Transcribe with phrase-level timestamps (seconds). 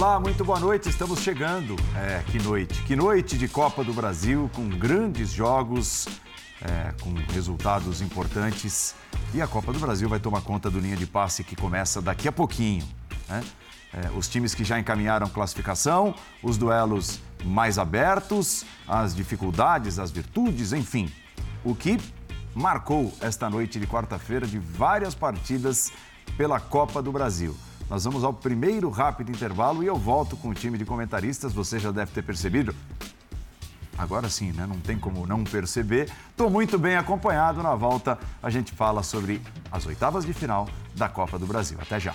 [0.00, 0.88] Olá, muito boa noite.
[0.88, 1.76] Estamos chegando.
[1.94, 2.82] É, que noite.
[2.84, 6.08] Que noite de Copa do Brasil com grandes jogos,
[6.62, 8.94] é, com resultados importantes.
[9.34, 12.26] E a Copa do Brasil vai tomar conta do linha de passe que começa daqui
[12.26, 12.82] a pouquinho.
[13.28, 13.44] Né?
[13.92, 20.72] É, os times que já encaminharam classificação, os duelos mais abertos, as dificuldades, as virtudes,
[20.72, 21.12] enfim.
[21.62, 21.98] O que
[22.54, 25.92] marcou esta noite de quarta-feira de várias partidas
[26.38, 27.54] pela Copa do Brasil.
[27.90, 31.52] Nós vamos ao primeiro rápido intervalo e eu volto com o time de comentaristas.
[31.52, 32.72] Você já deve ter percebido.
[33.98, 34.64] Agora sim, né?
[34.64, 36.08] Não tem como não perceber.
[36.30, 37.64] Estou muito bem acompanhado.
[37.64, 41.78] Na volta, a gente fala sobre as oitavas de final da Copa do Brasil.
[41.82, 42.14] Até já.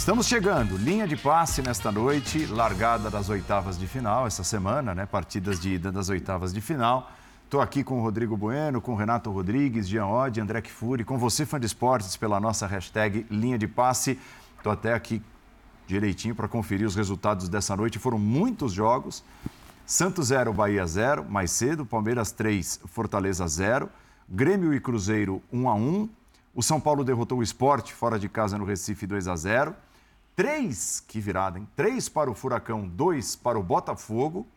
[0.00, 5.04] Estamos chegando, linha de passe nesta noite, largada das oitavas de final essa semana, né?
[5.04, 7.12] Partidas de ida das oitavas de final.
[7.44, 11.18] Estou aqui com o Rodrigo Bueno, com o Renato Rodrigues, Jean Oddi, André Kfouri, com
[11.18, 14.18] você, fã de esportes, pela nossa hashtag linha de passe.
[14.56, 15.22] Estou até aqui
[15.86, 17.98] direitinho para conferir os resultados dessa noite.
[17.98, 19.22] Foram muitos jogos.
[19.84, 21.84] Santos 0, Bahia 0, mais cedo.
[21.84, 23.86] Palmeiras 3, Fortaleza 0.
[24.26, 26.08] Grêmio e Cruzeiro 1 a 1.
[26.54, 29.76] O São Paulo derrotou o Esporte fora de casa no Recife 2 a 0.
[30.40, 31.68] Três, que virada, hein?
[31.76, 34.48] Três para o Furacão, dois para o Botafogo.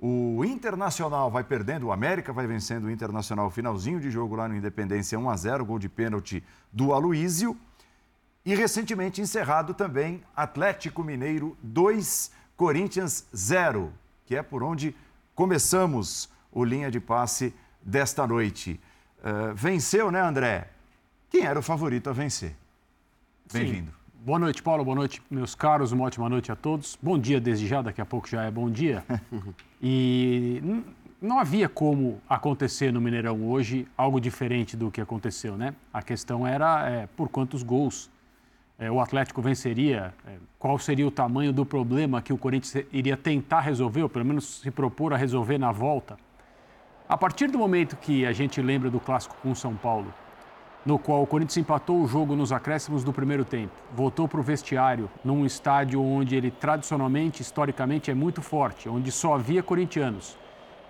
[0.00, 4.56] O Internacional vai perdendo, o América vai vencendo o Internacional, finalzinho de jogo lá no
[4.56, 7.54] Independência, 1 a 0 gol de pênalti do Aloísio.
[8.42, 13.92] E recentemente encerrado também Atlético Mineiro 2, Corinthians 0,
[14.24, 14.96] que é por onde
[15.34, 18.80] começamos o linha de passe desta noite.
[19.18, 20.70] Uh, venceu, né, André?
[21.28, 22.56] Quem era o favorito a vencer?
[23.52, 23.97] Bem-vindo.
[24.28, 24.84] Boa noite, Paulo.
[24.84, 25.90] Boa noite, meus caros.
[25.90, 26.98] Uma ótima noite a todos.
[27.00, 29.02] Bom dia desde já, daqui a pouco já é bom dia.
[29.82, 30.62] e
[31.18, 35.74] não havia como acontecer no Mineirão hoje algo diferente do que aconteceu, né?
[35.90, 38.10] A questão era é, por quantos gols
[38.78, 43.16] é, o Atlético venceria, é, qual seria o tamanho do problema que o Corinthians iria
[43.16, 46.18] tentar resolver, ou pelo menos se propor a resolver na volta.
[47.08, 50.12] A partir do momento que a gente lembra do clássico com o São Paulo,
[50.88, 53.74] no qual o Corinthians empatou o jogo nos acréscimos do primeiro tempo.
[53.94, 59.34] Voltou para o vestiário, num estádio onde ele tradicionalmente, historicamente, é muito forte, onde só
[59.34, 60.34] havia corintianos.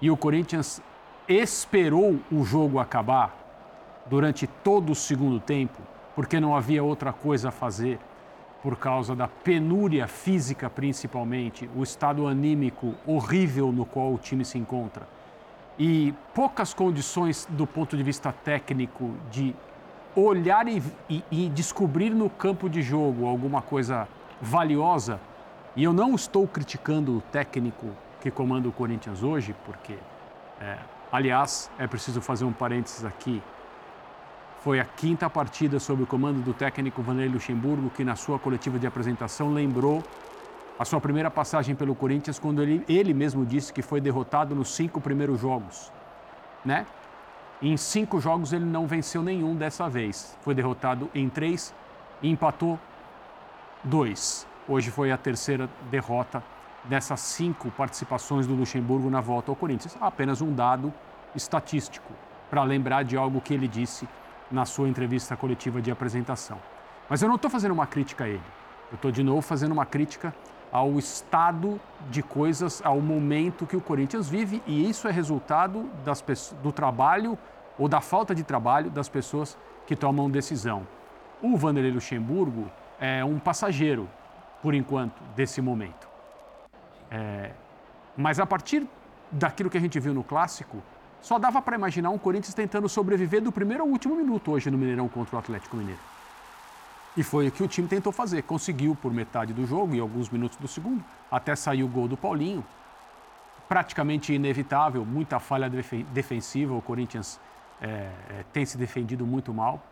[0.01, 0.81] E o Corinthians
[1.27, 3.37] esperou o jogo acabar
[4.07, 5.83] durante todo o segundo tempo,
[6.15, 7.99] porque não havia outra coisa a fazer,
[8.63, 14.59] por causa da penúria física principalmente, o estado anímico horrível no qual o time se
[14.59, 15.09] encontra.
[15.77, 19.57] E poucas condições do ponto de vista técnico de
[20.25, 24.09] olhar e, e, e, descobrir no campo de jogo alguma coisa
[24.41, 25.21] valiosa,
[25.77, 27.87] e eu não estou criticando o técnico
[28.21, 29.97] que comanda o Corinthians hoje, porque,
[30.61, 30.79] é,
[31.13, 33.43] aliás, é preciso fazer um parênteses aqui.
[34.61, 38.79] Foi a quinta partida sob o comando do técnico Vanderlei Luxemburgo que, na sua coletiva
[38.79, 40.03] de apresentação, lembrou
[40.79, 44.75] a sua primeira passagem pelo Corinthians, quando ele, ele mesmo disse que foi derrotado nos
[44.75, 45.93] cinco primeiros jogos.
[46.65, 46.87] Né?
[47.61, 50.39] Em cinco jogos ele não venceu nenhum dessa vez.
[50.43, 51.75] Foi derrotado em três
[52.23, 52.79] e empatou
[53.83, 54.47] dois.
[54.69, 56.41] Hoje foi a terceira derrota
[56.85, 59.97] dessas cinco participações do Luxemburgo na volta ao Corinthians.
[60.01, 60.95] Apenas um dado
[61.35, 62.13] estatístico
[62.49, 64.09] para lembrar de algo que ele disse
[64.51, 66.59] na sua entrevista coletiva de apresentação.
[67.09, 68.41] Mas eu não estou fazendo uma crítica a ele.
[68.91, 70.33] Eu estou de novo fazendo uma crítica
[70.71, 71.81] ao estado
[72.11, 76.23] de coisas, ao momento que o Corinthians vive, e isso é resultado das,
[76.63, 77.39] do trabalho
[77.79, 80.87] ou da falta de trabalho das pessoas que tomam decisão.
[81.41, 82.71] O Vanderlei Luxemburgo
[83.01, 84.09] é um passageiro,
[84.63, 86.09] por enquanto, desse momento.
[87.11, 87.53] É,
[88.17, 88.87] mas a partir
[89.31, 90.83] daquilo que a gente viu no clássico,
[91.21, 94.79] só dava para imaginar um Corinthians tentando sobreviver do primeiro ao último minuto hoje no
[94.79, 96.01] Mineirão contra o Atlético Mineiro.
[97.19, 98.43] E foi o que o time tentou fazer.
[98.43, 102.17] Conseguiu por metade do jogo e alguns minutos do segundo, até sair o gol do
[102.17, 102.65] Paulinho.
[103.69, 106.73] Praticamente inevitável, muita falha defensiva.
[106.75, 107.41] O Corinthians
[107.83, 109.83] é, é, tem se defendido muito mal.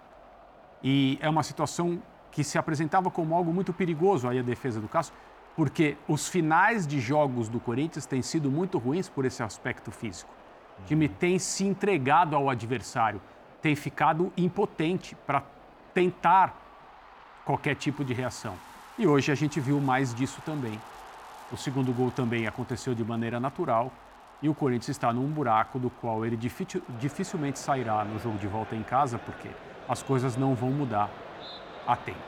[0.84, 2.00] E é uma situação
[2.30, 5.12] que se apresentava como algo muito perigoso aí a defesa do Cássio,
[5.56, 10.30] porque os finais de jogos do Corinthians têm sido muito ruins por esse aspecto físico.
[10.78, 13.20] O time tem se entregado ao adversário,
[13.60, 15.42] tem ficado impotente para
[15.92, 16.65] tentar
[17.46, 18.54] qualquer tipo de reação.
[18.98, 20.78] E hoje a gente viu mais disso também.
[21.52, 23.92] O segundo gol também aconteceu de maneira natural
[24.42, 28.74] e o Corinthians está num buraco do qual ele dificilmente sairá no jogo de volta
[28.74, 29.48] em casa, porque
[29.88, 31.08] as coisas não vão mudar
[31.86, 32.18] a tempo.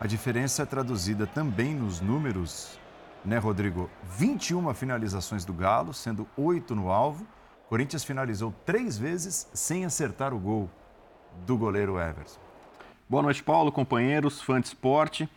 [0.00, 2.78] A diferença é traduzida também nos números,
[3.24, 3.88] né, Rodrigo?
[4.02, 7.24] 21 finalizações do Galo, sendo 8 no alvo.
[7.68, 10.68] Corinthians finalizou três vezes sem acertar o gol
[11.46, 12.43] do goleiro Everson.
[13.06, 15.28] Boa noite, Paulo, companheiros, fã de esporte.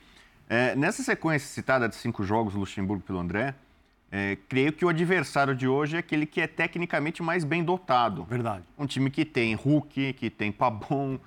[0.48, 3.54] É, nessa sequência citada de cinco jogos Luxemburgo pelo André,
[4.10, 8.24] é, creio que o adversário de hoje é aquele que é tecnicamente mais bem dotado.
[8.24, 8.64] Verdade.
[8.78, 11.20] Um time que tem Hulk, que tem Pabon,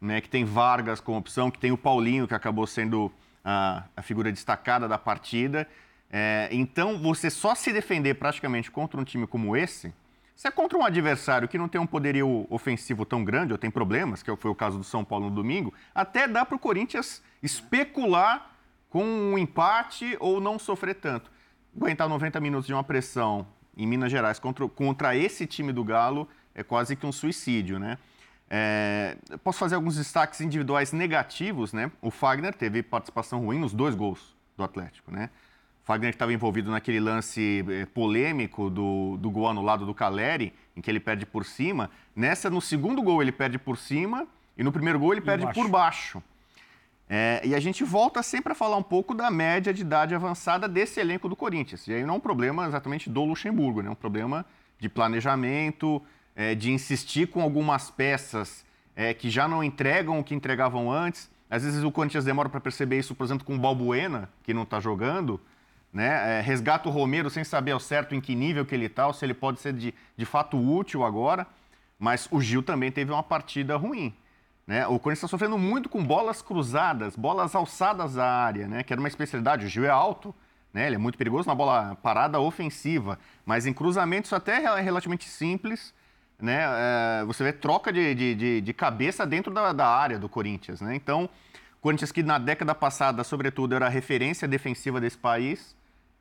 [0.00, 3.10] né, que tem Vargas como opção, que tem o Paulinho, que acabou sendo
[3.44, 5.66] a, a figura destacada da partida.
[6.12, 9.92] É, então, você só se defender praticamente contra um time como esse,
[10.38, 13.72] se é contra um adversário que não tem um poderio ofensivo tão grande, ou tem
[13.72, 17.20] problemas, que foi o caso do São Paulo no domingo, até dá para o Corinthians
[17.42, 18.52] especular
[18.88, 21.28] com um empate ou não sofrer tanto
[21.76, 23.46] aguentar 90 minutos de uma pressão
[23.76, 27.98] em Minas Gerais contra, contra esse time do Galo é quase que um suicídio, né?
[28.48, 31.90] É, posso fazer alguns destaques individuais negativos, né?
[32.00, 35.30] O Fagner teve participação ruim nos dois gols do Atlético, né?
[35.88, 40.90] Fagner estava envolvido naquele lance é, polêmico do, do gol anulado do Caleri, em que
[40.90, 41.90] ele perde por cima.
[42.14, 45.58] Nessa, no segundo gol, ele perde por cima e no primeiro gol ele perde baixo.
[45.58, 46.22] por baixo.
[47.08, 50.68] É, e a gente volta sempre a falar um pouco da média de idade avançada
[50.68, 51.88] desse elenco do Corinthians.
[51.88, 53.88] E aí não é um problema exatamente do Luxemburgo, né?
[53.88, 54.44] é um problema
[54.78, 56.02] de planejamento,
[56.36, 58.62] é, de insistir com algumas peças
[58.94, 61.30] é, que já não entregam o que entregavam antes.
[61.48, 64.64] Às vezes o Corinthians demora para perceber isso, por exemplo, com o Balbuena, que não
[64.64, 65.40] está jogando.
[65.92, 66.38] Né?
[66.38, 69.24] É, resgata o Romero sem saber ao certo em que nível que ele está, se
[69.24, 71.46] ele pode ser de, de fato útil agora.
[71.98, 74.14] Mas o Gil também teve uma partida ruim.
[74.66, 74.86] Né?
[74.86, 78.82] O Corinthians está sofrendo muito com bolas cruzadas, bolas alçadas à área, né?
[78.82, 79.64] que era uma especialidade.
[79.64, 80.34] O Gil é alto,
[80.72, 80.86] né?
[80.86, 85.94] ele é muito perigoso na bola parada ofensiva, mas em cruzamentos até relativamente simples,
[86.40, 86.60] né?
[86.62, 90.80] É, você vê troca de, de, de cabeça dentro da, da, área do Corinthians.
[90.80, 90.94] Né?
[90.94, 91.28] Então,
[91.88, 95.74] Corinthians que na década passada, sobretudo, era a referência defensiva desse país,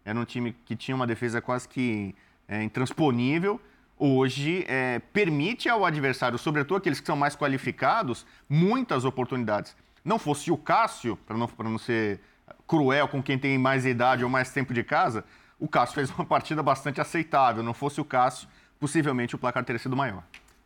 [0.06, 2.16] era um time que tinha uma defesa quase que
[2.48, 3.60] é, intransponível,
[4.00, 9.76] hoje é, permite ao adversário, sobretudo aqueles que são mais qualificados, muitas oportunidades.
[10.06, 12.22] Não fosse o Cássio, para não, não ser
[12.66, 15.26] cruel com quem tem mais idade ou mais tempo de casa,
[15.60, 17.62] o Cássio fez uma partida bastante aceitável.
[17.62, 18.48] Não fosse o Cássio,
[18.80, 20.24] possivelmente o placar teria sido maior.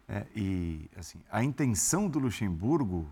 [0.07, 3.09] É, e assim, a intenção do Luxemburgo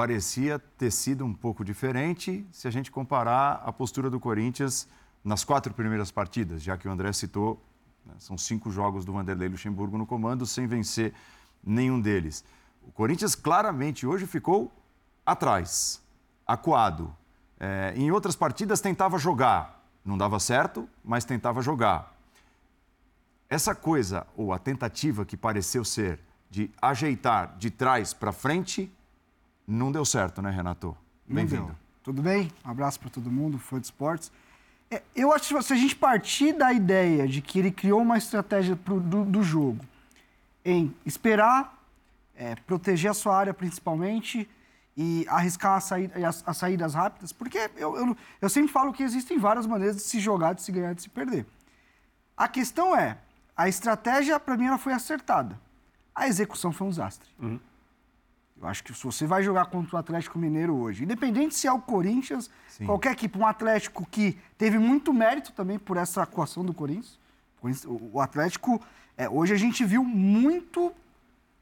[0.00, 4.88] parecia ter sido um pouco diferente se a gente comparar a postura do Corinthians
[5.22, 7.62] nas quatro primeiras partidas, já que o André citou
[8.06, 8.14] né?
[8.18, 11.12] São cinco jogos do Vanderlei Luxemburgo no comando, sem vencer
[11.62, 12.42] nenhum deles.
[12.82, 14.72] O Corinthians claramente hoje ficou
[15.24, 16.02] atrás,
[16.46, 17.14] acuado.
[17.58, 22.16] É, em outras partidas tentava jogar, não dava certo, mas tentava jogar.
[23.50, 28.90] Essa coisa, ou a tentativa que pareceu ser de ajeitar de trás para frente,
[29.70, 30.96] não deu certo, né, Renato?
[31.26, 31.76] Bem-vindo.
[32.02, 32.50] Tudo bem?
[32.64, 34.32] Um abraço para todo mundo, fã de esportes.
[34.90, 38.18] É, eu acho que se a gente partir da ideia de que ele criou uma
[38.18, 39.84] estratégia pro, do, do, jogo
[40.64, 41.78] em esperar,
[42.34, 44.50] é, proteger a sua área principalmente
[44.96, 49.04] e arriscar a saída, as, as, saídas rápidas, porque eu, eu, eu, sempre falo que
[49.04, 51.46] existem várias maneiras de se jogar, de se ganhar, de se perder.
[52.36, 53.18] A questão é,
[53.56, 55.56] a estratégia, para mim, ela foi acertada.
[56.12, 57.28] A execução foi um desastre.
[57.38, 57.60] Uhum.
[58.60, 61.72] Eu acho que se você vai jogar contra o Atlético Mineiro hoje, independente se é
[61.72, 62.84] o Corinthians, Sim.
[62.84, 67.18] qualquer equipe, um Atlético que teve muito mérito também por essa atuação do Corinthians.
[67.86, 68.80] O Atlético,
[69.16, 70.92] é, hoje a gente viu muito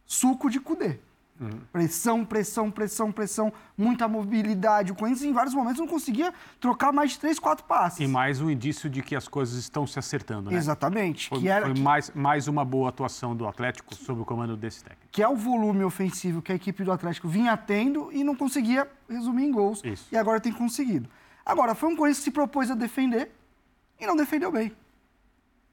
[0.05, 0.99] suco de Cudê.
[1.41, 1.61] Uhum.
[1.73, 4.91] Pressão, pressão, pressão, pressão, muita mobilidade.
[4.91, 8.01] O Corinthians, em vários momentos, não conseguia trocar mais de três, quatro passes.
[8.01, 10.57] E mais um indício de que as coisas estão se acertando, né?
[10.57, 11.29] Exatamente.
[11.29, 14.83] Foi, que era, foi mais, mais uma boa atuação do Atlético sob o comando desse
[14.83, 15.07] técnico.
[15.13, 18.89] Que é o volume ofensivo que a equipe do Atlético vinha tendo e não conseguia
[19.09, 19.81] resumir em gols.
[19.85, 20.09] Isso.
[20.11, 21.09] E agora tem conseguido.
[21.47, 23.31] Agora, foi um Corinthians que se propôs a defender
[23.99, 24.73] e não defendeu bem.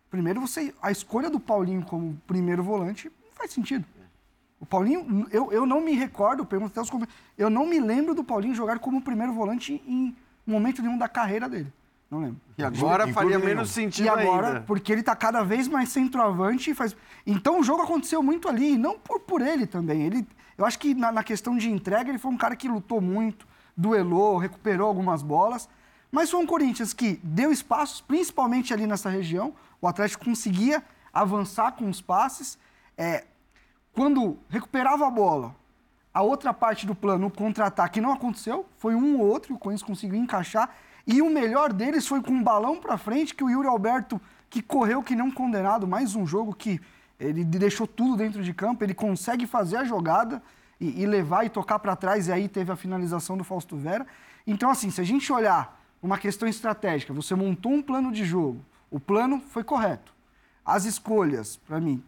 [0.09, 3.83] Primeiro, você, a escolha do Paulinho como primeiro volante não faz sentido.
[4.59, 7.07] O Paulinho, eu, eu não me recordo, pergunto até os
[7.37, 11.49] eu não me lembro do Paulinho jogar como primeiro volante em momento nenhum da carreira
[11.49, 11.71] dele.
[12.09, 12.39] Não lembro.
[12.57, 14.61] E agora faria menos sentido E agora, ainda.
[14.61, 16.95] porque ele está cada vez mais centroavante e faz.
[17.25, 20.03] Então o jogo aconteceu muito ali, não por, por ele também.
[20.03, 20.25] Ele,
[20.57, 23.47] eu acho que na, na questão de entrega ele foi um cara que lutou muito,
[23.75, 25.67] duelou, recuperou algumas bolas.
[26.11, 29.53] Mas foi um Corinthians que deu espaços, principalmente ali nessa região.
[29.81, 30.81] O Atlético conseguia
[31.11, 32.57] avançar com os passes.
[32.97, 33.25] É,
[33.95, 35.55] quando recuperava a bola,
[36.13, 38.65] a outra parte do plano, o contra-ataque, não aconteceu.
[38.77, 40.69] Foi um ou outro, o Corinthians conseguiu encaixar.
[41.07, 44.61] E o melhor deles foi com um balão para frente, que o Yuri Alberto, que
[44.61, 46.79] correu que não condenado, mais um jogo que
[47.17, 50.43] ele deixou tudo dentro de campo, ele consegue fazer a jogada
[50.79, 54.05] e, e levar e tocar para trás, e aí teve a finalização do Fausto Vera.
[54.45, 58.59] Então, assim, se a gente olhar uma questão estratégica, você montou um plano de jogo,
[58.91, 60.13] o plano foi correto.
[60.65, 62.03] As escolhas, para mim,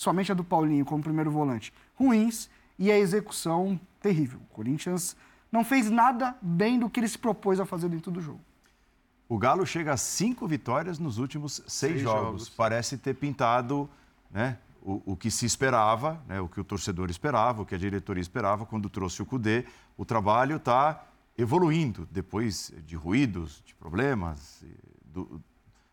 [0.00, 4.40] principalmente a do Paulinho como primeiro volante, ruins e a execução terrível.
[4.50, 5.14] O Corinthians
[5.52, 8.40] não fez nada bem do que ele se propôs a fazer dentro do jogo.
[9.28, 12.22] O Galo chega a cinco vitórias nos últimos seis, seis jogos.
[12.22, 12.48] jogos.
[12.48, 13.90] Parece ter pintado
[14.30, 17.78] né, o, o, que se esperava, né, o que o torcedor esperava, o que a
[17.78, 19.66] diretoria esperava quando trouxe o Cudê.
[19.98, 21.04] O trabalho está
[21.36, 24.64] evoluindo depois de ruídos, de problemas,
[25.04, 25.42] do,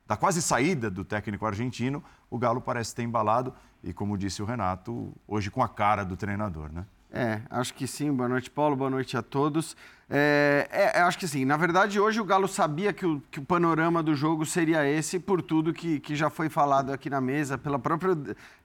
[0.05, 2.01] da quase saída do técnico argentino.
[2.29, 3.53] O Galo parece ter embalado
[3.83, 6.85] e, como disse o Renato, hoje com a cara do treinador, né?
[7.11, 8.11] É, acho que sim.
[8.11, 8.75] Boa noite, Paulo.
[8.75, 9.77] Boa noite a todos.
[10.09, 11.45] É, é, acho que sim.
[11.45, 15.19] Na verdade, hoje o Galo sabia que o, que o panorama do jogo seria esse,
[15.19, 18.15] por tudo que, que já foi falado aqui na mesa, pela própria,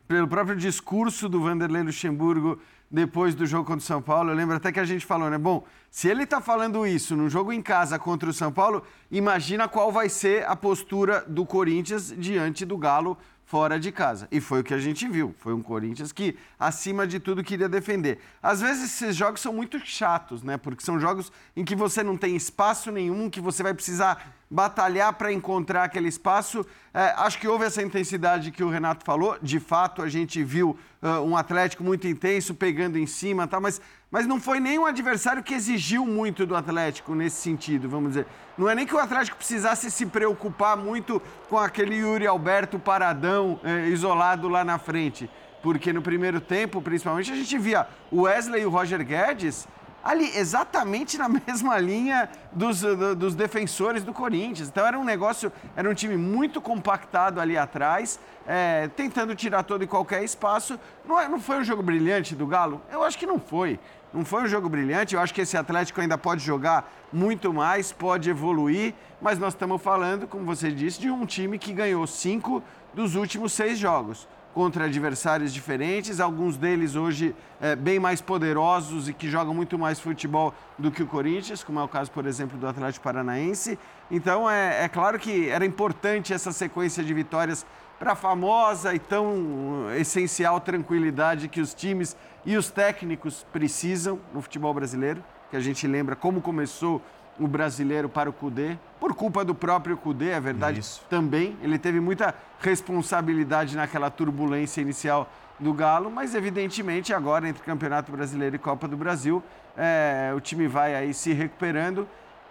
[0.09, 2.59] pelo próprio discurso do Vanderlei Luxemburgo
[2.91, 4.31] depois do jogo contra o São Paulo.
[4.31, 5.39] Eu lembro até que a gente falou, né?
[5.39, 9.67] Bom, se ele está falando isso num jogo em casa contra o São Paulo, imagina
[9.67, 13.17] qual vai ser a postura do Corinthians diante do Galo
[13.53, 14.27] fora de casa.
[14.33, 15.35] E foi o que a gente viu.
[15.39, 18.19] Foi um Corinthians que, acima de tudo, queria defender.
[18.43, 20.57] Às vezes, esses jogos são muito chatos, né?
[20.57, 25.13] Porque são jogos em que você não tem espaço nenhum, que você vai precisar batalhar
[25.13, 26.65] para encontrar aquele espaço.
[26.95, 29.37] É, acho que houve essa intensidade que o Renato falou.
[29.43, 30.71] De fato, a gente viu
[31.03, 33.61] uh, um Atlético muito intenso, pegando em cima, tá?
[33.61, 33.83] mas
[34.13, 38.27] mas não foi nem um adversário que exigiu muito do Atlético nesse sentido, vamos dizer.
[38.59, 43.59] Não é nem que o Atlético precisasse se preocupar muito com aquele Yuri Alberto paradão,
[43.65, 45.31] eh, isolado lá na frente.
[45.63, 49.67] Porque no primeiro tempo, principalmente, a gente via o Wesley e o Roger Guedes
[50.03, 52.83] ali exatamente na mesma linha dos,
[53.17, 54.69] dos defensores do Corinthians.
[54.69, 59.85] Então era um negócio, era um time muito compactado ali atrás, é, tentando tirar todo
[59.85, 60.79] e qualquer espaço.
[61.05, 62.83] Não, é, não foi um jogo brilhante do Galo?
[62.91, 63.79] Eu acho que não foi.
[64.13, 67.93] Não foi um jogo brilhante, eu acho que esse Atlético ainda pode jogar muito mais,
[67.93, 72.63] pode evoluir, mas nós estamos falando, como você disse, de um time que ganhou cinco
[72.93, 79.15] dos últimos seis jogos contra adversários diferentes, alguns deles hoje é, bem mais poderosos e
[79.15, 82.59] que jogam muito mais futebol do que o Corinthians, como é o caso, por exemplo,
[82.59, 83.79] do Atlético Paranaense.
[84.11, 87.65] Então, é, é claro que era importante essa sequência de vitórias
[87.99, 94.43] para a famosa e tão essencial tranquilidade que os times e os técnicos precisam no
[94.43, 97.01] futebol brasileiro, que a gente lembra como começou
[97.39, 101.05] o brasileiro para o Cudê, por culpa do próprio Cudê, é verdade Isso.
[101.09, 101.57] também.
[101.63, 108.57] Ele teve muita responsabilidade naquela turbulência inicial do Galo, mas evidentemente agora entre Campeonato Brasileiro
[108.57, 109.43] e Copa do Brasil,
[109.77, 112.07] é, o time vai aí se recuperando.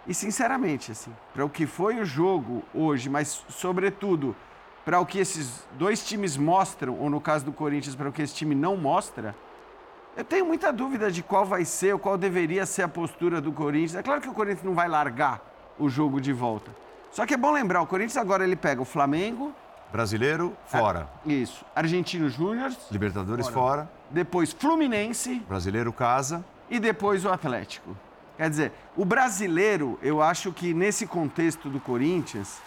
[0.06, 4.34] E sinceramente, assim, para o que foi o jogo hoje, mas sobretudo
[4.84, 8.20] para o que esses dois times mostram, ou no caso do Corinthians, para o que
[8.20, 9.34] esse time não mostra,
[10.16, 13.52] eu tenho muita dúvida de qual vai ser ou qual deveria ser a postura do
[13.52, 13.94] Corinthians.
[13.94, 15.40] É claro que o Corinthians não vai largar
[15.78, 16.70] o jogo de volta.
[17.10, 19.52] Só que é bom lembrar, o Corinthians agora ele pega o Flamengo.
[19.90, 21.08] Brasileiro, fora.
[21.26, 21.64] isso.
[21.74, 22.72] Argentino Júnior.
[22.90, 23.82] Libertadores, fora.
[23.84, 23.90] fora.
[24.10, 25.40] Depois Fluminense.
[25.48, 26.44] Brasileiro, casa.
[26.70, 27.94] E depois o Atlético.
[28.38, 32.60] Quer dizer, o brasileiro, eu acho que nesse contexto do Corinthians,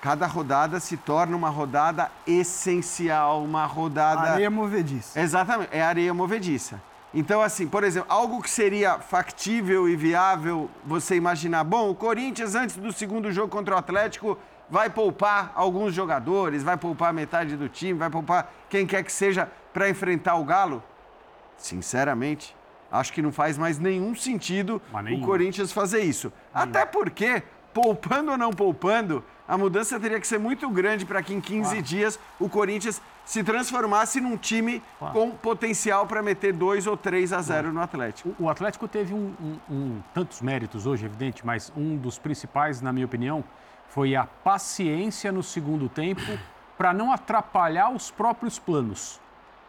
[0.00, 4.32] cada rodada se torna uma rodada essencial, uma rodada.
[4.32, 5.20] Areia movediça.
[5.20, 6.80] Exatamente, é areia movediça.
[7.12, 12.54] Então, assim, por exemplo, algo que seria factível e viável você imaginar, bom, o Corinthians,
[12.54, 14.38] antes do segundo jogo contra o Atlético,
[14.70, 19.50] vai poupar alguns jogadores, vai poupar metade do time, vai poupar quem quer que seja
[19.72, 20.82] para enfrentar o Galo?
[21.56, 22.54] Sinceramente,
[22.92, 26.30] acho que não faz mais nenhum sentido o Corinthians fazer isso.
[26.52, 31.32] Até porque, poupando ou não poupando, a mudança teria que ser muito grande para que
[31.32, 36.98] em 15 dias o Corinthians se transformasse num time com potencial para meter 2 ou
[36.98, 38.34] 3 a 0 no Atlético.
[38.38, 42.82] O, o Atlético teve um, um, um, tantos méritos hoje, evidente, mas um dos principais,
[42.82, 43.42] na minha opinião,
[43.88, 46.38] foi a paciência no segundo tempo
[46.76, 49.18] para não atrapalhar os próprios planos.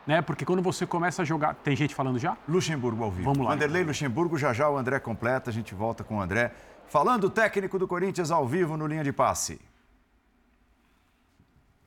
[0.05, 0.21] Né?
[0.21, 1.55] Porque quando você começa a jogar.
[1.55, 2.35] Tem gente falando já?
[2.47, 3.25] Luxemburgo ao vivo.
[3.25, 3.53] Vamos lá.
[3.53, 6.51] Vanderlei Luxemburgo, já já o André completa, a gente volta com o André.
[6.87, 9.59] Falando técnico do Corinthians ao vivo no linha de passe.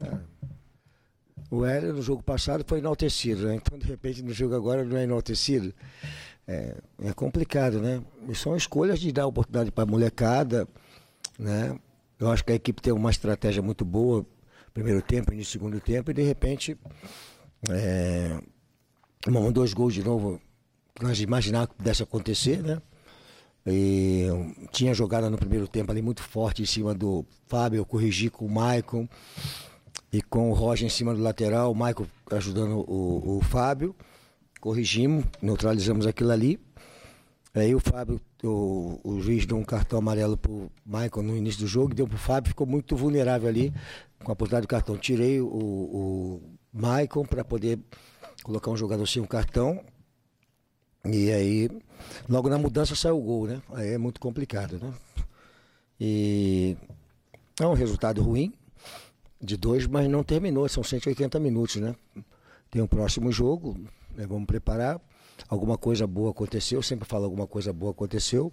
[0.02, 0.32] É.
[1.52, 3.56] O Hélio, no jogo passado, foi enaltecido, né?
[3.56, 5.74] Então, de repente, no jogo agora não é enaltecido.
[6.48, 8.02] É, é complicado, né?
[8.26, 10.66] E são escolhas de dar oportunidade para a molecada,
[11.38, 11.78] né?
[12.18, 14.24] Eu acho que a equipe tem uma estratégia muito boa,
[14.72, 16.74] primeiro tempo, início segundo tempo, e de repente,
[17.68, 18.40] é,
[19.52, 20.40] dois gols de novo,
[21.02, 22.80] nós imaginávamos que pudesse acontecer, né?
[23.66, 24.26] E
[24.72, 28.46] tinha jogada no primeiro tempo ali muito forte em cima do Fábio, eu corrigi com
[28.46, 29.06] o Maicon
[30.12, 33.96] e com o Roger em cima do lateral, o Michael ajudando o, o Fábio.
[34.60, 36.60] Corrigimos, neutralizamos aquilo ali.
[37.54, 41.66] Aí o Fábio, o, o juiz deu um cartão amarelo pro Michael no início do
[41.66, 43.72] jogo, deu pro Fábio, ficou muito vulnerável ali
[44.22, 44.98] com a oportunidade do cartão.
[44.98, 46.42] Tirei o, o,
[46.72, 47.78] Maicon para poder
[48.42, 49.82] colocar um jogador sem um cartão.
[51.06, 51.70] E aí,
[52.28, 53.62] logo na mudança saiu o gol, né?
[53.72, 54.92] Aí é muito complicado, né?
[55.98, 56.76] E
[57.58, 58.52] é um resultado ruim
[59.42, 61.94] de dois, mas não terminou, são 180 minutos, né?
[62.70, 63.76] Tem um próximo jogo,
[64.14, 64.26] né?
[64.26, 65.00] vamos preparar.
[65.48, 68.52] Alguma coisa boa aconteceu, sempre falo alguma coisa boa aconteceu.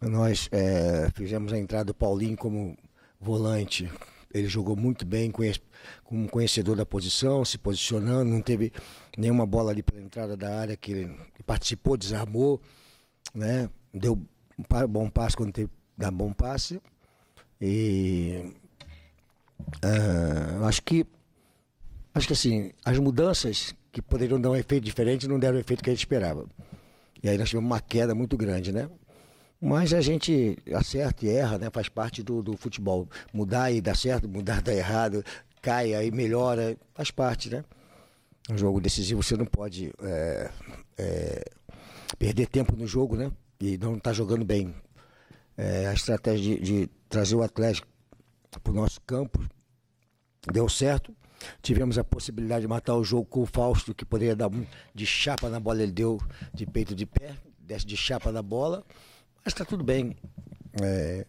[0.00, 2.76] Nós é, fizemos a entrada do Paulinho como
[3.18, 3.90] volante.
[4.32, 5.32] Ele jogou muito bem,
[6.02, 8.72] como conhecedor da posição, se posicionando, não teve
[9.16, 12.60] nenhuma bola ali pela entrada da área que ele participou, desarmou,
[13.32, 13.70] né?
[13.92, 14.20] Deu
[14.58, 16.80] um bom passe quando teve dar bom passe.
[17.60, 18.52] E
[19.60, 21.06] uh, acho que
[22.14, 25.82] acho que assim, as mudanças que poderiam dar um efeito diferente não deram o efeito
[25.82, 26.46] que a gente esperava.
[27.22, 28.88] E aí nós tivemos uma queda muito grande, né?
[29.60, 31.70] Mas a gente acerta e erra, né?
[31.72, 33.08] Faz parte do, do futebol.
[33.32, 35.24] Mudar e dar certo, mudar dá errado,
[35.62, 37.64] cai aí melhora, faz parte, né?
[38.50, 40.50] Um jogo decisivo você não pode é,
[40.98, 41.44] é,
[42.18, 43.32] perder tempo no jogo, né?
[43.58, 44.74] E não está jogando bem.
[45.56, 47.86] É, a estratégia de, de trazer o Atlético
[48.60, 49.40] para o nosso campo
[50.52, 51.14] deu certo.
[51.60, 55.06] Tivemos a possibilidade de matar o jogo com o Fausto, que poderia dar um de
[55.06, 56.18] chapa na bola, ele deu
[56.52, 58.84] de peito de pé, desce de chapa na bola.
[59.44, 60.16] Mas está tudo bem.
[60.82, 61.26] É,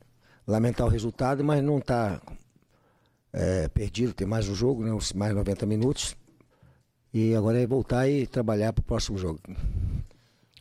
[0.48, 2.22] lamentar o resultado, mas não está
[3.34, 4.13] é, perdido.
[4.13, 6.15] Tem mais um jogo, né, mais 90 minutos.
[7.13, 9.39] E agora é voltar e trabalhar para o próximo jogo.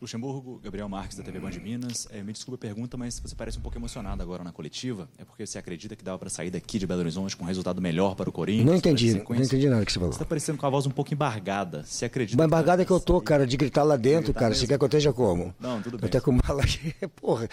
[0.05, 2.07] Luxemburgo, Gabriel Marques, da TV Band de Minas.
[2.11, 5.09] É, me desculpe a pergunta, mas você parece um pouco emocionado agora na coletiva.
[5.17, 7.81] É porque você acredita que dava para sair daqui de Belo Horizonte com um resultado
[7.81, 8.67] melhor para o Corinthians?
[8.67, 10.13] Não entendi, não entendi nada que você falou.
[10.13, 11.83] Você está parecendo com a voz um pouco embargada.
[11.83, 12.37] Você acredita?
[12.37, 14.49] Mas embargada é que eu tô, cara, de gritar lá dentro, gritar cara.
[14.49, 14.61] Mesmo?
[14.61, 15.55] Você quer que eu esteja como?
[15.59, 16.03] Não, tudo bem.
[16.03, 16.93] Eu até com bala aqui.
[17.19, 17.49] Porra,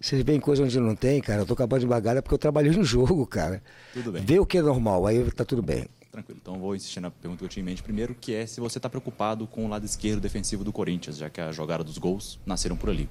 [0.00, 1.42] vocês veem coisa onde não tem, cara.
[1.42, 3.60] Eu tô com a voz embargada porque eu trabalhei no jogo, cara.
[3.92, 4.24] Tudo bem.
[4.24, 5.86] Vê o que é normal, aí tá tudo bem.
[6.16, 6.38] Tranquilo.
[6.40, 8.78] Então vou insistir na pergunta que eu tinha em mente primeiro, que é se você
[8.78, 12.38] está preocupado com o lado esquerdo defensivo do Corinthians, já que a jogada dos gols
[12.46, 13.06] nasceram por ali.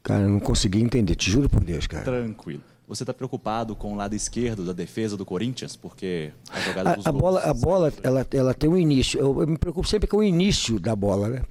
[0.00, 2.04] Cara, eu não consegui entender, te juro por Deus, cara.
[2.04, 2.62] Tranquilo.
[2.86, 5.74] Você está preocupado com o lado esquerdo da defesa do Corinthians?
[5.74, 7.20] Porque a jogada dos a, gols...
[7.20, 9.18] Bola, a bola, ela, ela tem um início.
[9.18, 11.42] Eu, eu me preocupo sempre com o início da bola, né?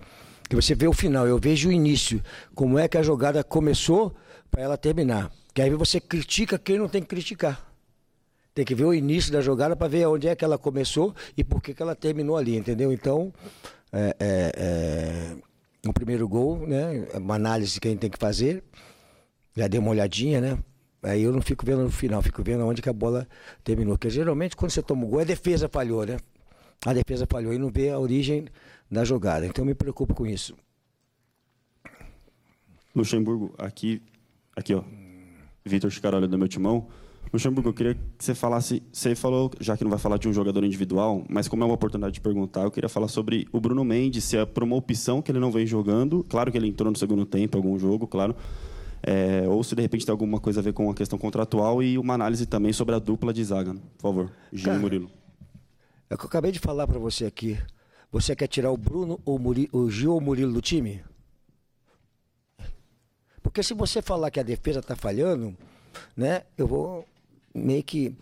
[0.50, 2.24] Que você vê o final, eu vejo o início.
[2.54, 4.16] Como é que a jogada começou
[4.50, 5.30] para ela terminar.
[5.54, 7.75] Que aí você critica quem não tem que criticar.
[8.56, 11.44] Tem que ver o início da jogada para ver onde é que ela começou e
[11.44, 12.94] por que, que ela terminou ali, entendeu?
[12.94, 13.34] Então,
[13.92, 17.06] é, é, é, o primeiro gol, né?
[17.16, 18.64] Uma análise que a gente tem que fazer.
[19.58, 20.58] Já dei uma olhadinha, né?
[21.04, 23.28] Aí eu não fico vendo no final, fico vendo onde que a bola
[23.62, 23.98] terminou.
[23.98, 26.18] Porque geralmente quando você toma o gol, a defesa falhou, né?
[26.86, 28.48] A defesa falhou e não vê a origem
[28.90, 29.46] da jogada.
[29.46, 30.56] Então eu me preocupo com isso.
[32.96, 34.02] Luxemburgo, aqui,
[34.56, 34.82] aqui ó,
[35.66, 36.88] Vitor Chicarolho do meu timão.
[37.32, 38.82] Luxemburgo, eu queria que você falasse.
[38.92, 41.76] Você falou, já que não vai falar de um jogador individual, mas como é uma
[41.76, 45.22] oportunidade de perguntar, eu queria falar sobre o Bruno Mendes, se é por uma opção
[45.22, 46.24] que ele não vem jogando.
[46.30, 48.36] Claro que ele entrou no segundo tempo, algum jogo, claro.
[49.04, 51.98] É, ou se de repente tem alguma coisa a ver com a questão contratual e
[51.98, 53.74] uma análise também sobre a dupla de zaga.
[53.74, 55.12] Por favor, Gil e Murilo.
[56.10, 57.58] É o que eu acabei de falar para você aqui.
[58.12, 59.40] Você quer tirar o Bruno ou
[59.72, 61.04] o Gil ou o Murilo do time?
[63.44, 65.56] Porque se você falar que a defesa está falhando,
[66.16, 67.06] né, eu vou
[67.56, 68.16] meio que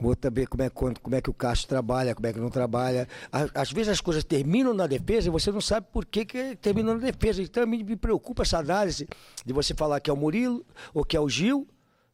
[0.00, 3.08] vou saber como é, como é que o Castro trabalha, como é que não trabalha.
[3.54, 6.94] Às vezes as coisas terminam na defesa e você não sabe por que, que terminou
[6.94, 7.42] na defesa.
[7.42, 9.08] Então me, preocupa essa análise
[9.44, 11.66] de você falar que é o Murilo ou que é o Gil.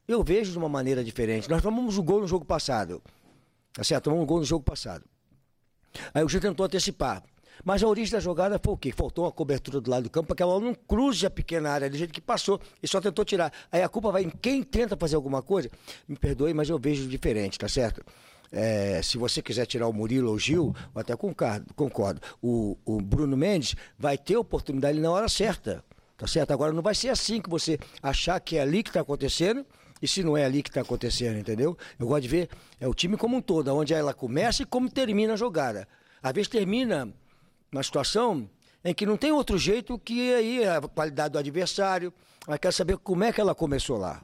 [0.07, 1.49] Eu vejo de uma maneira diferente.
[1.49, 3.03] Nós tomamos um gol no jogo passado.
[3.73, 4.05] Tá certo?
[4.05, 5.05] Tomamos um gol no jogo passado.
[6.13, 7.23] Aí o Gil tentou antecipar.
[7.65, 8.93] Mas a origem da jogada foi o quê?
[8.93, 11.71] Faltou uma cobertura do lado do campo para que a bola não cruze a pequena
[11.71, 13.53] área, do jeito que passou, e só tentou tirar.
[13.71, 15.71] Aí a culpa vai em quem tenta fazer alguma coisa.
[16.09, 18.03] Me perdoe, mas eu vejo diferente, tá certo?
[18.53, 21.73] É, se você quiser tirar o Murilo ou o Gil, eu até concordo.
[21.75, 22.21] concordo.
[22.43, 25.85] O, o Bruno Mendes vai ter oportunidade na hora certa.
[26.17, 26.51] Tá certo?
[26.51, 29.65] Agora não vai ser assim que você achar que é ali que está acontecendo
[30.03, 31.77] e se não é ali que está acontecendo, entendeu?
[31.99, 34.91] Eu gosto de ver é o time como um todo, onde ela começa e como
[34.91, 35.89] termina a jogada.
[36.23, 37.11] Às vezes termina
[37.73, 38.49] uma situação
[38.85, 42.13] em que não tem outro jeito que aí a qualidade do adversário,
[42.47, 44.23] mas quer saber como é que ela começou lá.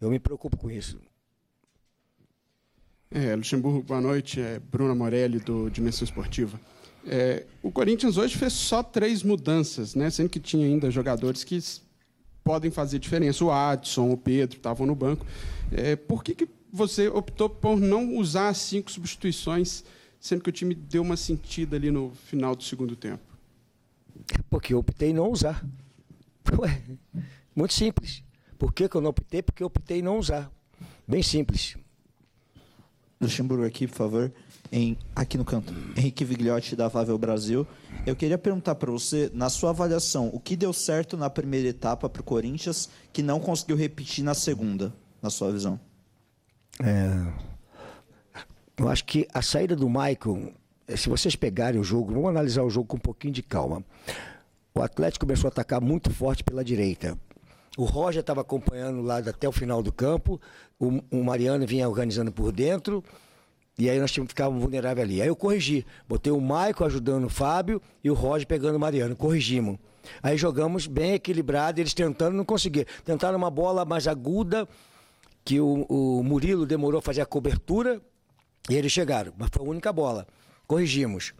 [0.00, 1.00] Eu me preocupo com isso.
[3.10, 4.40] É, Luxemburgo, boa noite.
[4.40, 6.60] É Bruna Morelli, do Dimensão Esportiva.
[7.06, 10.10] É, o Corinthians hoje fez só três mudanças, né?
[10.10, 11.58] sendo que tinha ainda jogadores que
[12.44, 13.44] podem fazer diferença.
[13.44, 15.26] O Adson, o Pedro estavam no banco.
[15.72, 19.84] É, por que, que você optou por não usar as cinco substituições
[20.20, 23.22] sendo que o time deu uma sentida ali no final do segundo tempo?
[24.50, 25.64] Porque eu optei não usar.
[26.58, 26.82] Ué,
[27.54, 28.22] muito simples.
[28.58, 29.42] Por que, que eu não optei?
[29.42, 30.50] Porque eu optei não usar.
[31.06, 31.76] Bem simples.
[33.20, 34.32] Luxemburgo aqui, por favor.
[34.70, 35.72] em, aqui no canto.
[35.96, 37.66] Henrique Vigliotti, da Vável Brasil.
[38.06, 42.08] Eu queria perguntar para você, na sua avaliação, o que deu certo na primeira etapa
[42.08, 45.80] para o Corinthians que não conseguiu repetir na segunda, na sua visão?
[46.80, 47.32] É,
[48.78, 50.52] eu acho que a saída do Michael,
[50.86, 53.82] eh, se vocês pegarem o jogo, vamos analisar o jogo com um pouquinho de calma.
[54.74, 57.18] O Atlético começou a atacar muito forte pela direita.
[57.76, 60.40] O Roger estava acompanhando lá até o final do campo,
[60.78, 63.02] o, o Mariano vinha organizando por dentro,
[63.78, 65.22] e aí nós ficávamos vulneráveis ali.
[65.22, 65.86] Aí eu corrigi.
[66.08, 69.14] Botei o Maico ajudando o Fábio e o Roger pegando o Mariano.
[69.14, 69.78] Corrigimos.
[70.20, 72.88] Aí jogamos bem equilibrado, eles tentando, não conseguiram.
[73.04, 74.66] Tentaram uma bola mais aguda,
[75.44, 78.00] que o, o Murilo demorou a fazer a cobertura,
[78.68, 79.32] e eles chegaram.
[79.36, 80.26] Mas foi a única bola.
[80.66, 81.32] Corrigimos.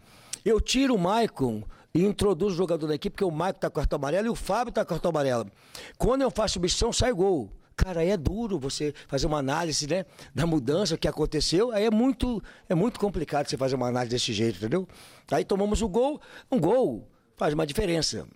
[0.43, 1.63] Eu tiro o Maicon
[1.93, 4.35] e introduzo o jogador da equipe, porque o Maicon está com cartão amarelo e o
[4.35, 5.49] Fábio está com cartão amarelo.
[5.97, 7.51] Quando eu faço substituição, sai gol.
[7.75, 11.71] Cara, aí é duro você fazer uma análise, né, da mudança que aconteceu.
[11.71, 14.87] Aí é muito, é muito complicado você fazer uma análise desse jeito, entendeu?
[15.31, 16.19] Aí tomamos o gol,
[16.51, 18.27] um gol faz uma diferença,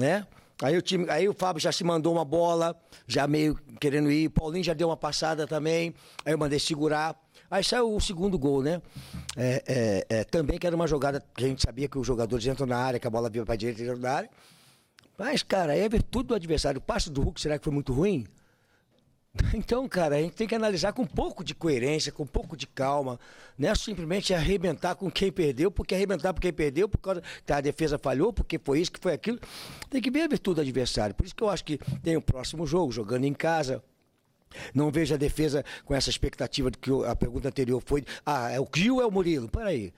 [0.00, 0.26] né?
[0.62, 2.74] Aí o time, aí o Fábio já se mandou uma bola,
[3.06, 4.30] já meio querendo ir.
[4.30, 5.94] Paulinho já deu uma passada também.
[6.24, 7.14] Aí eu mandei segurar.
[7.50, 8.80] Aí saiu o segundo gol, né?
[9.36, 12.46] É, é, é, também que era uma jogada que a gente sabia que os jogadores
[12.46, 14.30] entram na área, que a bola vinha para direita e entram na área.
[15.18, 16.78] Mas, cara, é virtude do adversário.
[16.78, 18.26] O passe do Hulk, será que foi muito ruim?
[19.54, 22.56] Então, cara, a gente tem que analisar com um pouco de coerência, com um pouco
[22.56, 23.18] de calma.
[23.58, 27.52] Não é simplesmente arrebentar com quem perdeu, porque arrebentar com quem perdeu, por causa que
[27.52, 29.38] a defesa falhou, porque foi isso, que foi aquilo.
[29.88, 31.14] Tem que ver a virtude do adversário.
[31.14, 33.82] Por isso que eu acho que tem o próximo jogo, jogando em casa.
[34.74, 38.60] Não vejo a defesa com essa expectativa de que a pergunta anterior foi: ah, é
[38.60, 39.48] o Gil ou é o Murilo?
[39.48, 39.92] Peraí.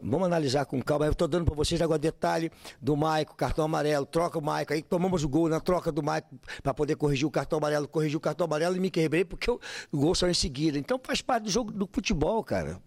[0.00, 1.06] Vamos analisar com calma.
[1.06, 4.72] Eu estou dando para vocês agora detalhe do Maico, cartão amarelo, troca o Maico.
[4.72, 6.28] Aí tomamos o gol na troca do Maico
[6.62, 9.58] para poder corrigir o cartão amarelo, corrigir o cartão amarelo e me quebrei porque o,
[9.90, 10.78] o gol saiu em seguida.
[10.78, 12.80] Então faz parte do jogo do futebol, cara.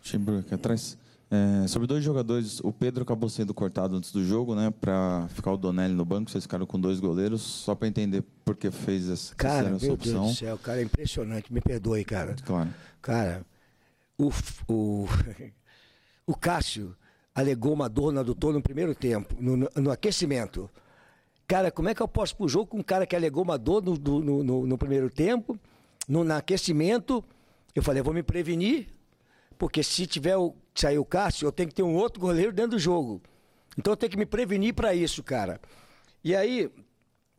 [0.00, 0.96] Chimbru, aqui atrás.
[1.30, 4.70] É, sobre dois jogadores, o Pedro acabou sendo cortado antes do jogo, né?
[4.70, 8.54] Para ficar o Donelli no banco, vocês ficaram com dois goleiros, só para entender por
[8.54, 10.24] que fez essa, cara, essa meu opção.
[10.24, 11.50] Deus do céu, cara, é impressionante.
[11.50, 12.36] Me perdoe, cara.
[12.44, 12.68] Claro.
[13.00, 13.46] Cara,
[14.18, 14.30] o,
[14.68, 15.06] o,
[16.26, 16.96] o Cássio
[17.34, 20.70] alegou uma dor no adutor no primeiro tempo, no, no, no aquecimento.
[21.46, 23.82] Cara, como é que eu posso pro jogo com um cara que alegou uma dor
[23.82, 25.58] no, no, no, primeiro tempo,
[26.08, 27.24] no, aquecimento?
[27.74, 28.88] Eu falei, eu vou me prevenir,
[29.58, 32.72] porque se tiver o, sair o Cássio, eu tenho que ter um outro goleiro dentro
[32.72, 33.20] do jogo.
[33.76, 35.60] Então eu tenho que me prevenir para isso, cara.
[36.22, 36.70] E aí,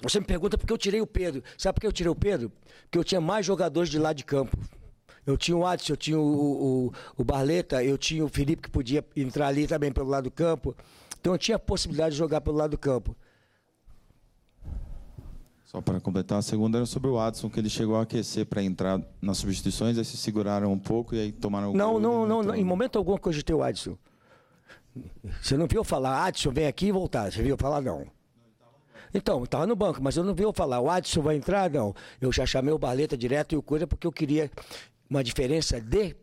[0.02, 1.44] você me pergunta por que eu tirei o Pedro.
[1.58, 2.52] Sabe por que eu tirei o Pedro?
[2.84, 4.58] Porque eu tinha mais jogadores de lado de campo.
[5.26, 8.70] Eu tinha o Adson, eu tinha o, o, o Barleta, eu tinha o Felipe que
[8.70, 10.76] podia entrar ali também pelo lado do campo.
[11.20, 13.16] Então eu tinha a possibilidade de jogar pelo lado do campo.
[15.64, 18.62] Só para completar, a segunda era sobre o Watson, que ele chegou a aquecer para
[18.62, 22.56] entrar nas substituições, aí se seguraram um pouco e aí tomaram Não, não, não, entrou.
[22.56, 23.98] em momento algum eu cogitei o Adson.
[25.42, 27.32] Você não viu falar, Adson, vem aqui e voltar.
[27.32, 28.06] Você viu falar, não.
[29.16, 31.96] Então, estava no banco, mas eu não vi eu falar, o Adson vai entrar, não.
[32.22, 34.52] Eu já chamei o Barleta direto e o coisa porque eu queria
[35.10, 36.16] uma diferença de,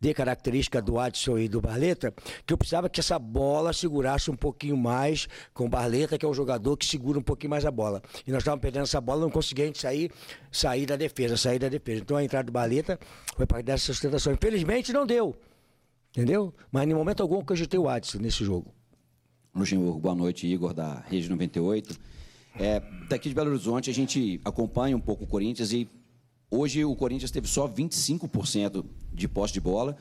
[0.00, 2.12] de característica do Adson e do Barleta,
[2.46, 6.28] que eu precisava que essa bola segurasse um pouquinho mais com o Barleta, que é
[6.28, 8.02] um jogador que segura um pouquinho mais a bola.
[8.26, 10.10] E nós estávamos perdendo essa bola, não conseguíamos sair,
[10.50, 12.02] sair da defesa, sair da defesa.
[12.02, 12.98] Então a entrada do Barleta
[13.36, 14.32] foi para dar essa sustentação.
[14.32, 15.36] Infelizmente não deu.
[16.10, 16.52] Entendeu?
[16.70, 18.72] Mas em momento algum eu cogitei o Adson nesse jogo.
[19.54, 21.98] Luxemburgo, boa noite, Igor, da Rede 98.
[22.58, 25.88] É, daqui de Belo Horizonte, a gente acompanha um pouco o Corinthians e
[26.52, 29.96] hoje o Corinthians teve só 25% de posse de bola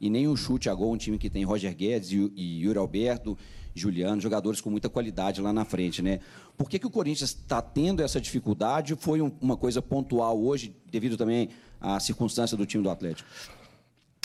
[0.00, 2.78] e nem um chute a gol, um time que tem Roger Guedes e, e Yuri
[2.78, 3.36] Alberto,
[3.74, 6.20] Juliano, jogadores com muita qualidade lá na frente, né?
[6.56, 8.96] Por que, que o Corinthians está tendo essa dificuldade?
[8.96, 11.48] Foi um- uma coisa pontual hoje, devido também
[11.80, 13.28] à circunstância do time do Atlético?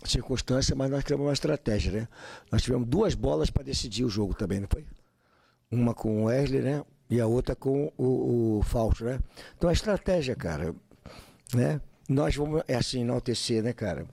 [0.06, 2.08] circunstância, mas nós tivemos uma estratégia, né?
[2.52, 4.86] Nós tivemos duas bolas para decidir o jogo também, não foi?
[5.72, 6.84] Uma com o Wesley, né?
[7.10, 9.20] E a outra com o, o Fausto, né?
[9.58, 10.76] Então a estratégia, cara,
[11.56, 11.82] né?
[12.08, 14.06] Nós vamos, é assim, enaltecer, né, cara?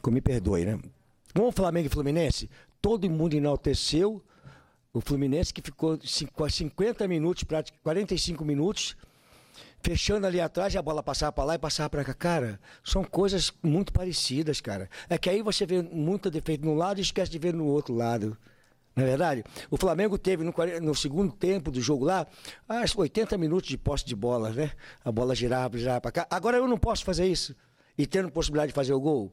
[0.00, 0.78] Como me perdoe, né?
[1.34, 2.48] Vamos Flamengo e Fluminense?
[2.80, 4.22] Todo mundo enalteceu
[4.92, 8.96] o Fluminense que ficou cinco- 50 minutos, praticamente 45 minutos,
[9.80, 12.12] fechando ali atrás, e a bola passava para lá e passava para cá.
[12.14, 14.88] Cara, são coisas muito parecidas, cara.
[15.08, 17.94] É que aí você vê muito defeito num lado e esquece de ver no outro
[17.94, 18.36] lado.
[18.94, 19.44] Não é verdade?
[19.70, 22.26] O Flamengo teve no, 40 no segundo tempo do jogo lá,
[22.68, 24.72] acho que 80 minutos de posse de bola, né?
[25.04, 26.26] A bola girava, girava para cá.
[26.30, 27.56] Agora eu não posso fazer isso.
[27.96, 29.32] E tendo possibilidade de fazer o gol,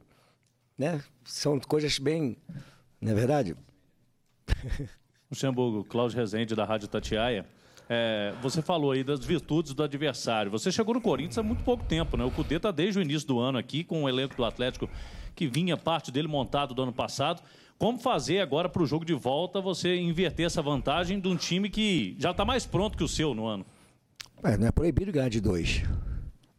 [0.78, 1.02] né?
[1.24, 2.36] São coisas bem.
[3.00, 3.54] Não é verdade?
[5.30, 7.46] Luxemburgo, Cláudio Rezende, da Rádio Tatiaia.
[7.92, 10.50] É, você falou aí das virtudes do adversário.
[10.50, 12.24] Você chegou no Corinthians há muito pouco tempo, né?
[12.24, 14.88] O Cudê está desde o início do ano aqui com o elenco do Atlético
[15.34, 17.42] que vinha parte dele montado do ano passado.
[17.80, 21.70] Como fazer agora para o jogo de volta você inverter essa vantagem de um time
[21.70, 23.64] que já está mais pronto que o seu no ano?
[24.44, 25.82] É, não é proibido ganhar de dois.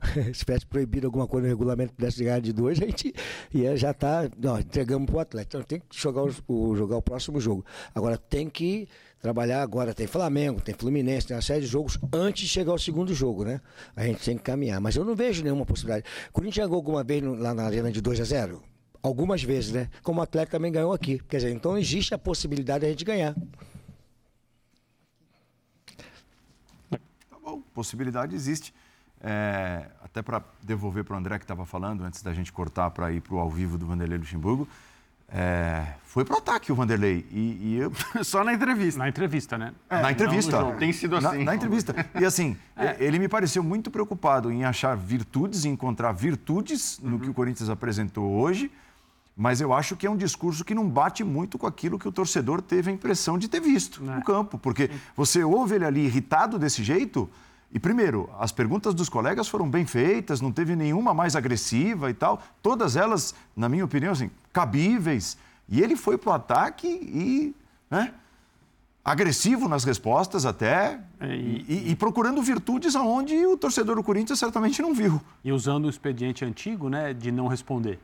[0.34, 3.14] Se tivesse proibido alguma coisa no regulamento pudesse ganhar de dois, a gente
[3.54, 5.58] ia já tá, não, entregamos para o atleta.
[5.58, 7.64] Então tem que jogar o, jogar o próximo jogo.
[7.94, 8.88] Agora tem que
[9.22, 9.94] trabalhar agora.
[9.94, 13.46] Tem Flamengo, tem Fluminense, tem uma série de jogos antes de chegar ao segundo jogo,
[13.46, 13.62] né?
[13.96, 14.82] A gente tem que caminhar.
[14.82, 16.04] Mas eu não vejo nenhuma possibilidade.
[16.34, 18.71] Corinthians jogou alguma vez no, lá na arena de 2 a 0
[19.04, 19.90] Algumas vezes, né?
[20.04, 21.20] Como o atleta também ganhou aqui.
[21.28, 23.36] Quer dizer, então existe a possibilidade de a gente ganhar.
[26.90, 28.74] Tá bom, possibilidade existe.
[29.24, 33.12] É, até para devolver para o André que estava falando, antes da gente cortar para
[33.12, 34.68] ir para o ao vivo do Vanderlei Luxemburgo,
[35.34, 37.26] é, foi para o ataque o Vanderlei.
[37.32, 37.92] E, e eu...
[38.24, 39.00] Só na entrevista.
[39.00, 39.74] Na entrevista, né?
[39.90, 40.76] É, na entrevista.
[40.78, 41.38] Tem sido assim.
[41.38, 41.96] Na, na entrevista.
[42.20, 42.98] E assim, é.
[43.00, 47.70] ele me pareceu muito preocupado em achar virtudes, em encontrar virtudes no que o Corinthians
[47.70, 48.70] apresentou hoje,
[49.36, 52.12] mas eu acho que é um discurso que não bate muito com aquilo que o
[52.12, 54.58] torcedor teve a impressão de ter visto no campo.
[54.58, 57.30] Porque você ouve ele ali irritado desse jeito
[57.74, 62.14] e primeiro, as perguntas dos colegas foram bem feitas, não teve nenhuma mais agressiva e
[62.14, 62.42] tal.
[62.62, 65.38] Todas elas, na minha opinião, assim, cabíveis.
[65.70, 67.56] E ele foi para o ataque e.
[67.90, 68.14] Né,
[69.04, 74.38] agressivo nas respostas até é, e, e, e, procurando virtudes aonde o torcedor do Corinthians
[74.38, 75.20] certamente não viu.
[75.44, 78.00] E usando o expediente antigo, né, de não responder.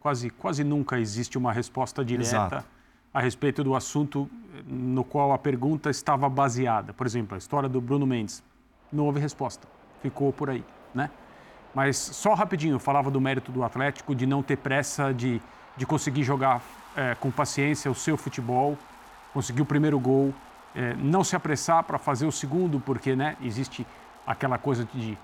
[0.00, 2.64] Quase, quase nunca existe uma resposta direta Exato.
[3.12, 4.28] a respeito do assunto
[4.66, 6.92] no qual a pergunta estava baseada.
[6.92, 8.42] Por exemplo, a história do Bruno Mendes
[8.90, 9.68] não houve resposta.
[10.02, 11.10] Ficou por aí, né?
[11.74, 15.40] Mas só rapidinho, eu falava do mérito do Atlético, de não ter pressa, de,
[15.76, 16.62] de conseguir jogar
[16.96, 18.76] é, com paciência o seu futebol,
[19.32, 20.34] conseguir o primeiro gol,
[20.74, 23.86] é, não se apressar para fazer o segundo, porque né, existe
[24.26, 25.16] aquela coisa de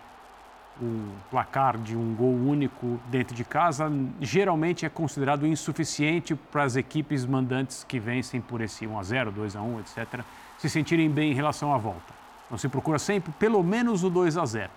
[0.83, 6.77] um placar de um gol único dentro de casa, geralmente é considerado insuficiente para as
[6.77, 10.21] equipes mandantes que vencem por esse 1 a 0 2 a 1 etc.,
[10.59, 12.15] se sentirem bem em relação à volta.
[12.47, 14.71] Então se procura sempre pelo menos o 2 a 0.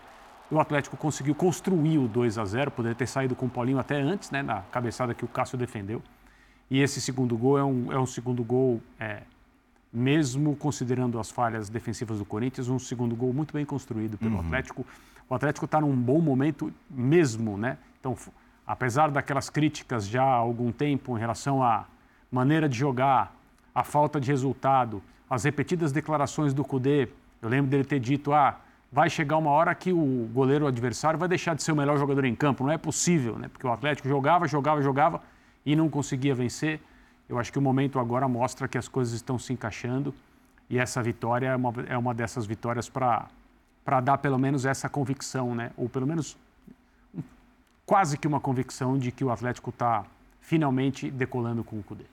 [0.52, 4.02] O Atlético conseguiu construir o 2 a 0, poderia ter saído com o Paulinho até
[4.02, 6.02] antes, né, na cabeçada que o Cássio defendeu.
[6.72, 9.22] E esse segundo gol é um, é um segundo gol, é,
[9.94, 14.42] mesmo considerando as falhas defensivas do Corinthians, um segundo gol muito bem construído pelo uhum.
[14.42, 14.86] Atlético.
[15.30, 17.78] O Atlético está num bom momento mesmo, né?
[18.00, 18.15] Então,
[18.65, 21.86] apesar daquelas críticas já há algum tempo em relação à
[22.32, 23.36] maneira de jogar,
[23.74, 27.08] a falta de resultado, as repetidas declarações do Cudê
[27.42, 28.60] eu lembro dele ter dito: ah,
[28.92, 32.26] vai chegar uma hora que o goleiro adversário vai deixar de ser o melhor jogador
[32.26, 32.63] em campo.
[32.63, 33.48] Não é possível, né?
[33.48, 35.22] Porque o Atlético jogava, jogava, jogava
[35.65, 36.82] e não conseguia vencer.
[37.28, 40.13] Eu acho que o momento agora mostra que as coisas estão se encaixando
[40.70, 43.28] e essa vitória é uma, é uma dessas vitórias para
[43.99, 45.71] dar pelo menos essa convicção, né?
[45.75, 46.38] Ou pelo menos
[47.84, 50.06] quase que uma convicção de que o Atlético está
[50.39, 52.06] finalmente decolando com o Cudê.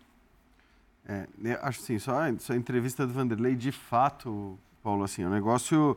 [1.06, 1.26] É,
[1.60, 5.96] acho assim, só, a entrevista do Vanderlei, de fato, Paulo, assim, o negócio...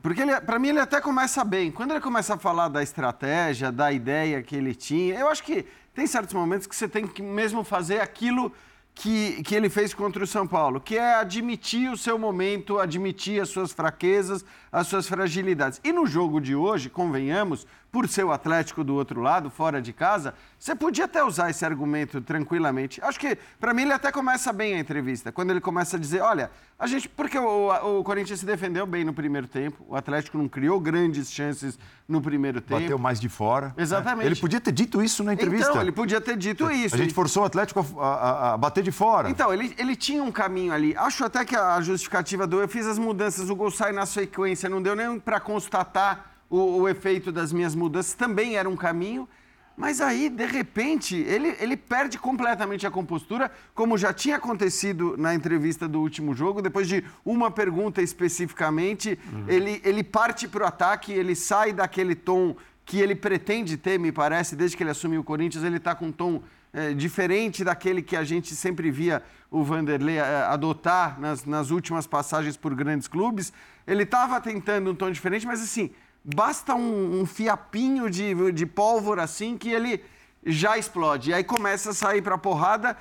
[0.00, 1.70] Porque para mim ele até começa bem.
[1.70, 5.66] Quando ele começa a falar da estratégia, da ideia que ele tinha, eu acho que
[5.92, 8.50] tem certos momentos que você tem que mesmo fazer aquilo
[8.94, 13.42] que, que ele fez contra o São Paulo, que é admitir o seu momento, admitir
[13.42, 15.80] as suas fraquezas, as suas fragilidades.
[15.82, 19.92] E no jogo de hoje, convenhamos, por ser o Atlético do outro lado, fora de
[19.92, 23.00] casa, você podia até usar esse argumento tranquilamente.
[23.00, 26.20] Acho que, para mim, ele até começa bem a entrevista, quando ele começa a dizer:
[26.20, 27.08] olha, a gente.
[27.08, 31.30] Porque o, o Corinthians se defendeu bem no primeiro tempo, o Atlético não criou grandes
[31.30, 31.78] chances
[32.08, 32.80] no primeiro tempo.
[32.80, 33.72] Bateu mais de fora.
[33.78, 34.24] Exatamente.
[34.24, 34.32] Né?
[34.32, 35.70] Ele podia ter dito isso na entrevista.
[35.70, 36.96] Então, ele podia ter dito isso.
[36.96, 39.30] A gente forçou o Atlético a, a, a bater de fora.
[39.30, 40.96] Então, ele, ele tinha um caminho ali.
[40.96, 44.68] Acho até que a justificativa do eu fiz as mudanças, o gol sai na sequência,
[44.68, 49.28] não deu nem para constatar o, o efeito das minhas mudanças também era um caminho.
[49.76, 55.34] Mas aí, de repente, ele, ele perde completamente a compostura, como já tinha acontecido na
[55.34, 56.62] entrevista do último jogo.
[56.62, 59.46] Depois de uma pergunta especificamente, uhum.
[59.48, 64.12] ele, ele parte para o ataque, ele sai daquele tom que ele pretende ter, me
[64.12, 65.64] parece, desde que ele assumiu o Corinthians.
[65.64, 66.40] Ele está com um tom
[66.72, 72.06] é, diferente daquele que a gente sempre via o Vanderlei é, adotar nas, nas últimas
[72.06, 73.52] passagens por grandes clubes.
[73.84, 75.90] Ele estava tentando um tom diferente, mas assim
[76.24, 80.02] basta um, um fiapinho de, de pólvora assim que ele
[80.44, 81.30] já explode.
[81.30, 82.96] E aí começa a sair para porrada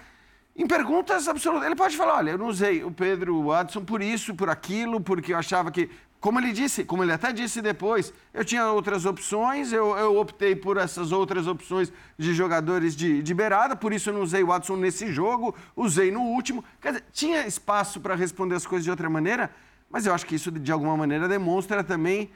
[0.56, 1.66] em perguntas absolutas.
[1.66, 5.34] Ele pode falar: olha, eu não usei o Pedro Watson por isso, por aquilo, porque
[5.34, 5.90] eu achava que.
[6.20, 10.56] Como ele disse, como ele até disse depois, eu tinha outras opções, eu, eu optei
[10.56, 14.48] por essas outras opções de jogadores de, de beirada, por isso eu não usei o
[14.48, 16.64] Watson nesse jogo, usei no último.
[16.82, 19.52] Quer dizer, tinha espaço para responder as coisas de outra maneira,
[19.90, 22.32] mas eu acho que isso, de alguma maneira, demonstra também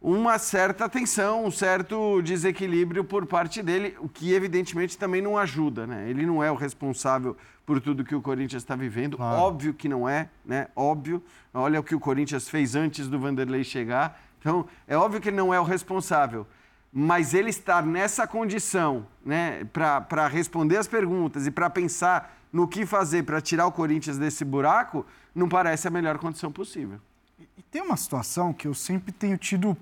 [0.00, 5.86] uma certa tensão, um certo desequilíbrio por parte dele, o que evidentemente também não ajuda,
[5.86, 6.08] né?
[6.08, 9.40] Ele não é o responsável por tudo que o Corinthians está vivendo, Claro.
[9.40, 10.68] óbvio que não é, né?
[10.76, 11.22] Óbvio.
[11.52, 14.20] Olha o que o Corinthians fez antes do Vanderlei chegar.
[14.38, 16.46] Então, é óbvio que ele não é o responsável.
[16.92, 22.86] Mas ele estar nessa condição, né, para responder as perguntas e para pensar no que
[22.86, 25.04] fazer para tirar o Corinthians desse buraco,
[25.34, 27.00] não parece a melhor condição possível.
[27.38, 29.76] E tem uma situação que eu sempre tenho tido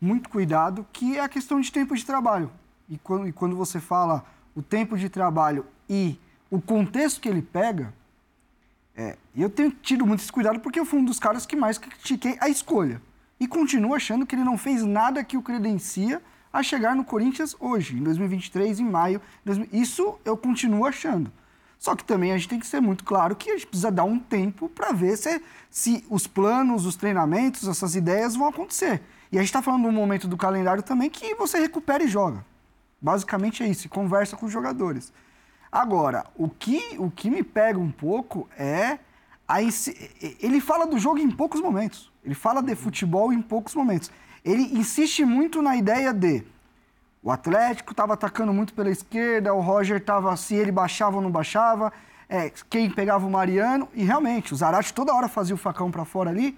[0.00, 2.50] muito cuidado, que é a questão de tempo de trabalho.
[2.88, 6.18] E quando, e quando você fala o tempo de trabalho e
[6.50, 7.92] o contexto que ele pega,
[8.96, 11.78] é, eu tenho tido muito esse cuidado porque eu fui um dos caras que mais
[11.78, 13.02] critiquei a escolha.
[13.38, 17.56] E continuo achando que ele não fez nada que o credencia a chegar no Corinthians
[17.58, 19.20] hoje, em 2023, em maio.
[19.44, 19.68] 2000.
[19.72, 21.30] Isso eu continuo achando.
[21.78, 24.04] Só que também a gente tem que ser muito claro que a gente precisa dar
[24.04, 29.02] um tempo para ver se, se os planos, os treinamentos, essas ideias vão acontecer.
[29.30, 32.08] E a gente está falando de um momento do calendário também que você recupera e
[32.08, 32.44] joga.
[33.00, 35.12] Basicamente é isso, conversa com os jogadores.
[35.74, 38.98] Agora, o que, o que me pega um pouco é.
[39.46, 42.12] A, ele fala do jogo em poucos momentos.
[42.24, 44.10] Ele fala de futebol em poucos momentos.
[44.44, 46.44] Ele insiste muito na ideia de.
[47.24, 51.30] O Atlético estava atacando muito pela esquerda, o Roger estava se ele baixava ou não
[51.30, 51.90] baixava,
[52.28, 56.04] é, quem pegava o Mariano, e realmente, o Zarate toda hora fazia o facão para
[56.04, 56.54] fora ali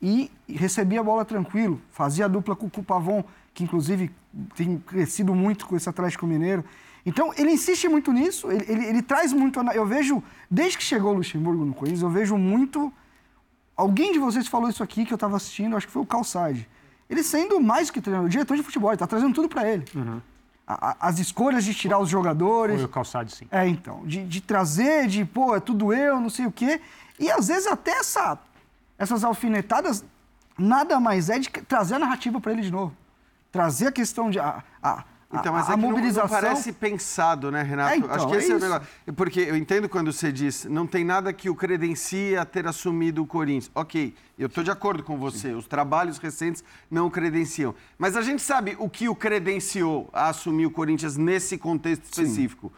[0.00, 4.10] e recebia a bola tranquilo, fazia a dupla com o Pavon, que inclusive
[4.56, 6.64] tem crescido muito com esse Atlético Mineiro.
[7.04, 9.60] Então, ele insiste muito nisso, ele, ele- ele traz muito.
[9.74, 12.90] Eu vejo, desde que chegou o Luxemburgo no Corinthians, eu vejo muito.
[13.76, 16.66] Alguém de vocês falou isso aqui que eu estava assistindo, acho que foi o Calçade.
[17.08, 19.84] Ele sendo mais que treinador, diretor de futebol, ele está trazendo tudo para ele.
[20.66, 22.76] A- a- as escolhas de tirar os jogadores.
[22.76, 23.46] Foi o Calçade, sim.
[23.50, 24.02] É, então.
[24.06, 26.80] De, de trazer, de, pô, é tudo eu, não sei o quê.
[27.18, 28.38] E às vezes até essa,
[28.98, 30.04] essas alfinetadas
[30.58, 32.94] nada mais é de trazer a narrativa para ele de novo.
[33.50, 34.38] Trazer a questão de.
[34.38, 36.22] A, a, Então, mas a, é que não- mobilização.
[36.40, 37.92] Não, parece pensado, né, Renato?
[37.92, 38.66] É, então, Acho que é esse é, o isso.
[38.66, 38.88] negócio.
[39.14, 43.22] Porque eu entendo quando você diz, não tem nada que o credencie a ter assumido
[43.22, 43.70] o Corinthians.
[43.74, 47.74] Ok, eu estou de acordo com você, os trabalhos recentes não o credenciam.
[47.98, 52.72] Mas a gente sabe o que o credenciou a assumir o Corinthians nesse contexto específico.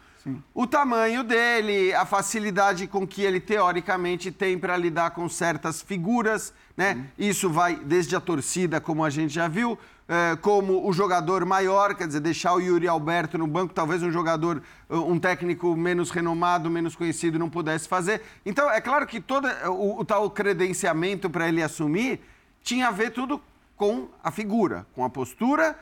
[0.53, 6.53] O tamanho dele, a facilidade com que ele teoricamente tem para lidar com certas figuras,
[6.77, 7.07] né?
[7.17, 9.79] Isso vai desde a torcida, como a gente já viu,
[10.13, 14.11] eh, como o jogador maior, quer dizer, deixar o Yuri Alberto no banco, talvez um
[14.11, 18.21] jogador, um técnico menos renomado, menos conhecido não pudesse fazer.
[18.45, 22.19] Então, é claro que todo o, o tal credenciamento para ele assumir
[22.61, 23.41] tinha a ver tudo
[23.77, 25.79] com a figura, com a postura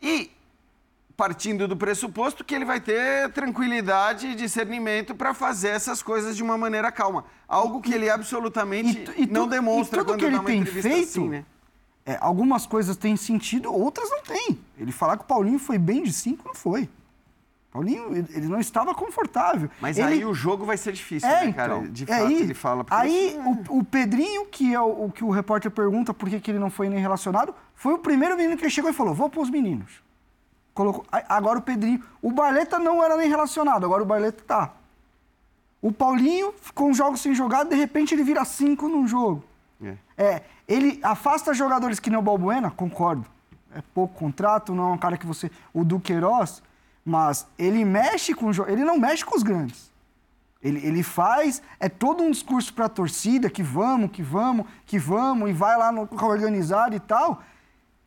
[0.00, 0.30] e
[1.14, 6.42] partindo do pressuposto que ele vai ter tranquilidade e discernimento para fazer essas coisas de
[6.42, 7.24] uma maneira calma.
[7.46, 10.46] Algo que ele absolutamente E tu- não demonstra e tudo quando que ele dá uma
[10.46, 11.44] tem entrevista feito, assim, né?
[12.06, 14.58] É, algumas coisas têm sentido, outras não têm.
[14.78, 16.88] Ele falar que o Paulinho foi bem de cinco, não foi.
[17.72, 19.68] Paulinho, ele não estava confortável.
[19.80, 20.08] Mas ele...
[20.08, 21.76] aí o jogo vai ser difícil, É, né, cara?
[21.76, 21.92] então.
[21.92, 22.86] De é fato, aí, ele fala.
[22.88, 26.40] Aí, isso- o, o Pedrinho, que é o, o que o repórter pergunta por que,
[26.40, 29.28] que ele não foi nem relacionado, foi o primeiro menino que chegou e falou: vou
[29.28, 30.00] pôr os meninos.
[30.72, 32.02] Colocou, agora o Pedrinho.
[32.22, 34.72] O Barleta não era nem relacionado, agora o Barleta tá.
[35.82, 39.44] O Paulinho ficou um jogo sem jogar, de repente ele vira cinco num jogo.
[39.82, 39.96] É.
[40.16, 43.26] É, ele afasta jogadores que nem o Balbuena, concordo.
[43.74, 45.50] É pouco contrato, não é um cara que você.
[45.72, 46.62] O Duqueiroz,
[47.04, 49.92] mas ele mexe com Ele não mexe com os grandes.
[50.62, 51.62] Ele, ele faz.
[51.78, 55.76] É todo um discurso para a torcida que vamos, que vamos, que vamos, e vai
[55.76, 57.42] lá no organizado e tal.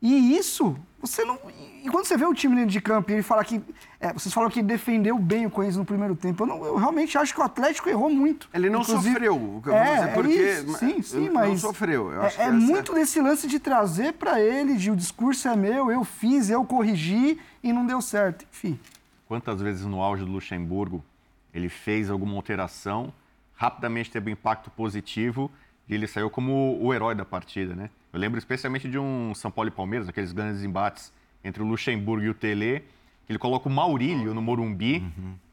[0.02, 1.38] E isso, você não.
[1.84, 3.60] E quando você vê o time dentro de campo e ele fala que.
[3.98, 6.42] é, vocês falam que defendeu bem o Corinthians no primeiro tempo.
[6.42, 8.48] Eu, não- eu realmente acho que o Atlético errou muito.
[8.54, 11.60] Ele não Inclusive- sofreu, é, dizer, porque- É isso, sim, sim, não mas.
[11.60, 14.96] sofreu, eu acho é que é muito desse lance de trazer para ele, de o
[14.96, 18.46] discurso é meu, eu fiz, eu corrigi e não deu certo.
[18.50, 18.78] Enfim.
[19.28, 21.04] Quantas vezes no auge do Luxemburgo
[21.52, 23.12] ele fez alguma alteração,
[23.54, 25.50] rapidamente teve um impacto positivo
[25.88, 27.90] e ele saiu como o herói da partida, né?
[28.12, 31.12] Eu lembro especialmente de um São Paulo e Palmeiras, aqueles grandes embates
[31.44, 32.80] entre o Luxemburgo e o Tele,
[33.26, 35.04] que ele coloca o Maurílio no Morumbi.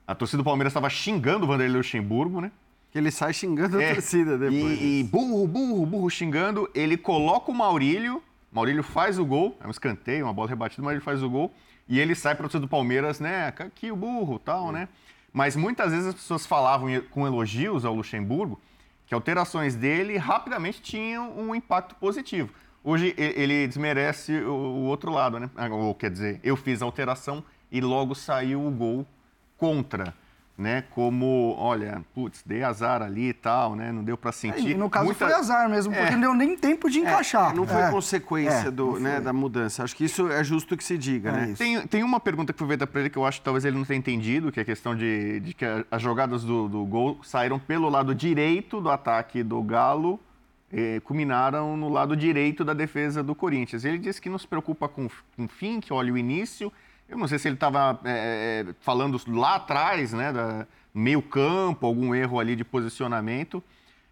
[0.05, 2.51] A torcida do Palmeiras estava xingando o Vanderlei Luxemburgo, né?
[2.91, 4.81] Que ele sai xingando a É, torcida depois.
[4.81, 6.69] E, e burro, burro, burro xingando.
[6.73, 8.23] Ele coloca o Maurílio.
[8.51, 9.57] Maurílio faz o gol.
[9.61, 11.53] É um escanteio, uma bola rebatida, mas ele faz o gol.
[11.87, 13.47] E ele sai para torcida do Palmeiras, né?
[13.47, 14.87] Aqui o burro tal, né?
[15.33, 18.59] Mas muitas vezes as pessoas falavam com elogios ao Luxemburgo
[19.07, 22.53] que alterações dele rapidamente tinham um impacto positivo.
[22.83, 25.49] Hoje ele desmerece o o outro lado, né?
[25.55, 29.05] Ah, Ou quer dizer, eu fiz a alteração e logo saiu o gol
[29.57, 30.13] contra.
[30.57, 34.71] Né, como, olha, putz, dei azar ali e tal, né, não deu para sentir.
[34.71, 35.25] E no caso Muita...
[35.25, 36.11] foi azar mesmo, porque é.
[36.11, 37.51] não deu nem tempo de encaixar.
[37.51, 37.91] É, não foi é.
[37.91, 39.83] consequência do, né, da mudança.
[39.83, 41.53] Acho que isso é justo que se diga, né?
[41.55, 43.77] Tem, tem uma pergunta que foi feita para ele que eu acho que talvez ele
[43.77, 47.19] não tenha entendido, que é a questão de, de que as jogadas do, do gol
[47.23, 50.19] saíram pelo lado direito do ataque do Galo
[50.73, 53.85] eh, culminaram no lado direito da defesa do Corinthians.
[53.85, 56.73] Ele disse que não se preocupa com, com o fim, que olha o início
[57.09, 61.85] eu não sei se ele estava é, é, falando lá atrás, né, da meio campo,
[61.85, 63.63] algum erro ali de posicionamento,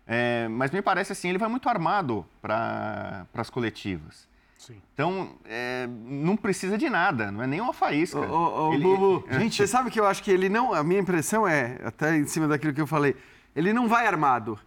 [0.07, 4.27] é, mas me parece assim, ele vai muito armado para as coletivas.
[4.57, 4.81] Sim.
[4.93, 8.19] Então, é, não precisa de nada, não é nem uma faísca.
[8.19, 9.39] Ô, ô, ele, Bubu, é.
[9.39, 10.73] gente, você sabe que eu acho que ele não.
[10.73, 13.15] A minha impressão é, até em cima daquilo que eu falei,
[13.55, 14.59] ele não vai armado.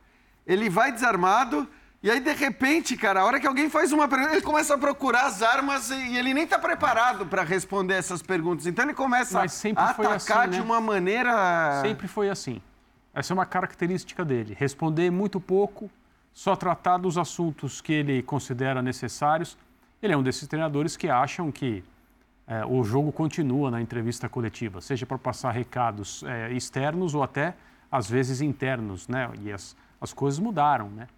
[0.47, 1.69] Ele vai desarmado
[2.01, 4.79] e aí, de repente, cara, a hora que alguém faz uma pergunta, ele começa a
[4.79, 8.67] procurar as armas e ele nem está preparado para responder essas perguntas.
[8.67, 10.47] Então ele começa a atacar assim, né?
[10.49, 11.81] de uma maneira.
[11.83, 12.63] Sempre foi assim.
[13.13, 14.55] Essa é uma característica dele.
[14.57, 15.91] Responder muito pouco,
[16.33, 19.59] só tratar dos assuntos que ele considera necessários.
[20.01, 21.83] Ele é um desses treinadores que acham que
[22.47, 27.57] é, o jogo continua na entrevista coletiva, seja para passar recados é, externos ou até,
[27.91, 29.29] às vezes, internos, né?
[29.43, 31.09] E as, as coisas mudaram, né?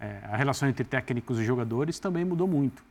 [0.00, 2.82] É, a relação entre técnicos e jogadores também mudou muito.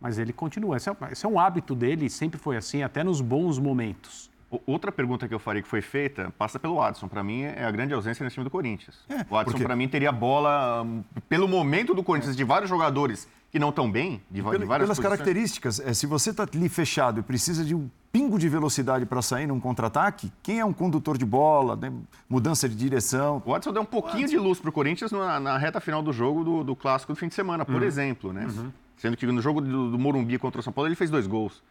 [0.00, 0.76] Mas ele continua.
[0.76, 4.30] Esse é, esse é um hábito dele sempre foi assim, até nos bons momentos.
[4.66, 7.06] Outra pergunta que eu faria que foi feita passa pelo Adson.
[7.06, 8.98] Para mim, é a grande ausência nesse time do Corinthians.
[9.08, 12.36] É, o Adson, para mim, teria bola, hum, pelo momento do Corinthians, é.
[12.36, 15.02] de vários jogadores que não estão bem, de, Pelo, de várias Pelas posições.
[15.02, 19.22] características, é, se você está ali fechado e precisa de um pingo de velocidade para
[19.22, 21.92] sair num contra-ataque, quem é um condutor de bola, né,
[22.28, 23.42] mudança de direção...
[23.44, 26.12] O Watson deu um pouquinho de luz para o Corinthians na, na, reta final do
[26.12, 27.84] jogo do, do Clássico do fim de semana, por uhum.
[27.84, 28.46] exemplo, né?
[28.46, 28.72] Uhum.
[28.96, 31.62] Sendo que no jogo do, do Morumbi contra o São Paulo ele fez dois gols.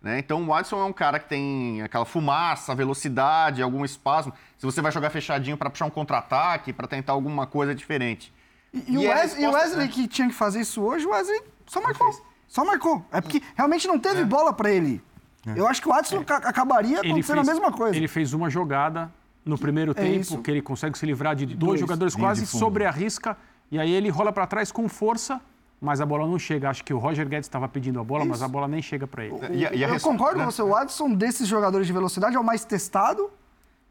[0.00, 0.18] Né?
[0.18, 4.32] Então o Watson é um cara que tem aquela fumaça, velocidade, algum espasmo.
[4.56, 8.32] Se você vai jogar fechadinho para puxar um contra-ataque, para tentar alguma coisa diferente.
[8.72, 9.92] E, e, e, o, Wesley, o Wesley né?
[9.92, 12.28] que tinha que fazer isso hoje, o Wesley só marcou.
[12.46, 13.04] Só marcou.
[13.12, 14.24] É porque realmente não teve é.
[14.24, 15.02] bola para ele.
[15.54, 15.60] É.
[15.60, 16.32] Eu acho que o Adson é.
[16.32, 17.96] acabaria acontecendo fez, a mesma coisa.
[17.96, 19.10] Ele fez uma jogada
[19.44, 20.42] no primeiro é tempo, isso.
[20.42, 23.36] que ele consegue se livrar de dois, dois jogadores quase sobre a risca,
[23.70, 25.40] e aí ele rola para trás com força,
[25.80, 26.68] mas a bola não chega.
[26.68, 28.30] Acho que o Roger Guedes estava pedindo a bola, isso.
[28.30, 29.34] mas a bola nem chega para ele.
[29.52, 30.44] E, e eu concordo né?
[30.44, 33.30] com você, o Adson, desses jogadores de velocidade, é o mais testado,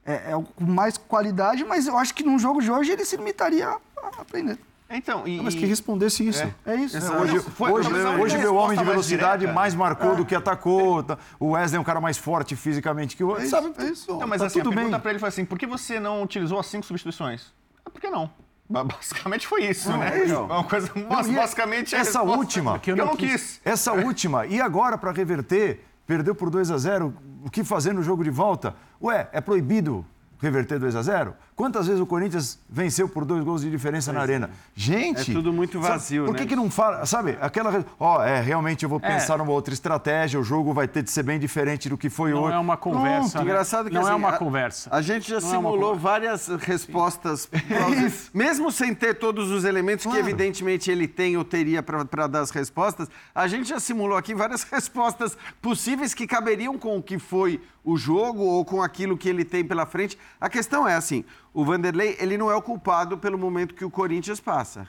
[0.06, 3.06] é, é o com mais qualidade, mas eu acho que num jogo de hoje ele
[3.06, 4.58] se limitaria a aprender.
[4.90, 6.44] Então, e, mas que respondesse isso.
[6.66, 6.98] É, é isso.
[6.98, 10.16] É, hoje, foi, hoje, hoje meu homem de velocidade mais, mais marcou é.
[10.16, 11.04] do que atacou.
[11.04, 11.18] Tá.
[11.40, 13.44] O Wesley é um cara mais forte fisicamente que o outro.
[13.44, 13.74] É sabe?
[13.78, 14.18] É isso.
[14.18, 16.24] Não, mas tá assim, tudo a pergunta para ele foi assim: por que você não
[16.24, 17.54] utilizou as cinco substituições?
[17.86, 18.30] Ah, por que não?
[18.70, 20.28] Basicamente foi isso, não, né?
[20.28, 23.32] É uma coisa, não, basicamente essa última que eu não, quis.
[23.32, 23.62] quis.
[23.64, 27.14] Essa última e agora para reverter, perdeu por 2 a 0,
[27.46, 28.76] o que fazer no jogo de volta?
[29.02, 30.06] Ué, é proibido
[30.40, 31.34] reverter 2 a 0?
[31.58, 34.46] Quantas vezes o Corinthians venceu por dois gols de diferença na arena?
[34.46, 34.50] É.
[34.76, 35.32] Gente!
[35.32, 36.50] É tudo muito vazio, sabe, Por que, né?
[36.50, 37.04] que não fala?
[37.04, 37.84] Sabe, aquela.
[38.00, 39.14] Ó, oh, é, realmente eu vou é.
[39.14, 39.38] pensar é.
[39.40, 42.42] numa outra estratégia, o jogo vai ter de ser bem diferente do que foi não
[42.42, 42.50] hoje.
[42.50, 43.40] Não é uma conversa.
[43.40, 43.46] Né?
[43.46, 44.88] Engraçado que não assim, é uma a, conversa.
[44.94, 47.50] A gente já não é simulou é várias respostas,
[48.32, 50.16] mesmo sem ter todos os elementos claro.
[50.16, 53.10] que evidentemente ele tem ou teria para dar as respostas.
[53.34, 57.98] A gente já simulou aqui várias respostas possíveis que caberiam com o que foi o
[57.98, 60.20] jogo ou com aquilo que ele tem pela frente.
[60.40, 61.24] A questão é assim
[61.58, 64.88] o Vanderlei ele não é o culpado pelo momento que o Corinthians passa.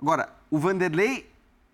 [0.00, 1.28] Agora, o Vanderlei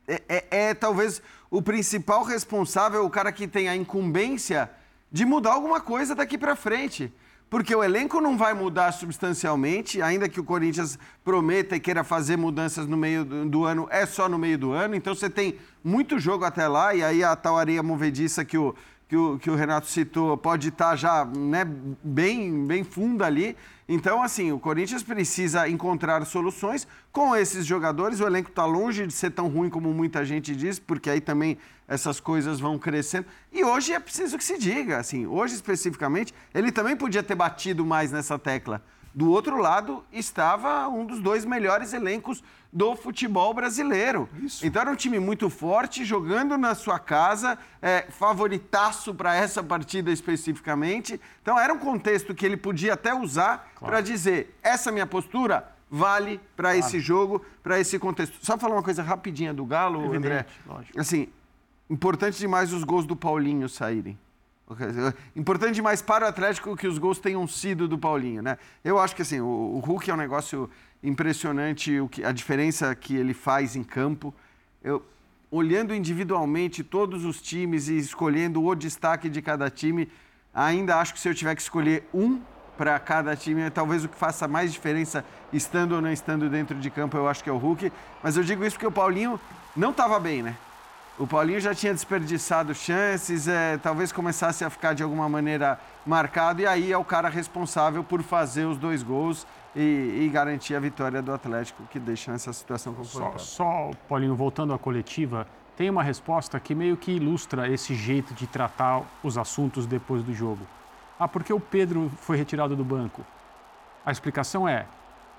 [0.05, 4.69] é, é, é, talvez o principal responsável, o cara que tem a incumbência
[5.13, 7.13] de mudar alguma coisa daqui para frente.
[7.49, 12.37] Porque o elenco não vai mudar substancialmente, ainda que o Corinthians prometa e queira fazer
[12.37, 14.97] mudanças no meio do, do ano, é só no meio do ano.
[14.97, 18.75] Então você tem muito jogo até lá, e aí a tal areia movediça que o,
[19.13, 21.67] que o, que o Renato citou pode estar já né,
[22.03, 23.55] bem, bem funda ali.
[23.87, 28.21] Então, assim, o Corinthians precisa encontrar soluções com esses jogadores.
[28.21, 31.59] O elenco está longe de ser tão ruim como muita gente diz, porque aí também
[31.87, 33.27] essas coisas vão crescendo.
[33.53, 37.85] E hoje é preciso que se diga, assim, hoje especificamente, ele também podia ter batido
[37.85, 38.83] mais nessa tecla.
[39.15, 42.43] Do outro lado estava um dos dois melhores elencos
[42.73, 44.29] do futebol brasileiro.
[44.43, 44.67] Isso.
[44.67, 50.11] Então era um time muito forte, jogando na sua casa, é, favoritaço para essa partida
[50.11, 51.21] especificamente.
[51.43, 53.93] Então era um contexto que ele podia até usar claro.
[53.93, 56.87] para dizer: essa minha postura vale para claro.
[56.87, 58.39] esse jogo, para esse contexto.
[58.41, 60.47] Só falar uma coisa rapidinha do Galo, Evidente, André.
[60.67, 60.99] Lógico.
[60.99, 61.29] Assim,
[61.91, 64.19] importante demais os gols do Paulinho saírem.
[65.37, 68.59] Importante demais para o Atlético que os gols tenham sido do Paulinho, né?
[68.85, 70.69] Eu acho que assim, o, o Hulk é um negócio
[71.03, 74.35] impressionante o que, a diferença que ele faz em campo.
[74.83, 75.05] Eu,
[75.51, 80.09] olhando individualmente todos os times e escolhendo o destaque de cada time,
[80.55, 82.41] ainda acho que se eu tiver que escolher um,
[82.77, 83.71] para cada time.
[83.71, 87.43] Talvez o que faça mais diferença, estando ou não estando dentro de campo, eu acho
[87.45, 87.93] que é o Hulk.
[88.23, 89.39] Mas eu digo isso porque o Paulinho
[89.77, 90.57] não estava bem, né?
[91.19, 96.63] O Paulinho já tinha desperdiçado chances, é, talvez começasse a ficar de alguma maneira marcado,
[96.63, 99.47] e aí é o cara responsável por fazer os dois gols
[99.77, 103.39] e, e garantir a vitória do Atlético, que deixa essa situação complicada.
[103.39, 105.47] Só, só, Paulinho, voltando à coletiva,
[105.77, 110.35] tem uma resposta que meio que ilustra esse jeito de tratar os assuntos depois do
[110.35, 110.67] jogo.
[111.19, 113.23] Ah, porque o Pedro foi retirado do banco?
[114.05, 114.87] A explicação é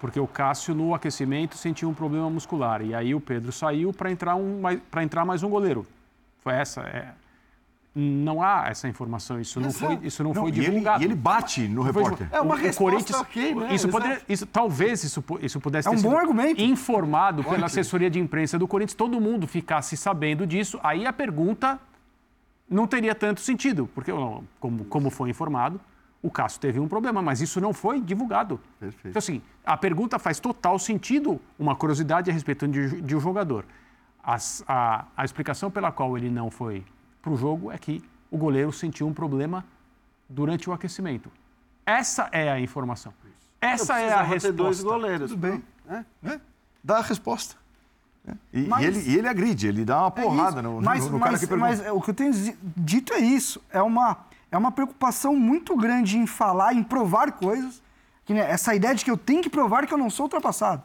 [0.04, 4.12] porque o Cássio no aquecimento sentiu um problema muscular e aí o Pedro saiu para
[4.12, 5.88] entrar um para entrar mais um goleiro.
[6.40, 7.14] Foi essa é
[7.96, 11.02] não há essa informação, isso não foi, isso não, Não, foi e ele- divulgado.
[11.02, 12.12] e ele bate no repórter.
[12.28, 12.36] divulgado.
[12.36, 13.74] É uma O- o resposta Corinthians- ok, né?
[13.76, 16.60] Isso poderia, isso, talvez isso, isso pudesse É ter um sido bom argumento.
[16.62, 21.80] informado pela assessoria de imprensa do Corinthians, todo mundo ficasse sabendo disso, aí a pergunta
[22.70, 24.12] não teria tanto sentido, porque
[24.60, 25.80] como, como foi informado,
[26.24, 28.60] o Cássio teve um problema, mas isso não foi divulgado.
[28.80, 29.10] Perfeito.
[29.10, 33.66] Então, assim, a pergunta faz total sentido, uma curiosidade a respeito de, de um jogador.
[34.24, 36.84] As- a, a explicação pela qual ele não foi
[37.22, 38.02] para o jogo é que
[38.32, 39.64] o goleiro sentiu um problema
[40.30, 41.30] durante o aquecimento.
[41.86, 43.14] Essa é a informação.
[43.60, 44.54] Essa é a ter resposta.
[44.54, 45.30] dois goleiros.
[45.32, 45.64] Tudo bem.
[45.90, 46.04] É.
[46.32, 46.40] É,
[46.84, 47.56] Dá a resposta.
[48.26, 48.32] É.
[48.54, 51.12] E, e Mas- ele, e ele agride, ele dá uma É porrada no, mas, no,
[51.12, 51.70] no cara mas- que pergunta.
[51.70, 52.32] mas o que eu tenho
[52.78, 53.62] dito é isso.
[53.70, 54.18] É uma,
[54.54, 57.82] é uma preocupação muito grande em falar, em provar coisas.
[58.24, 60.84] Que, né, essa ideia de que eu tenho que provar que eu não sou ultrapassado.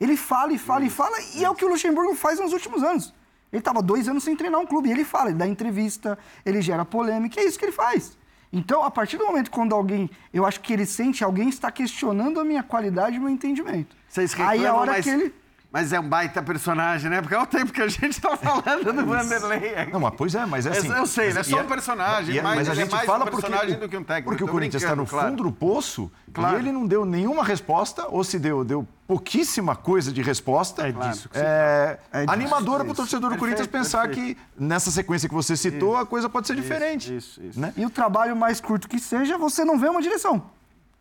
[0.00, 2.82] Ele fala e fala e fala, e é o que o Luxemburgo faz nos últimos
[2.82, 3.12] anos.
[3.52, 6.16] Ele estava dois anos sem treinar um clube, e ele fala, ele dá entrevista,
[6.46, 8.16] ele gera polêmica, é isso que ele faz.
[8.52, 12.38] Então, a partir do momento quando alguém, eu acho que ele sente, alguém está questionando
[12.38, 13.96] a minha qualidade e o meu entendimento.
[14.08, 15.34] Vocês reclamam, Aí é a hora mas, que ele...
[15.70, 17.20] mas é um baita personagem, né?
[17.20, 19.86] Porque é o tempo que a gente tá falando do Vanderlei.
[19.92, 20.88] Não, mas pois é, mas é assim.
[20.90, 22.92] Eu sei, ele é só e um personagem, é- mas mas a ele é gente
[22.94, 25.06] mais fala um porque personagem o- do que um técnico, Porque o Corinthians está no
[25.06, 25.28] claro.
[25.30, 26.56] fundo do poço Claro.
[26.56, 30.86] e ele não deu nenhuma resposta, ou se deu, deu pouquíssima coisa de resposta.
[30.88, 32.96] É disso que É, É disso, animadora é para o isso.
[33.02, 34.36] torcedor do Perfeito, Corinthians pensar perfeito.
[34.36, 37.14] que nessa sequência que você citou, a coisa pode ser diferente.
[37.16, 37.58] Isso, isso.
[37.60, 37.72] Né?
[37.76, 40.42] E o trabalho mais curto que seja, você não vê uma direção.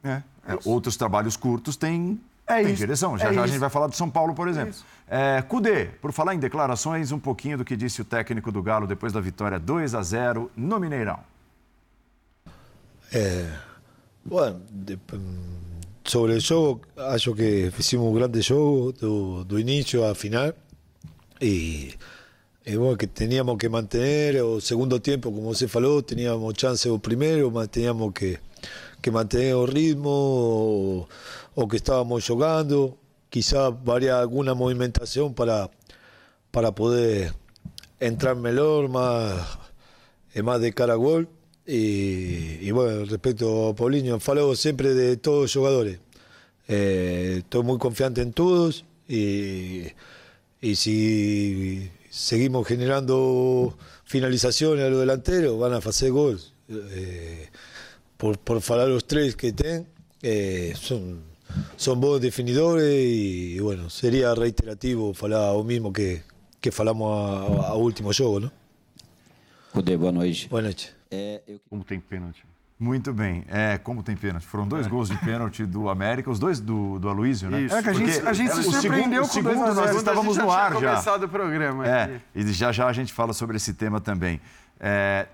[0.04, 0.22] É.
[0.48, 3.18] É, outros trabalhos curtos têm, É têm isso, direção.
[3.18, 4.74] Já é já a gente vai falar do São Paulo, por exemplo.
[5.10, 8.88] É, Cudê, por falar em declarações, um pouquinho do que disse o técnico do Galo
[8.88, 11.20] depois da vitória 2 a 0 no Mineirão.
[13.14, 13.50] Eh,
[14.26, 15.00] bueno, de-
[16.04, 20.56] sobre el juego, acho que hicimos un grande juego do, do inicio a final
[21.40, 21.94] y,
[22.66, 27.00] y bueno, que teníamos que mantener o segundo tiempo, como você falou, teníamos chance o
[27.00, 28.40] primeiro, mas teníamos que,
[29.02, 31.08] que mantener o ritmo o,
[31.60, 33.00] o que estábamos jogando,
[33.32, 35.72] quizá variar alguna movimentación para,
[36.52, 37.34] para poder
[38.00, 39.58] entrar melhor, más,
[40.36, 41.28] eh, más de cara a gol.
[41.66, 46.00] Y, y bueno, respecto a Paulinho, falo siempre de todos los jugadores.
[46.68, 49.88] Eh, estoy muy confiante en todos y,
[50.62, 56.40] y si seguimos generando finalizaciones a los delanteros, van a hacer gol.
[56.70, 57.50] Eh,
[58.16, 59.88] por, por falar los tres que tienen,
[60.22, 61.36] eh, son,
[61.78, 66.24] son buenos definidores y, bueno, sería reiterativo falar o mismo que,
[66.60, 67.08] que falamos
[67.64, 68.52] a, a último jogo, ¿no?
[69.72, 70.50] Cudê, boa noite.
[70.50, 70.92] Boa noite.
[71.12, 71.60] É, eu...
[71.70, 72.44] Como tem pênalti.
[72.80, 73.44] Muito bem.
[73.48, 74.46] É, como tem pênalti?
[74.46, 77.62] Foram dois gols de pênalti do América, os dois do, do Aloysio, né?
[77.62, 77.76] Isso.
[77.76, 79.74] É que a gente, a gente se o segundo- surpreendeu o com segundo 2 a
[79.74, 79.76] 0.
[79.76, 80.90] nós Segundo, estávamos a gente no já ar tinha já.
[80.92, 81.88] começado o programa.
[81.88, 84.40] É, e já já a gente fala sobre esse tema também.
[84.80, 85.28] É,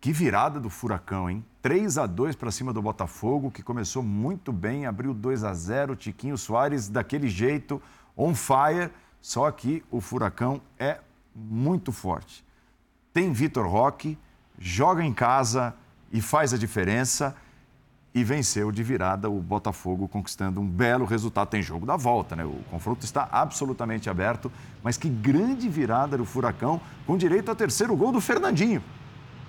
[0.00, 1.44] que virada do Furacão, hein?
[1.60, 5.96] 3 a 2 para cima do Botafogo, que começou muito bem, abriu 2 a 0
[5.96, 7.82] Tiquinho Soares daquele jeito,
[8.16, 8.90] on fire.
[9.20, 11.00] Só que o Furacão é
[11.34, 12.44] muito forte.
[13.12, 14.16] Tem Vitor Roque,
[14.58, 15.74] joga em casa
[16.12, 17.34] e faz a diferença
[18.14, 21.48] e venceu de virada o Botafogo, conquistando um belo resultado.
[21.48, 22.44] Tem jogo da volta, né?
[22.44, 24.50] O confronto está absolutamente aberto,
[24.82, 28.82] mas que grande virada do Furacão, com direito ao terceiro gol do Fernandinho.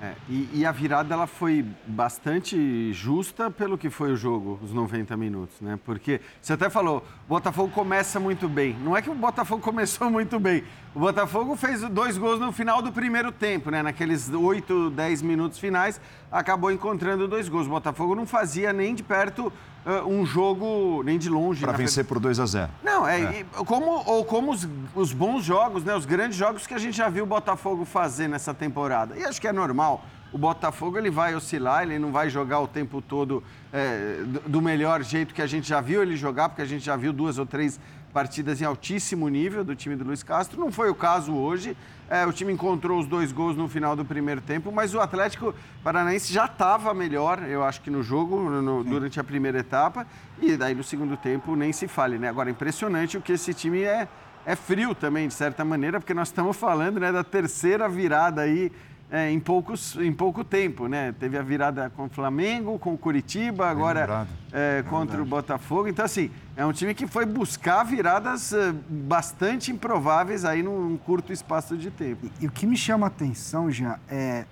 [0.02, 4.72] É, e, e a virada ela foi bastante justa pelo que foi o jogo, os
[4.72, 5.78] 90 minutos, né?
[5.84, 8.78] Porque você até falou, o Botafogo começa muito bem.
[8.82, 10.64] Não é que o Botafogo começou muito bem.
[10.96, 13.84] O Botafogo fez dois gols no final do primeiro tempo, né?
[13.84, 17.68] Naqueles 8, 10 minutos finais, acabou encontrando dois gols.
[17.68, 19.54] O Botafogo não fazia nem de perto
[19.86, 21.62] ah, um jogo, nem de longe.
[21.62, 23.40] Para vencer por 2 a 0 não, é, É.
[23.42, 26.98] e como, ou como os, os bons jogos, né, os grandes jogos que a gente
[26.98, 29.16] já viu o Botafogo fazer nessa temporada.
[29.16, 30.04] E acho que é normal.
[30.32, 35.02] o Botafogo ele vai oscilar, ele não vai jogar o tempo todo é, do melhor
[35.04, 37.46] jeito que a gente já viu ele jogar, porque a gente já viu duas ou
[37.46, 37.80] três
[38.14, 40.60] partidas em altíssimo nível do time do Luiz Castro.
[40.60, 41.76] Não foi o caso hoje.
[42.10, 45.54] É, o time encontrou os dois gols no final do primeiro tempo, mas o Atlético
[45.84, 50.08] Paranaense já estava melhor, eu acho que no jogo, no, durante a primeira etapa,
[50.42, 52.28] e daí no segundo tempo nem se fale, né?
[52.28, 54.08] Agora, impressionante o que esse time é,
[54.44, 58.72] é frio também, de certa maneira, porque nós estamos falando né, da terceira virada aí
[59.12, 61.14] é, em, poucos, em pouco tempo, né?
[61.20, 65.88] Teve a virada com o Flamengo, com o Curitiba, agora é, contra o Botafogo.
[65.88, 71.34] Então, assim, é um time que foi buscar viradas é, bastante improváveis aí num curto
[71.34, 72.28] espaço de tempo.
[72.40, 74.46] E, e o que me chama a atenção, Jean, é,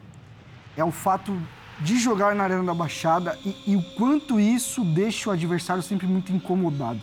[0.75, 1.37] é o fato
[1.79, 6.07] de jogar na Arena da Baixada e, e o quanto isso deixa o adversário sempre
[6.07, 6.99] muito incomodado.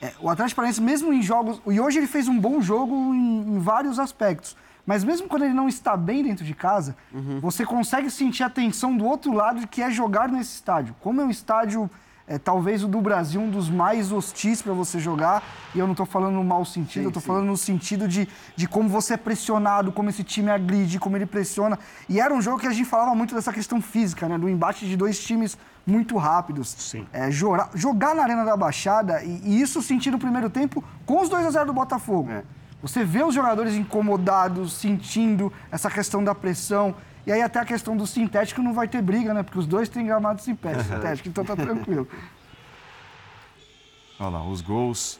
[0.00, 1.60] É, o Atlético Paranaense, mesmo em jogos...
[1.66, 4.56] E hoje ele fez um bom jogo em, em vários aspectos.
[4.86, 7.40] Mas mesmo quando ele não está bem dentro de casa, uhum.
[7.40, 10.94] você consegue sentir a tensão do outro lado que é jogar nesse estádio.
[11.00, 11.88] Como é um estádio,
[12.28, 15.42] é, talvez o do Brasil, um dos mais hostis para você jogar,
[15.74, 18.28] e eu não estou falando no mau sentido, sim, eu estou falando no sentido de,
[18.54, 21.78] de como você é pressionado, como esse time agride, como ele pressiona.
[22.06, 24.36] E era um jogo que a gente falava muito dessa questão física, né?
[24.36, 25.56] Do embate de dois times
[25.86, 26.74] muito rápidos.
[26.78, 27.06] Sim.
[27.10, 31.22] É, jogar, jogar na Arena da Baixada, e, e isso sentir no primeiro tempo com
[31.22, 32.30] os 2 a 0 do Botafogo.
[32.30, 32.42] É.
[32.84, 36.94] Você vê os jogadores incomodados, sentindo essa questão da pressão.
[37.26, 39.42] E aí até a questão do sintético não vai ter briga, né?
[39.42, 42.06] Porque os dois têm gramado sintético, então tá tranquilo.
[44.20, 45.18] Olha lá, os gols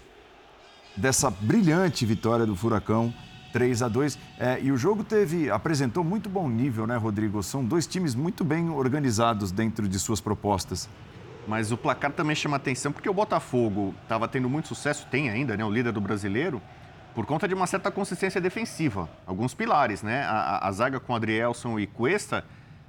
[0.94, 3.14] dessa brilhante vitória do Furacão,
[3.50, 7.42] 3 a 2 é, E o jogo teve, apresentou muito bom nível, né, Rodrigo?
[7.42, 10.86] São dois times muito bem organizados dentro de suas propostas.
[11.48, 15.56] Mas o placar também chama atenção porque o Botafogo estava tendo muito sucesso, tem ainda,
[15.56, 15.64] né?
[15.64, 16.60] O líder do brasileiro
[17.14, 19.08] por conta de uma certa consistência defensiva.
[19.26, 20.24] Alguns pilares, né?
[20.24, 22.44] A, a, a zaga com Adrielson e Cuesta,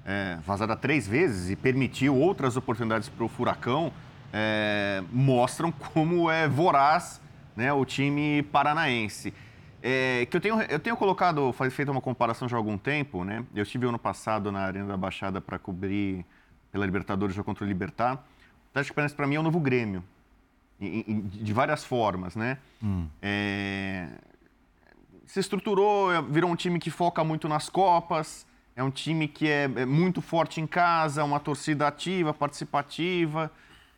[0.05, 3.93] é, vazada três vezes e permitiu outras oportunidades para o Furacão,
[4.33, 7.21] é, mostram como é voraz
[7.55, 9.33] né, o time paranaense.
[9.81, 13.45] É, que eu tenho, eu tenho colocado, feito uma comparação já há algum tempo, né?
[13.53, 16.25] Eu estive ano passado na Arena da Baixada para cobrir
[16.71, 18.15] pela Libertadores, jogo contra o Libertar.
[18.15, 20.03] O Atlético Paranaense, para mim, é o novo Grêmio
[20.79, 22.57] de várias formas, né?
[22.83, 23.07] Hum.
[23.21, 24.07] É...
[25.25, 28.45] Se estruturou, é, virou um time que foca muito nas Copas,
[28.75, 33.51] é um time que é, é muito forte em casa, uma torcida ativa, participativa,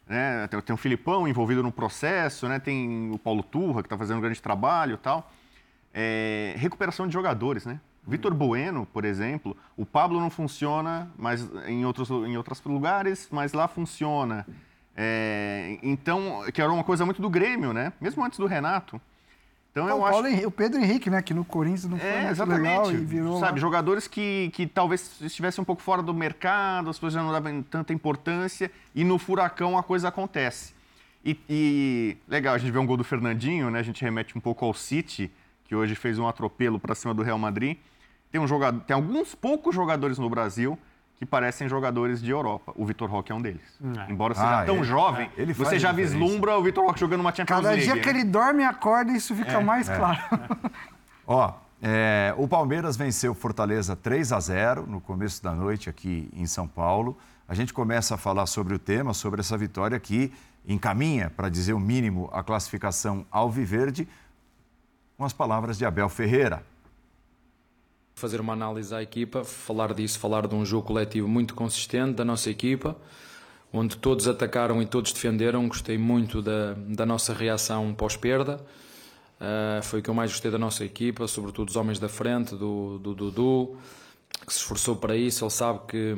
[0.07, 0.47] né?
[0.47, 2.59] Tem, tem o Filipão envolvido no processo, né?
[2.59, 5.31] Tem o Paulo Turra, que está fazendo um grande trabalho e tal.
[5.93, 6.53] É...
[6.57, 7.79] Recuperação de jogadores, né?
[8.07, 13.51] Vitor Bueno, por exemplo, o Pablo não funciona mas em outros, em outros lugares, mas
[13.51, 14.47] lá funciona.
[14.99, 17.93] É, então, que era uma coisa muito do Grêmio, né?
[18.01, 18.99] Mesmo antes do Renato.
[19.71, 20.25] Então, eu acho...
[20.25, 21.21] Henrique, o Pedro Henrique, né?
[21.21, 22.63] Que no Corinthians não foi é, exatamente.
[22.63, 23.39] legal e virou...
[23.39, 27.61] Sabe, jogadores que, que talvez estivessem um pouco fora do mercado, as já não davam
[27.61, 30.73] tanta importância, e no Furacão a coisa acontece.
[31.23, 33.77] E, e, legal, a gente vê um gol do Fernandinho, né?
[33.77, 35.31] A gente remete um pouco ao City,
[35.65, 37.77] que hoje fez um atropelo para cima do Real Madrid.
[38.31, 40.75] Tem, um jogador, tem alguns poucos jogadores no Brasil
[41.17, 42.71] que parecem jogadores de Europa.
[42.75, 43.61] O Vitor Roque é um deles.
[44.07, 44.11] É.
[44.11, 45.45] Embora seja ah, tão ele, jovem, é.
[45.47, 47.85] você já vislumbra o Vitor Roque jogando uma Champions Cada League.
[47.85, 49.95] Cada dia que ele dorme e acorda, isso fica é, mais é.
[49.97, 50.19] claro.
[51.25, 56.45] Ó, é, o Palmeiras venceu Fortaleza 3 a 0 no começo da noite aqui em
[56.45, 57.17] São Paulo.
[57.47, 60.31] A gente começa a falar sobre o tema, sobre essa vitória que
[60.67, 64.07] encaminha, para dizer o mínimo, a classificação ao Viverde,
[65.17, 66.61] com as palavras de Abel Ferreira
[68.17, 72.25] fazer uma análise à equipa, falar disso, falar de um jogo coletivo muito consistente da
[72.25, 72.97] nossa equipa,
[73.71, 75.67] onde todos atacaram e todos defenderam.
[75.67, 78.59] Gostei muito da, da nossa reação pós-perda.
[79.39, 82.55] Uh, foi o que eu mais gostei da nossa equipa, sobretudo os homens da frente,
[82.55, 83.77] do Dudu,
[84.47, 85.43] que se esforçou para isso.
[85.43, 86.15] Ele sabe que,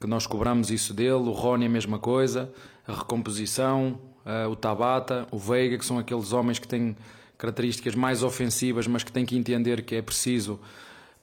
[0.00, 1.14] que nós cobramos isso dele.
[1.14, 2.48] O Rony, a mesma coisa.
[2.86, 6.96] A recomposição, uh, o Tabata, o Veiga, que são aqueles homens que têm
[7.36, 10.60] características mais ofensivas, mas que têm que entender que é preciso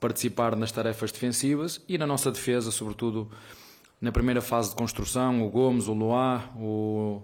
[0.01, 3.31] participar nas tarefas defensivas e na nossa defesa, sobretudo
[4.01, 7.21] na primeira fase de construção, o Gomes, o Luá, o,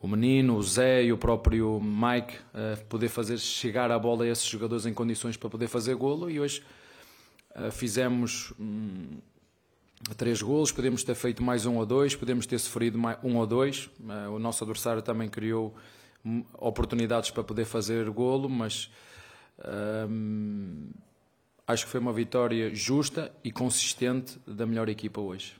[0.00, 4.28] o Menino, o Zé e o próprio Mike uh, poder fazer chegar a bola a
[4.28, 6.30] esses jogadores em condições para poder fazer golo.
[6.30, 6.64] E hoje
[7.54, 9.18] uh, fizemos um,
[10.16, 13.46] três golos, podemos ter feito mais um ou dois, podemos ter sofrido mais um ou
[13.46, 15.74] dois, uh, o nosso adversário também criou
[16.24, 18.90] hum, oportunidades para poder fazer golo, mas
[21.66, 25.56] acho que foi uma vitória justa e consistente da melhor equipa hoje.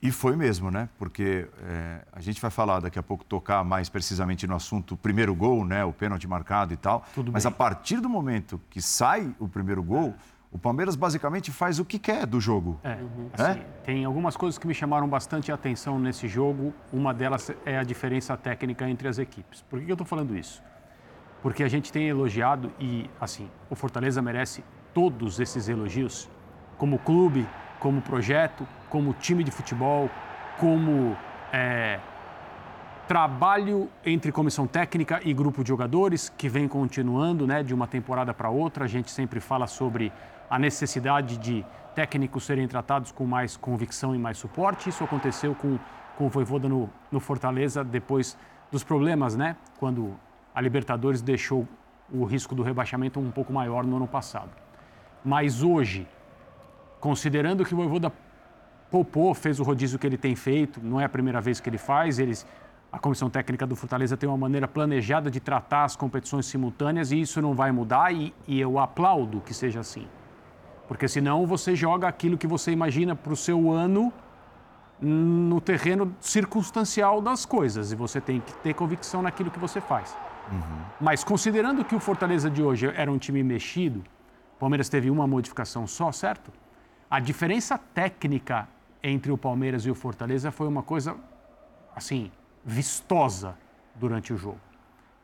[0.00, 0.88] E foi mesmo, né?
[0.98, 5.34] Porque é, a gente vai falar daqui a pouco, tocar mais precisamente no assunto primeiro
[5.34, 5.82] gol, né?
[5.82, 7.06] O pênalti marcado e tal.
[7.14, 7.52] Tudo Mas bem.
[7.52, 10.14] a partir do momento que sai o primeiro gol,
[10.52, 12.78] O Palmeiras basicamente faz o que quer do jogo.
[12.84, 13.28] É, Uhum.
[13.32, 16.72] assim, tem algumas coisas que me chamaram bastante atenção nesse jogo.
[16.92, 19.62] Uma delas é a diferença técnica entre as equipes.
[19.62, 20.62] Por que eu estou falando isso?
[21.44, 24.64] Porque a gente tem elogiado e, assim, o Fortaleza merece
[24.94, 26.26] todos esses elogios,
[26.78, 27.46] como clube,
[27.78, 30.08] como projeto, como time de futebol,
[30.58, 31.14] como
[31.52, 32.00] é,
[33.06, 38.32] trabalho entre comissão técnica e grupo de jogadores que vem continuando, né, de uma temporada
[38.32, 38.86] para outra.
[38.86, 40.10] A gente sempre fala sobre
[40.48, 41.62] a necessidade de
[41.94, 44.88] técnicos serem tratados com mais convicção e mais suporte.
[44.88, 45.78] Isso aconteceu com,
[46.16, 48.34] com o Voivoda no, no Fortaleza depois
[48.72, 50.18] dos problemas, né, quando
[50.54, 51.66] a Libertadores deixou
[52.12, 54.50] o risco do rebaixamento um pouco maior no ano passado.
[55.24, 56.06] Mas hoje,
[57.00, 58.12] considerando que o Voivoda
[58.90, 61.78] poupou, fez o rodízio que ele tem feito, não é a primeira vez que ele
[61.78, 62.46] faz, eles,
[62.92, 67.20] a comissão técnica do Fortaleza tem uma maneira planejada de tratar as competições simultâneas e
[67.20, 70.06] isso não vai mudar e, e eu aplaudo que seja assim.
[70.86, 74.12] Porque senão você joga aquilo que você imagina para o seu ano
[75.00, 80.16] no terreno circunstancial das coisas e você tem que ter convicção naquilo que você faz.
[81.00, 84.04] Mas considerando que o Fortaleza de hoje era um time mexido,
[84.56, 86.52] o Palmeiras teve uma modificação só, certo?
[87.10, 88.68] A diferença técnica
[89.02, 91.16] entre o Palmeiras e o Fortaleza foi uma coisa,
[91.94, 92.30] assim,
[92.64, 93.56] vistosa
[93.94, 94.60] durante o jogo.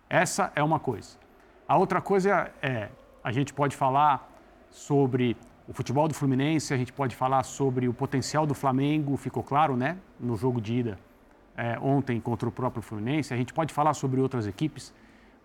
[0.09, 1.17] Essa é uma coisa.
[1.67, 2.89] A outra coisa é,
[3.23, 4.29] a gente pode falar
[4.71, 9.43] sobre o futebol do Fluminense, a gente pode falar sobre o potencial do Flamengo, ficou
[9.43, 10.99] claro, né, no jogo de ida
[11.57, 13.33] é, ontem contra o próprio Fluminense.
[13.33, 14.93] A gente pode falar sobre outras equipes,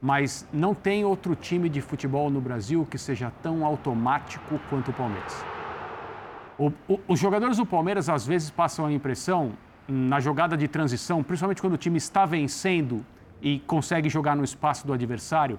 [0.06, 4.94] mas não tem outro time de futebol no Brasil que seja tão automático quanto o
[4.94, 5.44] Palmeiras.
[6.60, 9.54] O, o, os jogadores do Palmeiras às vezes passam a impressão,
[9.88, 13.04] na jogada de transição, principalmente quando o time está vencendo
[13.42, 15.58] e consegue jogar no espaço do adversário,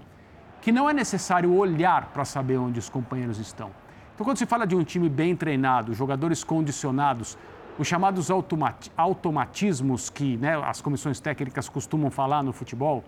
[0.62, 3.72] que não é necessário olhar para saber onde os companheiros estão.
[4.14, 7.36] Então, quando se fala de um time bem treinado, jogadores condicionados,
[7.76, 13.02] os chamados automati automatismos que né, as comissões técnicas costumam falar no futebol,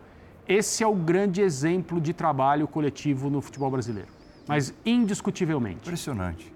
[0.49, 4.09] esse é o grande exemplo de trabalho coletivo no futebol brasileiro.
[4.46, 5.80] Mas indiscutivelmente.
[5.82, 6.53] Impressionante.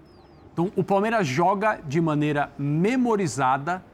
[0.53, 3.85] Então, o Palmeiras joga de maneira memorizada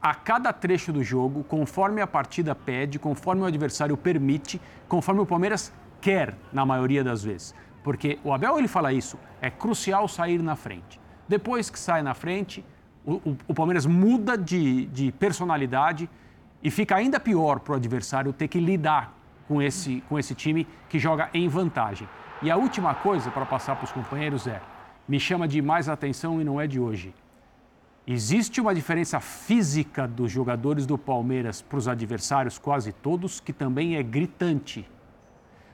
[0.00, 5.26] a cada trecho do jogo, conforme a partida pede, conforme o adversário permite, conforme o
[5.26, 5.72] Palmeiras
[6.02, 7.54] quer, na maioria das vezes.
[7.82, 11.00] Porque o Abel ele fala isso, é crucial sair na frente.
[11.26, 12.62] Depois que sai na frente,
[13.04, 16.08] o, o, o Palmeiras muda de, de personalidade
[16.64, 19.12] e fica ainda pior para o adversário ter que lidar
[19.46, 22.08] com esse, com esse time que joga em vantagem.
[22.40, 24.62] E a última coisa para passar para os companheiros é:
[25.06, 27.14] me chama de mais atenção e não é de hoje.
[28.06, 33.96] Existe uma diferença física dos jogadores do Palmeiras para os adversários, quase todos, que também
[33.96, 34.88] é gritante.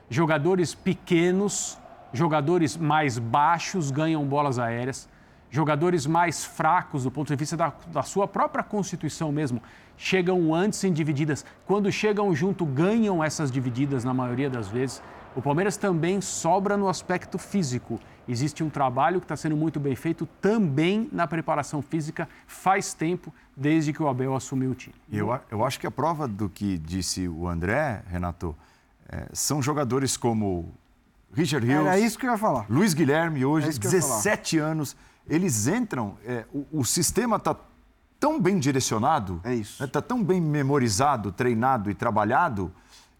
[0.09, 1.79] Jogadores pequenos,
[2.11, 5.09] jogadores mais baixos ganham bolas aéreas,
[5.49, 9.61] jogadores mais fracos do ponto de vista da, da sua própria constituição mesmo,
[10.01, 11.45] chegam antes em divididas.
[11.63, 15.01] Quando chegam junto, ganham essas divididas na maioria das vezes.
[15.35, 17.99] O Palmeiras também sobra no aspecto físico.
[18.27, 23.31] Existe um trabalho que está sendo muito bem feito também na preparação física, faz tempo,
[23.55, 24.95] desde que o Abel assumiu o time.
[25.11, 28.55] Eu, eu acho que a prova do que disse o André, Renato,
[29.07, 30.73] é, são jogadores como
[31.31, 31.85] Richard Rios.
[31.85, 32.65] Era isso que eu ia falar.
[32.67, 34.95] Luiz Guilherme, hoje, É isso que eu ia 17 anos.
[35.29, 37.55] Eles entram, é, o, o sistema está
[38.21, 39.83] tão bem direcionado, é isso.
[39.83, 42.71] Está tão bem memorizado, treinado e trabalhado,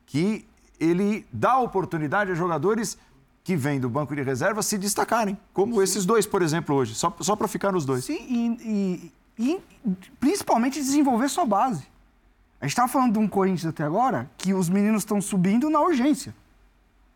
[0.05, 0.47] que
[0.79, 2.99] ele dá oportunidade a jogadores
[3.43, 5.83] que vêm do banco de reserva se destacarem, como Sim.
[5.83, 8.05] esses dois, por exemplo, hoje, só, só para ficar nos dois.
[8.05, 11.83] Sim, e, e, e, principalmente desenvolver sua base.
[12.59, 15.81] A gente estava falando de um Corinthians até agora que os meninos estão subindo na
[15.81, 16.35] urgência.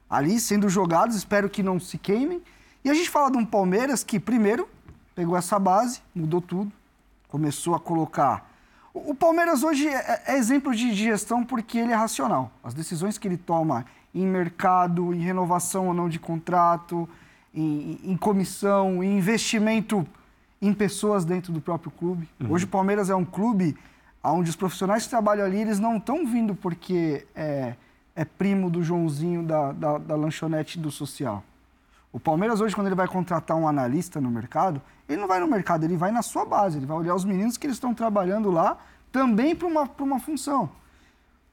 [0.09, 2.41] Ali sendo jogados, espero que não se queimem.
[2.83, 4.67] E a gente fala de um Palmeiras que, primeiro,
[5.13, 6.71] pegou essa base, mudou tudo,
[7.35, 8.49] começou a colocar.
[8.93, 12.49] O Palmeiras hoje é, é exemplo de gestão porque ele é racional.
[12.63, 17.09] As decisões que ele toma em mercado, em renovação ou não de contrato,
[17.53, 20.07] em, em comissão, em investimento
[20.61, 22.25] em pessoas dentro do próprio clube.
[22.39, 22.53] Uhum.
[22.53, 23.75] Hoje o Palmeiras é um clube
[24.23, 27.75] onde os profissionais que trabalham ali, eles não estão vindo porque é,
[28.15, 31.43] é, primo do Joãozinho da, da, da lanchonete do social.
[32.15, 35.47] O Palmeiras hoje, quando ele vai contratar um analista no mercado, ele não vai no
[35.47, 38.49] mercado, ele vai na sua base, ele vai olhar os meninos que eles estão trabalhando
[38.49, 38.77] lá
[39.11, 40.69] também para uma, uma função.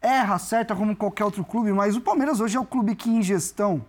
[0.01, 3.21] Erra, acerta como qualquer outro clube, mas o Palmeiras hoje é o clube que, em
[3.21, 3.85] gestão,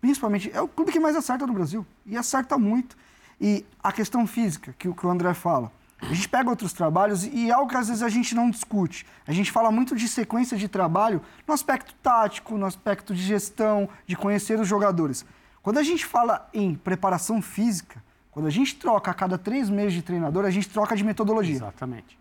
[0.00, 1.86] principalmente, é o clube que mais acerta no Brasil.
[2.04, 2.96] E acerta muito.
[3.40, 5.70] E a questão física, que, que o André fala,
[6.02, 9.06] a gente pega outros trabalhos e é algo que às vezes a gente não discute.
[9.24, 13.88] A gente fala muito de sequência de trabalho no aspecto tático, no aspecto de gestão,
[14.04, 15.24] de conhecer os jogadores.
[15.62, 19.92] Quando a gente fala em preparação física, quando a gente troca a cada três meses
[19.92, 21.56] de treinador, a gente troca de metodologia.
[21.56, 22.18] Exatamente.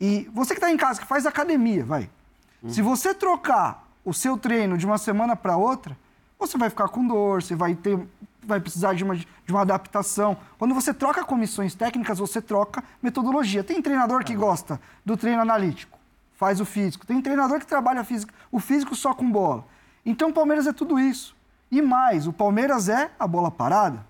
[0.00, 2.10] E você que está em casa, que faz academia, vai.
[2.68, 5.96] Se você trocar o seu treino de uma semana para outra,
[6.38, 7.98] você vai ficar com dor, você vai ter,
[8.42, 10.36] vai precisar de uma, de uma adaptação.
[10.58, 13.62] Quando você troca comissões técnicas, você troca metodologia.
[13.62, 15.98] Tem treinador que gosta do treino analítico,
[16.34, 17.06] faz o físico.
[17.06, 19.64] Tem treinador que trabalha físico, o físico só com bola.
[20.04, 21.35] Então o Palmeiras é tudo isso.
[21.70, 24.06] E mais, o Palmeiras é a bola parada,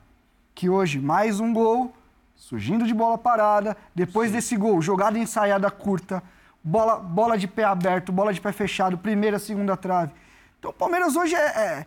[0.54, 1.94] que hoje mais um gol,
[2.34, 6.22] surgindo de bola parada, depois desse gol, jogada ensaiada curta,
[6.62, 10.12] bola, bola de pé aberto, bola de pé fechado, primeira, segunda trave.
[10.58, 11.40] Então o Palmeiras hoje é.
[11.40, 11.86] é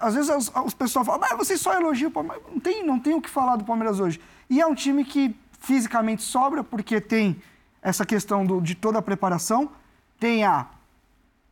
[0.00, 2.44] às vezes os, os pessoal falam, mas vocês só elogiam o Palmeiras.
[2.48, 4.20] Não tem, não tem o que falar do Palmeiras hoje.
[4.48, 7.40] E é um time que fisicamente sobra, porque tem
[7.82, 9.70] essa questão do, de toda a preparação,
[10.18, 10.66] tem a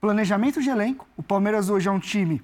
[0.01, 1.07] planejamento de elenco.
[1.17, 2.43] O Palmeiras hoje é um time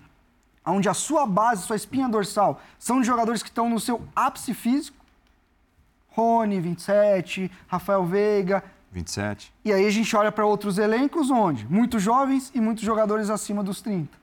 [0.64, 4.54] onde a sua base, sua espinha dorsal, são de jogadores que estão no seu ápice
[4.54, 4.96] físico.
[6.10, 8.62] Rony, 27, Rafael Veiga.
[8.92, 9.52] 27.
[9.64, 11.66] E aí a gente olha para outros elencos onde?
[11.66, 14.22] Muitos jovens e muitos jogadores acima dos 30.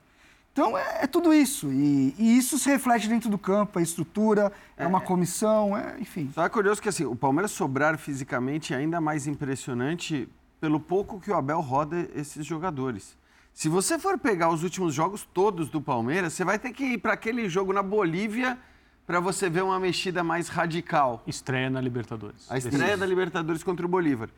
[0.51, 1.71] Então é, é tudo isso.
[1.71, 5.95] E, e, isso se reflete dentro do campo, a estrutura, é, é uma comissão, é,
[5.99, 6.29] enfim.
[6.33, 10.27] Só é curioso que assim, o Palmeiras sobrar fisicamente é ainda mais impressionante
[10.59, 13.17] pelo pouco que o Abel roda esses jogadores.
[13.59, 16.97] Se você for pegar os últimos jogos todos do Palmeiras, você vai ter que ir
[16.97, 18.57] para aquele jogo na Bolívia
[19.05, 21.21] para você ver uma mexida mais radical.
[21.27, 22.49] Estreia na Libertadores.
[22.49, 24.29] A estreia da Libertadores contra o Bolívar.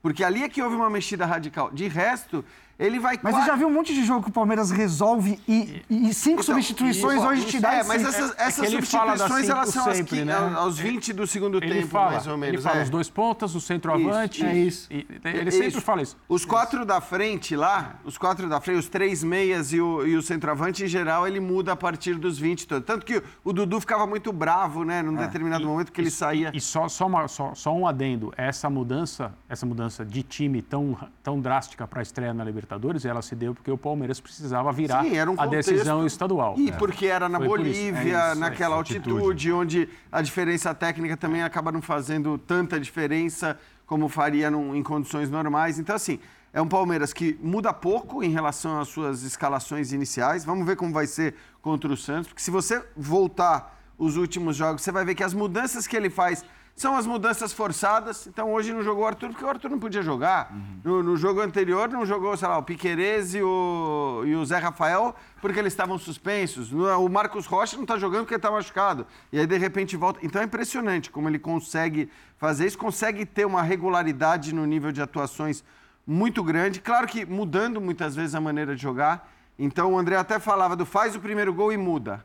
[0.00, 1.70] Porque ali é que houve uma mexida radical.
[1.70, 2.42] De resto,
[2.80, 3.18] ele vai.
[3.22, 6.40] Mas você já viu um monte de jogo que o Palmeiras resolve e, e cinco
[6.40, 7.74] então, substituições hoje te dá.
[7.74, 10.34] É, mas essas, é, essas é substituições elas são sempre, as, né?
[10.56, 12.54] aos 20 do segundo ele tempo, fala, mais ou menos.
[12.54, 12.82] Ele fala é.
[12.82, 14.40] os dois pontas, o centroavante.
[14.40, 14.88] Isso, é isso.
[14.90, 15.80] E, ele sempre isso.
[15.82, 16.16] fala isso.
[16.26, 20.16] Os quatro da frente lá, os quatro da frente, os três meias e o, e
[20.16, 22.86] o centroavante, em geral, ele muda a partir dos 20 todos.
[22.86, 25.02] Tanto que o Dudu ficava muito bravo, né?
[25.02, 25.26] Num é.
[25.26, 26.50] determinado e, momento que ele saía.
[26.54, 28.32] E só, só, uma, só, só um adendo.
[28.38, 32.69] Essa mudança, essa mudança de time tão, tão drástica para a estreia na Libertadores,
[33.04, 36.54] ela se deu porque o Palmeiras precisava virar Sim, um a decisão estadual.
[36.56, 36.72] E é.
[36.72, 41.42] porque era na Foi Bolívia, é isso, naquela altitude, altitude, onde a diferença técnica também
[41.42, 45.78] acaba não fazendo tanta diferença como faria num, em condições normais.
[45.78, 46.20] Então, assim,
[46.52, 50.44] é um Palmeiras que muda pouco em relação às suas escalações iniciais.
[50.44, 54.82] Vamos ver como vai ser contra o Santos, porque se você voltar os últimos jogos,
[54.82, 56.44] você vai ver que as mudanças que ele faz
[56.80, 58.26] são as mudanças forçadas.
[58.26, 60.50] Então hoje não jogou o Arthur porque o Arthur não podia jogar.
[60.50, 60.80] Uhum.
[60.82, 64.56] No, no, jogo anterior não jogou, sei lá, o Piquerez e o, e o Zé
[64.56, 66.72] Rafael porque eles estavam suspensos.
[66.72, 69.06] O Marcos Rocha não está jogando porque ele está machucado.
[69.30, 70.20] E aí de repente volta.
[70.22, 75.02] Então é impressionante como ele consegue fazer isso, consegue ter uma regularidade no nível de
[75.02, 75.62] atuações
[76.06, 76.80] muito grande.
[76.80, 79.30] Claro que mudando muitas vezes a maneira de jogar.
[79.58, 82.24] Então o André até falava do faz o primeiro gol e muda.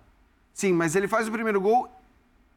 [0.53, 1.91] Sim, mas ele faz o primeiro gol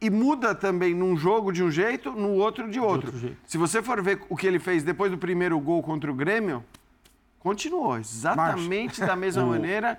[0.01, 3.11] e muda também num jogo de um jeito, no outro de outro.
[3.11, 6.11] De outro Se você for ver o que ele fez depois do primeiro gol contra
[6.11, 6.65] o Grêmio,
[7.39, 9.07] continuou exatamente Marcha.
[9.07, 9.99] da mesma maneira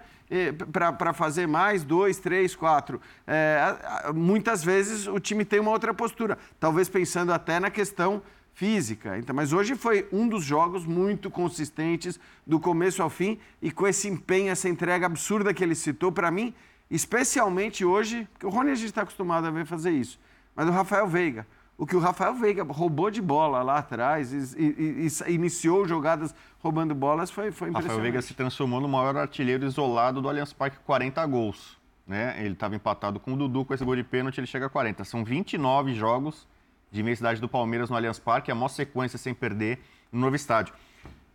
[0.72, 3.02] para fazer mais dois, três, quatro.
[3.26, 8.22] É, muitas vezes o time tem uma outra postura, talvez pensando até na questão
[8.54, 9.18] física.
[9.18, 13.88] Então, mas hoje foi um dos jogos muito consistentes do começo ao fim e com
[13.88, 16.54] esse empenho, essa entrega absurda que ele citou, para mim
[16.90, 20.20] especialmente hoje, porque o Rony a gente está acostumado a ver fazer isso,
[20.56, 21.46] mas o Rafael Veiga.
[21.78, 26.36] O que o Rafael Veiga roubou de bola lá atrás e, e, e iniciou jogadas
[26.60, 27.84] roubando bolas foi, foi impressionante.
[27.84, 31.78] Rafael Veiga se transformou no maior artilheiro isolado do Allianz Parque, 40 gols.
[32.06, 32.36] Né?
[32.44, 35.06] Ele estava empatado com o Dudu, com esse gol de pênalti, ele chega a 40.
[35.06, 36.46] São 29 jogos
[36.92, 39.80] de imensidade do Palmeiras no Allianz Parque, a maior sequência sem perder
[40.12, 40.74] no novo estádio.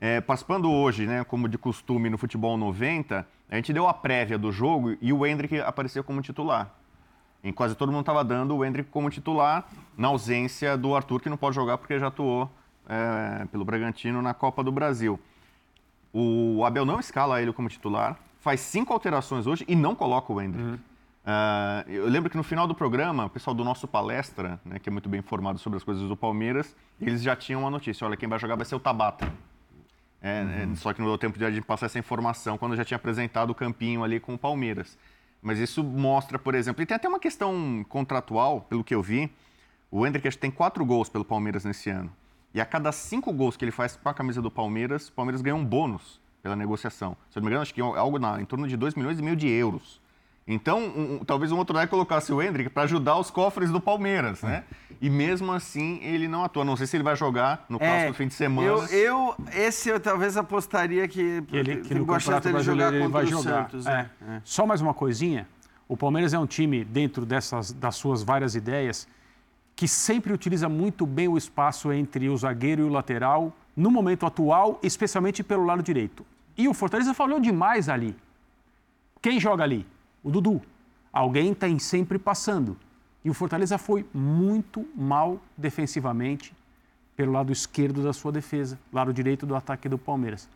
[0.01, 4.39] É, participando hoje, né, como de costume no Futebol 90, a gente deu a prévia
[4.39, 6.73] do jogo e o Hendrick apareceu como titular.
[7.43, 11.29] Em quase todo mundo estava dando o Hendrick como titular, na ausência do Arthur, que
[11.29, 12.51] não pode jogar porque já atuou
[12.89, 15.21] é, pelo Bragantino na Copa do Brasil.
[16.13, 20.41] O Abel não escala ele como titular, faz cinco alterações hoje e não coloca o
[20.41, 20.65] Hendrick.
[20.65, 20.79] Uhum.
[21.25, 24.91] Uh, eu lembro que no final do programa, o pessoal do nosso palestra, né, que
[24.91, 28.17] é muito bem informado sobre as coisas do Palmeiras, eles já tinham uma notícia: olha,
[28.17, 29.27] quem vai jogar vai ser o Tabata.
[30.27, 30.73] É, uhum.
[30.73, 32.85] é, só que não deu tempo de a gente passar essa informação quando eu já
[32.85, 34.97] tinha apresentado o campinho ali com o Palmeiras.
[35.43, 39.31] Mas isso mostra, por exemplo, e tem até uma questão contratual, pelo que eu vi.
[39.91, 42.11] O Hendrick tem quatro gols pelo Palmeiras nesse ano.
[42.55, 45.43] E a cada cinco gols que ele faz com a camisa do Palmeiras, o Palmeiras
[45.43, 47.15] ganha um bônus pela negociação.
[47.29, 49.19] Se eu não me engano, acho que é algo na, em torno de 2 milhões
[49.19, 50.01] e meio de euros.
[50.47, 54.43] Então, um, talvez um outro lado colocasse o Hendrick para ajudar os cofres do Palmeiras,
[54.43, 54.65] né?
[55.01, 56.65] E mesmo assim ele não atua.
[56.65, 58.69] Não sei se ele vai jogar no próximo é, fim de semana.
[58.69, 63.27] Eu, eu, esse eu talvez apostaria que, que ele que no campeonato brasileiro ele vai
[63.27, 63.71] jogar.
[63.71, 64.11] Santos, é.
[64.29, 64.41] É.
[64.45, 65.49] Só mais uma coisinha.
[65.89, 69.09] O Palmeiras é um time, dentro dessas, das suas várias ideias,
[69.75, 74.25] que sempre utiliza muito bem o espaço entre o zagueiro e o lateral, no momento
[74.27, 76.25] atual, especialmente pelo lado direito.
[76.57, 78.15] E o Fortaleza falhou demais ali.
[79.21, 79.87] Quem joga ali?
[80.25, 80.61] O Dudu.
[81.13, 82.77] Alguém tem sempre passando.
[83.25, 86.53] E o Fortaleza foi muito mal defensivamente
[87.17, 90.49] pelo lado esquerdo da sua defesa, lado direito do ataque do Palmeiras.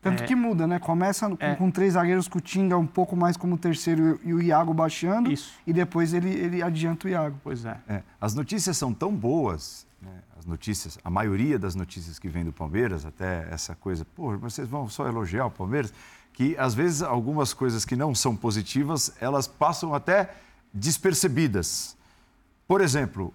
[0.00, 0.26] Tanto É.
[0.26, 0.78] que muda, né?
[0.78, 1.56] Começa com, É.
[1.56, 5.32] com três zagueiros com o Tinga um pouco mais como terceiro e o Iago baixando.
[5.32, 5.52] Isso.
[5.66, 7.36] E depois ele, ele adianta o Iago.
[7.42, 7.76] Pois é.
[7.88, 12.44] É, as notícias são tão boas, né, as notícias, a maioria das notícias que vem
[12.44, 15.92] do Palmeiras, até essa coisa, pô, vocês vão só elogiar o Palmeiras,
[16.36, 20.34] que às vezes algumas coisas que não são positivas, elas passam até
[20.70, 21.96] despercebidas.
[22.68, 23.32] Por exemplo,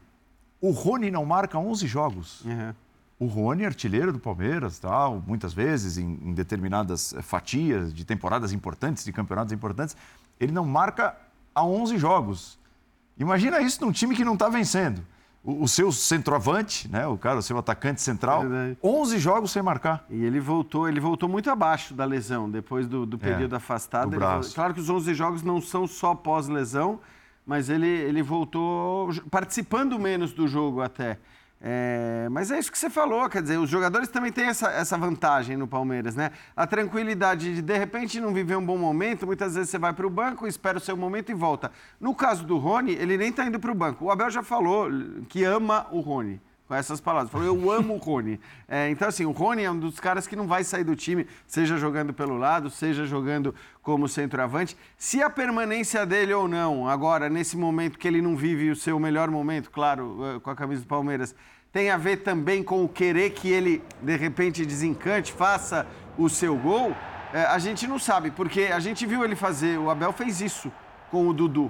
[0.62, 2.46] o Rony não marca 11 jogos.
[3.18, 8.52] O Rony, artilheiro do Palmeiras, tal, muitas vezes, em, em determinadas eh, fatias de temporadas
[8.52, 9.98] importantes, de campeonatos importantes,
[10.40, 11.18] ele não marca
[11.56, 12.60] há 11 jogos.
[13.18, 15.04] Imagina isso num time que não está vencendo.
[15.44, 18.44] O, o seu centroavante, né, o cara, o seu atacante central,
[18.84, 20.06] 11 jogos sem marcar.
[20.10, 24.12] E ele voltou, ele voltou muito abaixo da lesão, depois do, do período É, afastado.
[24.12, 27.00] do Ele claro que os 11 jogos não são só pós-lesão,
[27.46, 31.18] mas ele, ele voltou participando menos do jogo até.
[31.64, 34.98] É, mas é isso que você falou, quer dizer, os jogadores também têm essa, essa
[34.98, 36.32] vantagem no Palmeiras, né?
[36.56, 40.08] A tranquilidade de, de repente, não viver um bom momento, muitas vezes você vai para
[40.08, 41.72] o banco, espera o seu momento e volta.
[42.00, 44.06] No caso do Rony, ele nem está indo para o banco.
[44.06, 44.90] O Abel já falou
[45.30, 46.42] que ama o Rony
[46.72, 47.30] com essas palavras.
[47.30, 48.40] Falou, eu amo o Rony.
[48.66, 51.28] É, então, assim, o Rony é um dos caras que não vai sair do time,
[51.46, 53.54] seja jogando pelo lado, seja jogando
[53.84, 54.78] como centroavante.
[54.98, 58.98] Se a permanência dele ou não, agora, nesse momento que ele não vive o seu
[58.98, 61.36] melhor momento, claro, eh, com a camisa do Palmeiras,
[61.74, 65.86] tem a ver também com o querer que ele, de repente, desencante, faça
[66.18, 66.96] o seu gol,
[67.34, 70.72] eh, a gente não sabe, porque a gente viu ele fazer, o Abel fez isso
[71.10, 71.70] com o Dudu.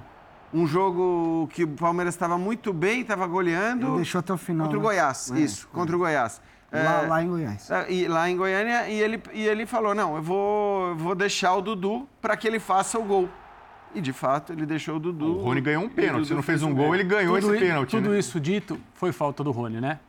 [0.54, 3.88] Um jogo que o Palmeiras estava muito bem, estava goleando.
[3.88, 4.68] Ele deixou até o final.
[4.68, 4.88] Contra o né?
[4.88, 6.41] Goiás, É, isso, contra o Goiás.
[6.72, 7.70] Lá, É, lá em Goiás.
[7.70, 11.54] é, e lá em Goiânia, e ele, e ele falou: não, eu vou, vou deixar
[11.56, 13.30] o Dudu para que ele faça o gol.
[13.93, 15.39] E de fato, ele deixou o Dudu.
[15.39, 16.28] O Rony ganhou um o pênalti.
[16.28, 17.91] Se não fez um gol, ele ganhou tudo esse pênalti.
[17.91, 18.20] Tudo né?
[18.20, 19.99] isso dito foi falta do Rony, né?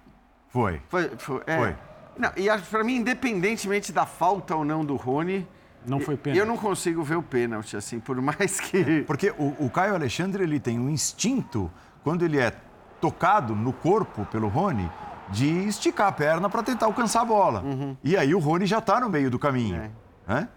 [0.49, 0.81] Foi.
[0.89, 1.59] Foi, foi, é.
[1.59, 1.77] Foi.
[2.17, 5.47] Não, e pra mim, independentemente da falta ou não do Rony.
[5.87, 6.39] Não foi e- pênalti.
[6.39, 9.03] Eu não consigo ver o pênalti, assim, por mais que.
[9.03, 11.71] Porque o, o Caio Alexandre ele tem um instinto,
[12.05, 12.53] quando ele é
[13.01, 14.91] tocado no corpo pelo Rony,
[15.31, 17.65] de esticar a perna para tentar alcançar a bola.
[18.05, 19.91] E aí o Rony já está no meio do caminho.
[20.27, 20.49] né?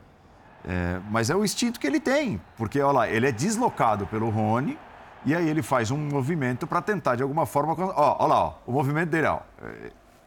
[0.67, 4.29] É, mas é o instinto que ele tem, porque olha lá, ele é deslocado pelo
[4.31, 4.77] Rony
[5.23, 7.75] e aí ele faz um movimento para tentar de alguma forma.
[7.77, 9.39] Ó, olha lá, ó, o movimento dele, ó.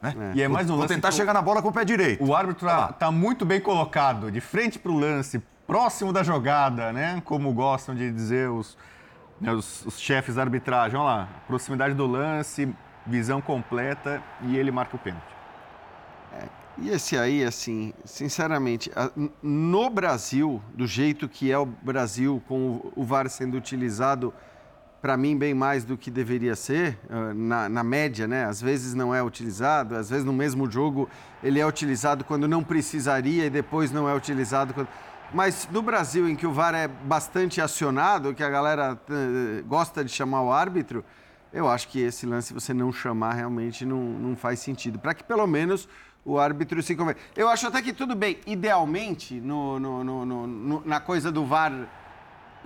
[0.02, 0.32] É, né?
[0.34, 2.24] E é mais um Vou lance tentar que chegar na bola com o pé direito.
[2.24, 7.20] O árbitro está muito bem colocado, de frente para o lance, próximo da jogada, né?
[7.24, 8.76] Como gostam de dizer os,
[9.40, 10.98] né, os, os chefes da arbitragem.
[10.98, 12.72] Olha lá, proximidade do lance,
[13.06, 15.38] visão completa e ele marca o pênalti.
[16.80, 18.90] E esse aí, assim, sinceramente,
[19.42, 24.32] no Brasil, do jeito que é o Brasil, com o VAR sendo utilizado,
[25.00, 28.44] para mim, bem mais do que deveria ser, ah, na, na média, né?
[28.44, 31.08] Às vezes não é utilizado, às vezes no mesmo jogo
[31.42, 34.88] ele é utilizado quando não precisaria e depois não é utilizado quando...
[35.32, 40.02] Mas no Brasil, em que o VAR é bastante acionado, que a galera eh, gosta
[40.02, 41.04] de chamar o árbitro,
[41.52, 44.98] eu acho que esse lance você não chamar realmente não, não faz sentido.
[44.98, 45.86] Para que pelo menos
[46.24, 47.18] o árbitro se convença.
[47.36, 51.72] Eu acho até que tudo bem, idealmente, no- no- no- na coisa do VAR,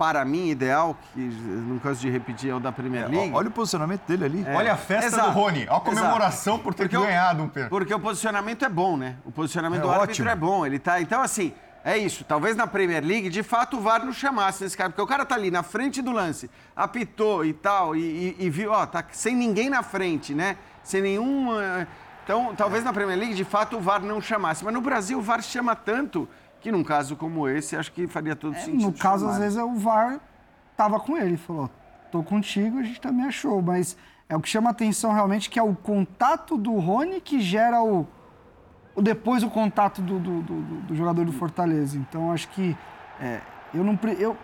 [0.03, 3.31] para mim, ideal, que não canso de repetir, é o da Premier League.
[3.33, 4.43] Olha o posicionamento dele ali.
[4.45, 4.53] É.
[4.53, 6.63] Olha a festa Exato, do Rony, olha a comemoração exato.
[6.65, 7.69] por ter Porque ganhado um pênalti.
[7.69, 9.15] Porque o posicionamento é bom, né?
[9.23, 10.29] O posicionamento É do árbitro ótimo.
[10.29, 10.65] é bom.
[10.65, 10.99] Ele tá.
[10.99, 11.53] Então, assim,
[11.85, 12.25] é isso.
[12.25, 14.89] Talvez na Premier League, de fato, o VAR não chamasse esse cara.
[14.89, 18.49] Porque o cara tá ali na frente do lance, apitou e tal, e, e- e
[18.49, 20.57] viu, ó, tá sem ninguém na frente, né?
[20.83, 21.57] Sem nenhum.
[21.57, 21.87] eh,
[22.25, 24.63] Então, talvez na Premier League, de fato, o VAR não chamasse.
[24.65, 26.27] Mas no Brasil, o VAR chama tanto
[26.63, 28.81] que num caso como esse, acho que faria todo sentido.
[28.81, 29.43] É, No caso, às chamar.
[29.43, 30.19] vezes, o VAR
[30.77, 31.35] tava com ele.
[31.37, 31.69] Falou,
[32.11, 33.61] tô contigo, a gente também achou.
[33.61, 33.95] Mas
[34.29, 38.07] é o que chama atenção realmente, que é o contato do Rony que gera o...
[38.95, 41.97] o depois o contato do, do, do- do- do jogador do Fortaleza.
[41.97, 42.75] Então, acho que...
[43.19, 43.41] é,
[43.73, 43.99] eu não...
[44.17, 44.35] Eu,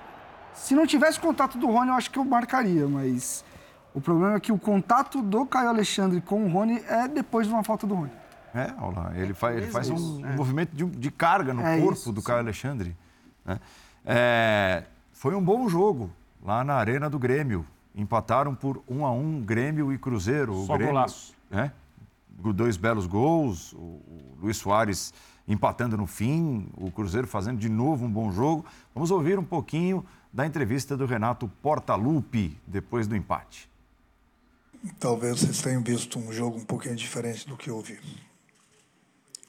[0.53, 3.45] se não tivesse contato do Rony, eu acho que eu marcaria, mas...
[3.93, 7.53] O problema é que o contato do Caio Alexandre com o Rony é depois de
[7.53, 8.11] uma falta do Rony.
[8.53, 10.35] É, olha lá, ele faz, ele faz um é.
[10.35, 12.27] movimento de, de carga no É corpo isso, do sim.
[12.27, 12.95] Caio Alexandre.
[13.45, 13.59] né?
[14.05, 14.83] É,
[15.13, 16.09] foi um bom jogo
[16.41, 17.65] lá na Arena do Grêmio.
[17.93, 20.53] Empataram por um a um Grêmio e Cruzeiro.
[20.53, 21.33] O Só Grêmio, golaço.
[21.49, 21.71] né?
[22.29, 23.73] Dois belos gols.
[23.73, 25.13] O, o Luiz Soares
[25.47, 28.63] empatando no fim, o Cruzeiro fazendo de novo um bom jogo.
[28.93, 33.67] Vamos ouvir um pouquinho da entrevista do Renato Portaluppi depois do empate.
[34.99, 37.99] Talvez vocês tenham visto um jogo um pouquinho diferente do que eu vi.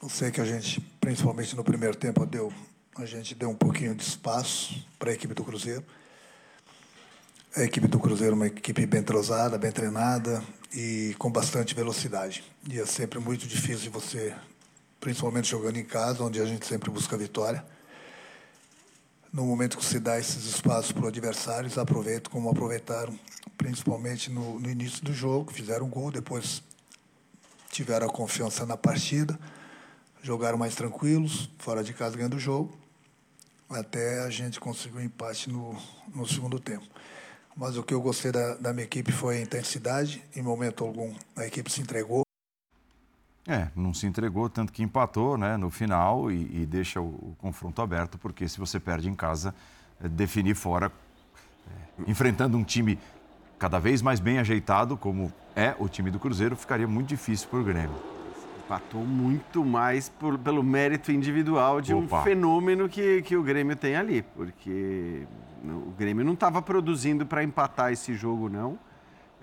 [0.01, 2.51] Eu sei que a gente, principalmente no primeiro tempo, deu,
[2.97, 5.85] a gente deu um pouquinho de espaço para a equipe do Cruzeiro.
[7.55, 10.43] A equipe do Cruzeiro é uma equipe bem entrosada, bem treinada
[10.73, 12.43] e com bastante velocidade.
[12.67, 14.33] E é sempre muito difícil de você,
[14.99, 17.63] principalmente jogando em casa, onde a gente sempre busca vitória.
[19.31, 23.13] No momento que você dá esses espaços para o adversário, eles aproveitam como aproveitaram,
[23.55, 26.63] principalmente no, no início do jogo, fizeram um gol, depois
[27.69, 29.39] tiveram a confiança na partida,
[30.21, 32.77] jogaram mais tranquilos, fora de casa ganhando o jogo,
[33.69, 35.75] até a gente conseguir um empate no,
[36.13, 36.85] no segundo tempo.
[37.55, 40.23] Mas o que eu gostei da, da minha equipe foi a intensidade.
[40.35, 42.23] Em momento algum, a equipe se entregou.
[43.47, 47.35] É, não se entregou, tanto que empatou né, no final e, e deixa o, o,
[47.39, 49.53] confronto aberto, porque se você perde em casa,
[50.01, 50.91] é, definir fora,
[51.67, 52.99] é, enfrentando um time
[53.57, 57.59] cada vez mais bem ajeitado, como é o time do Cruzeiro, ficaria muito difícil para
[57.59, 58.20] o Grêmio.
[58.71, 62.21] Empatou muito mais por, pelo mérito individual de Opa.
[62.21, 65.27] um fenômeno que, que o Grêmio tem ali, porque
[65.61, 68.79] o Grêmio não estava produzindo para empatar esse jogo, não.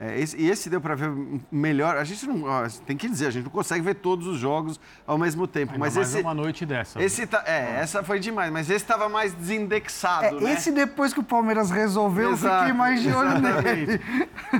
[0.00, 1.10] É, esse, e esse deu para ver
[1.50, 1.96] melhor.
[1.96, 2.44] A gente não.
[2.44, 5.72] Ó, tem que dizer, a gente não consegue ver todos os jogos ao mesmo tempo.
[5.72, 6.20] Ainda mas mais esse.
[6.20, 7.02] uma noite dessa.
[7.02, 10.38] Esse tá, é, essa foi demais, mas esse estava mais desindexado.
[10.38, 10.52] É, né?
[10.52, 14.00] Esse depois que o Palmeiras resolveu, Exato, eu fiquei mais de olho nele.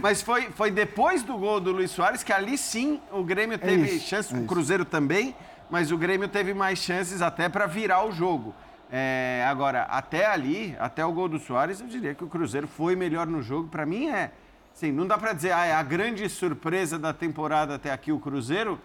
[0.03, 3.89] mas foi, foi depois do gol do Luiz Soares que ali sim o Grêmio teve
[3.89, 5.37] É isso, chance, é o Cruzeiro também,
[5.71, 8.53] mas o Grêmio teve mais chances até para virar o jogo.
[8.91, 12.97] É, agora, até ali, até o gol do Soares, eu diria que o Cruzeiro foi
[12.97, 13.69] melhor no jogo.
[13.69, 14.33] Para mim é.
[14.79, 18.21] Sim, não dá para dizer, ah, é a grande surpresa da temporada até aqui o
[18.21, 18.79] Cruzeiro,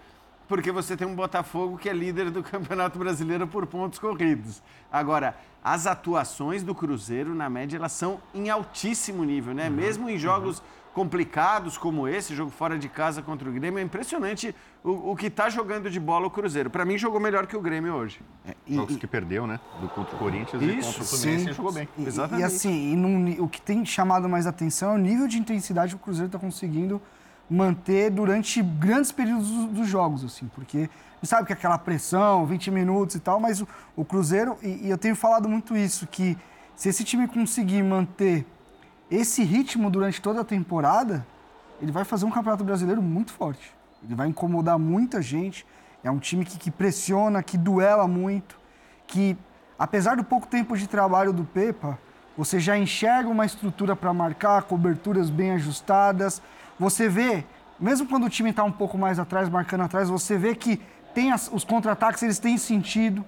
[0.48, 4.60] porque você tem um Botafogo que é líder do Campeonato Brasileiro por pontos corridos.
[4.92, 9.70] Agora, as atuações do Cruzeiro, na média, elas são em altíssimo nível, né?
[9.70, 10.66] Uhum, Mesmo em jogos uhum.
[10.94, 15.26] Complicados como esse, jogo fora de casa contra o Grêmio, é impressionante o, o que
[15.26, 16.70] está jogando de bola o Cruzeiro.
[16.70, 18.22] Para mim, jogou melhor que o Grêmio hoje.
[18.46, 19.60] É, e, Jogos que perdeu, né?
[19.82, 21.54] Do contra o Corinthians Isso, e contra o Fluminense, sim.
[21.54, 21.90] jogou bem.
[21.98, 22.42] E, Exatamente.
[22.42, 25.96] E assim, e num, o que tem chamado mais atenção é o nível de intensidade
[25.96, 27.02] que o Cruzeiro está conseguindo
[27.50, 30.90] manter durante grandes períodos dos, dos jogos, assim, porque
[31.24, 34.98] sabe que aquela pressão, 20 minutos e tal, mas o, o Cruzeiro, e, e, eu
[34.98, 36.38] tenho falado muito isso, que
[36.76, 38.46] se esse time conseguir manter
[39.10, 41.26] esse ritmo durante toda a temporada,
[41.82, 43.74] ele vai fazer um campeonato brasileiro muito forte.
[44.04, 45.66] Ele vai incomodar muita gente.
[46.04, 48.60] É um time que, que pressiona, que duela muito,
[49.08, 49.38] que,
[49.78, 51.98] apesar do pouco tempo de trabalho do Pepa,
[52.38, 56.42] você já enxerga uma estrutura para marcar, coberturas bem ajustadas.
[56.80, 57.46] Você vê,
[57.80, 60.82] mesmo quando o time está um pouco mais atrás, marcando atrás, você vê que
[61.14, 63.24] tem as, os contra-ataques, eles têm sentido.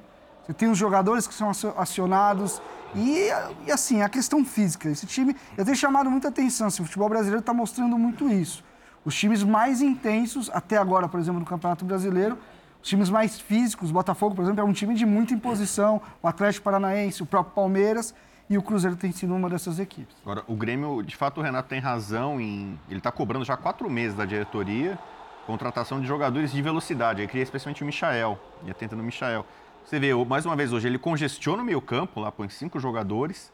[0.46, 2.62] Você tem os jogadores que são acionados.
[2.94, 3.30] E,
[3.66, 4.88] e, assim, a questão física.
[4.90, 6.68] Esse time, eu tenho chamado muita atenção.
[6.68, 8.64] Assim, o futebol brasileiro está mostrando muito isso.
[9.04, 12.38] Os times mais intensos, até agora, por exemplo, no Campeonato Brasileiro,
[12.82, 16.28] os times mais físicos, o Botafogo, por exemplo, é um time de muita imposição, o
[16.28, 18.14] Atlético Paranaense, o próprio Palmeiras,
[18.50, 20.16] e o Cruzeiro tem sido uma dessas equipes.
[20.22, 22.80] Agora, o Grêmio, de fato, o Renato tem razão em.
[22.88, 25.00] Ele está cobrando já quatro meses da diretoria
[25.46, 27.22] contratação de jogadores de velocidade.
[27.22, 29.46] Aí queria especialmente o Michael, e atenta no Michael.
[29.86, 33.54] Você vê, mais uma vez hoje, ele congestiona o meio campo, lá põe cinco jogadores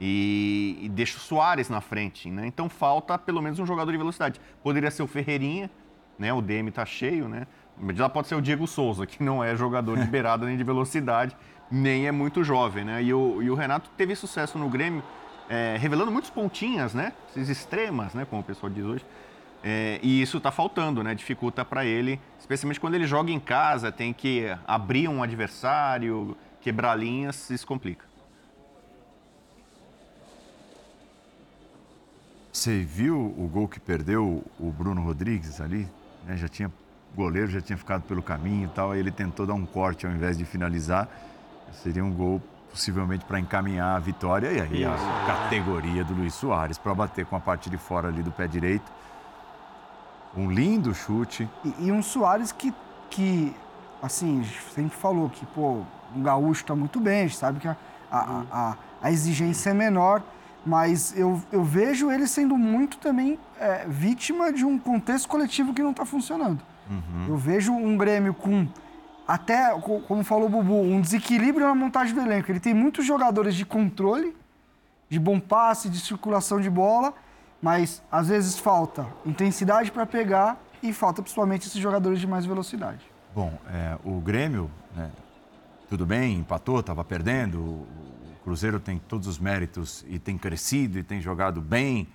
[0.00, 2.48] e, e deixa o Soares na frente, né?
[2.48, 4.40] Então falta pelo menos um jogador de velocidade.
[4.60, 5.70] Poderia ser o Ferreirinha,
[6.18, 6.32] né?
[6.32, 7.46] O DM tá cheio, né?
[7.76, 10.64] Mas já pode ser o Diego Souza, que não é jogador de beirada nem de
[10.64, 11.36] velocidade,
[11.70, 13.00] nem é muito jovem, né?
[13.00, 15.00] E o, e o Renato teve sucesso no Grêmio,
[15.48, 17.12] é, revelando muitos pontinhas, né?
[17.30, 18.26] Esses extremas, né?
[18.28, 19.06] Como o pessoal diz hoje.
[19.62, 21.14] É, e isso está faltando, né?
[21.14, 26.94] Dificulta para ele, especialmente quando ele joga em casa, tem que abrir um adversário, quebrar
[26.94, 28.06] linhas, isso complica.
[32.52, 35.88] Você viu o gol que perdeu o Bruno Rodrigues ali?
[36.26, 36.36] Né?
[36.36, 36.68] Já tinha
[37.12, 40.06] o goleiro já tinha ficado pelo caminho e tal, aí ele tentou dar um corte
[40.06, 41.08] ao invés de finalizar.
[41.72, 46.78] Seria um gol possivelmente para encaminhar a vitória e aí a categoria do Luiz Soares
[46.78, 48.90] para bater com a parte de fora ali do pé direito.
[50.38, 51.48] Um lindo chute.
[51.64, 52.72] E, e um Soares que,
[53.10, 53.54] que,
[54.02, 54.44] assim,
[54.74, 55.82] sempre falou que, pô,
[56.14, 57.76] o gaúcho está muito bem, a gente sabe que a,
[58.10, 60.22] a, a, a exigência é menor,
[60.64, 65.82] mas eu, eu vejo ele sendo muito também é, vítima de um contexto coletivo que
[65.82, 66.60] não está funcionando.
[66.90, 67.26] Uhum.
[67.28, 68.66] Eu vejo um Grêmio com,
[69.26, 69.70] até,
[70.06, 72.50] como falou o Bubu, um desequilíbrio na montagem do elenco.
[72.50, 74.34] Ele tem muitos jogadores de controle,
[75.08, 77.14] de bom passe, de circulação de bola,
[77.60, 83.00] mas às vezes falta intensidade para pegar e falta principalmente esses jogadores de mais velocidade.
[83.34, 85.10] Bom, é, o Grêmio, né,
[85.88, 87.58] tudo bem, empatou, estava perdendo.
[87.58, 87.86] O
[88.44, 92.08] Cruzeiro tem todos os méritos e tem crescido e tem jogado bem,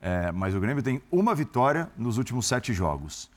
[0.00, 3.30] é, mas o Grêmio tem uma vitória nos últimos sete jogos.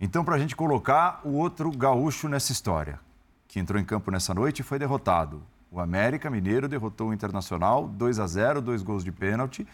[0.00, 2.98] Então, para a gente colocar o outro gaúcho nessa história,
[3.46, 5.42] que entrou em campo nessa noite e foi derrotado.
[5.70, 9.66] O América Mineiro derrotou o Internacional 2 a 0, dois gols de pênalti.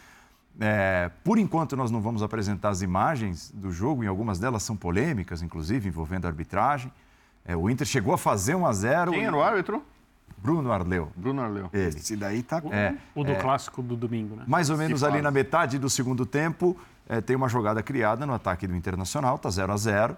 [0.59, 4.77] É, por enquanto, nós não vamos apresentar as imagens do jogo, e algumas delas são
[4.77, 6.91] polêmicas, inclusive envolvendo a arbitragem.
[7.45, 9.83] É, o Inter chegou a fazer 1 a 0 Quem era o árbitro?
[10.39, 11.11] Bruno Arleu.
[11.17, 11.71] Bruno Arleu.
[11.73, 11.89] Ele.
[11.89, 12.73] Esse daí tá com...
[12.73, 14.45] É, O do é, clássico do domingo, né?
[14.47, 15.25] mais ou menos Se ali faz.
[15.25, 16.77] na metade do segundo tempo,
[17.09, 20.17] é, tem uma jogada criada no ataque do Internacional, tá 0 a 0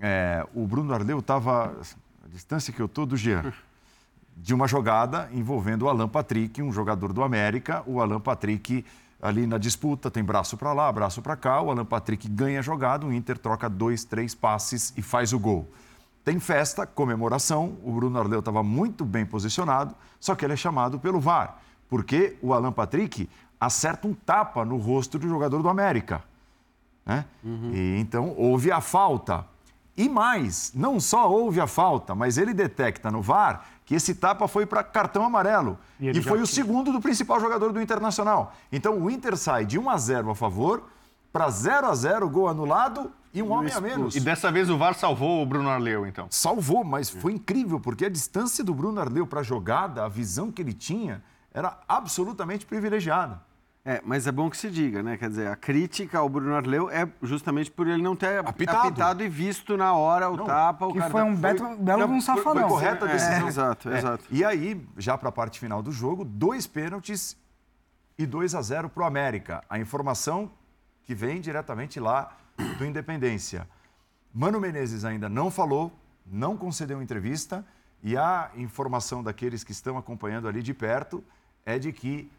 [0.00, 1.76] É, O Bruno Arleu estava
[2.24, 3.52] a distância que eu tô do Jean.
[4.34, 7.82] De uma jogada envolvendo o Alan Patrick, um jogador do América.
[7.86, 8.84] O Alan Patrick
[9.22, 11.62] ali na disputa tem braço para lá, braço para cá.
[11.62, 15.38] O Alan Patrick ganha a jogada, o Inter troca dois, três passes e faz o
[15.38, 15.70] gol.
[16.24, 17.78] Tem festa, comemoração.
[17.84, 21.58] O Bruno Arleu estava muito bem posicionado, só que ele é chamado pelo VAR,
[21.88, 23.30] porque o Alan Patrick
[23.60, 26.24] acerta um tapa no rosto do jogador do América.
[27.06, 27.24] Né?
[27.72, 29.46] E, então houve a falta.
[29.96, 34.48] E mais, não só houve a falta, mas ele detecta no VAR que esse tapa
[34.48, 35.78] foi para cartão amarelo.
[36.00, 38.54] E E, foi o tinha- segundo do principal jogador do Internacional.
[38.72, 40.84] Então o Inter sai de 1 a 0 a favor
[41.32, 44.16] para 0 a 0 gol anulado e um homem a menos.
[44.16, 46.26] E dessa vez o VAR salvou o Bruno Arleu, então.
[46.30, 50.50] Salvou, mas foi incrível, porque a distância do Bruno Arleu para a jogada, a visão
[50.50, 53.40] que ele tinha, era absolutamente privilegiada.
[53.84, 55.16] É, mas é bom que se diga, né?
[55.16, 58.86] Quer dizer, a crítica ao Bruno Arleu é justamente por ele não ter Apitado.
[58.88, 60.86] apitado, e visto na hora o tapa.
[60.86, 62.68] O que cara foi um belo- belo de um Foi- safadão.
[62.68, 63.48] Foi correta a É, decisão.
[63.48, 63.98] exato, É.
[63.98, 64.24] exato.
[64.30, 67.36] E aí, já para a parte final do jogo, dois pênaltis
[68.16, 69.64] e 2 a 0 para o América.
[69.68, 70.52] A informação
[71.02, 72.36] que vem diretamente lá
[72.78, 73.68] do Independência.
[74.32, 75.92] Mano Menezes ainda não falou,
[76.24, 77.66] não concedeu entrevista
[78.00, 81.22] e a informação daqueles que estão acompanhando ali de perto
[81.66, 82.30] é de que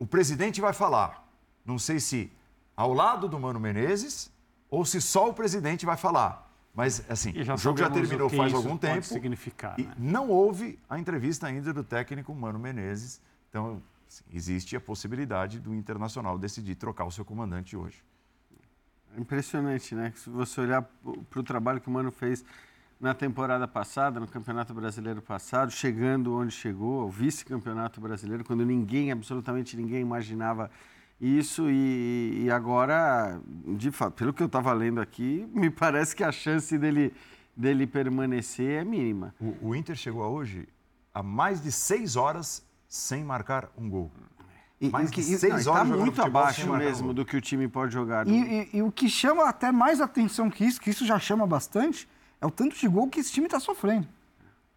[0.00, 1.28] o presidente vai falar.
[1.64, 2.32] Não sei se
[2.74, 4.32] ao lado do Mano Menezes
[4.68, 6.48] ou se só o presidente vai falar.
[6.74, 9.04] Mas, assim, E já o jogo já terminou o que faz isso algum pode tempo.
[9.06, 9.94] significar, E né?
[9.98, 13.20] não houve a entrevista ainda do técnico Mano Menezes.
[13.50, 18.02] Então, assim, existe a possibilidade do Internacional decidir trocar o seu comandante hoje.
[19.16, 20.12] É impressionante, né?
[20.16, 20.82] Se você olhar
[21.28, 22.44] para o trabalho que o Mano fez
[23.00, 29.10] na temporada passada, no Campeonato Brasileiro passado, chegando onde chegou, o vice-campeonato brasileiro, quando ninguém,
[29.10, 30.70] absolutamente ninguém imaginava
[31.18, 33.40] isso e, e agora,
[33.76, 37.14] de fato, pelo que eu estava lendo aqui, me parece que a chance dele,
[37.56, 39.34] dele permanecer é mínima.
[39.40, 40.68] O, o Inter chegou a hoje
[41.14, 44.10] a mais de seis horas sem marcar um gol.
[44.78, 47.40] E, mais e que- de seis não, horas está muito abaixo mesmo do que o
[47.40, 48.26] time pode jogar.
[48.28, 51.46] E, e- e o que chama até mais atenção que isso, que isso já chama
[51.46, 52.06] bastante,
[52.40, 54.06] é o tanto de gol que esse time está sofrendo.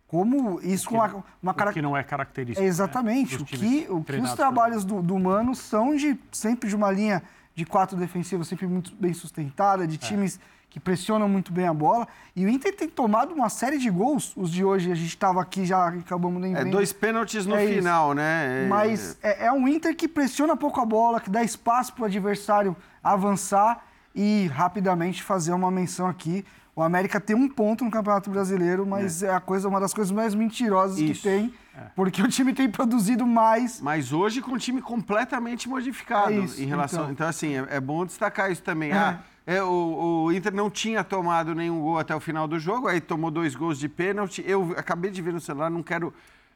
[0.07, 2.63] Como isso com uma, uma O cara- que não é característico.
[2.63, 3.35] É, exatamente.
[3.35, 6.91] né, o que, o que os trabalhos do, do Mano são de sempre de uma
[6.91, 7.23] linha
[7.55, 9.87] de quatro defensivos sempre muito bem sustentada, É.
[9.87, 12.07] de times que pressionam muito bem a bola.
[12.35, 14.33] E o Inter tem tomado uma série de gols.
[14.35, 16.71] Os de hoje a gente estava aqui já acabamos nem É vendo.
[16.73, 17.75] dois pênaltis no É isso.
[17.75, 18.65] final, né?
[18.65, 22.03] É- Mas é, é um Inter que pressiona pouco a bola, que dá espaço para
[22.03, 23.85] o adversário avançar
[24.15, 26.43] e rapidamente fazer uma menção aqui.
[26.75, 30.11] O América tem um ponto no Campeonato Brasileiro, mas é, a coisa, uma das coisas
[30.11, 31.21] mais mentirosas Isso.
[31.21, 31.53] que tem,
[31.95, 33.79] porque o time tem produzido mais.
[33.79, 37.03] Mas hoje com o time completamente modificado É isso, em relação.
[37.03, 37.27] Então, então.
[37.27, 38.91] assim, é, é bom destacar isso também.
[38.91, 38.97] É.
[38.97, 42.87] Ah, é, o, o Inter não tinha tomado nenhum gol até o final do jogo,
[42.87, 44.43] aí tomou dois gols de pênalti.
[44.45, 46.13] Eu acabei de ver no celular, não quero.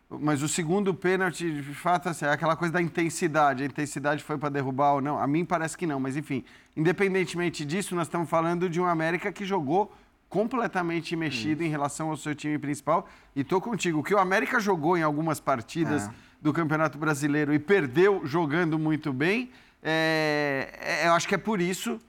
[0.10, 3.62] Mas o segundo pênalti, de fato, assim, é aquela coisa da intensidade.
[3.62, 5.20] A intensidade foi para derrubar ou não?
[5.20, 6.46] A mim parece que não, mas enfim,
[6.78, 9.92] independentemente disso, nós estamos falando de um América que jogou
[10.30, 13.08] completamente mexido em relação ao seu time principal.
[13.36, 14.00] E tô contigo.
[14.00, 16.12] O que o América jogou em algumas partidas É.
[16.42, 19.50] do Campeonato Brasileiro e perdeu jogando muito bem,
[19.82, 22.00] é, é- eu acho que é por isso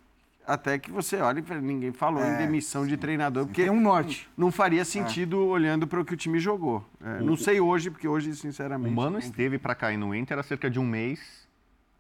[0.47, 3.81] até que você olha, e ninguém falou em É, demissão de treinador, porque Tem um
[3.81, 4.27] norte.
[4.35, 6.83] não faria sentido olhando para o que o time jogou.
[7.05, 8.91] É, não sei hoje, porque hoje, sinceramente.
[8.91, 11.47] O Mano esteve para cair no Inter há cerca de um mês.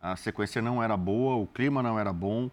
[0.00, 2.50] A sequência não era boa, o clima não era bom.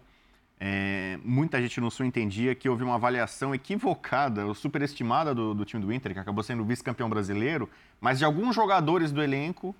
[0.58, 5.64] É, muita gente no Sul entendia que houve uma avaliação equivocada, ou superestimada do, do
[5.64, 7.68] time do Inter, que acabou sendo vice-campeão brasileiro,
[8.00, 9.76] mas de alguns jogadores do elenco,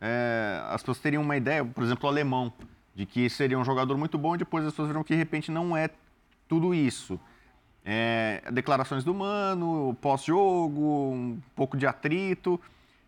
[0.00, 2.52] é, as pessoas teriam uma ideia, por exemplo, o alemão,
[2.94, 5.50] de que seria um jogador muito bom e depois as pessoas viram que de repente
[5.50, 5.90] não é
[6.48, 7.18] tudo isso.
[7.84, 12.60] É, declarações do Mano, pós-jogo, um pouco de atrito.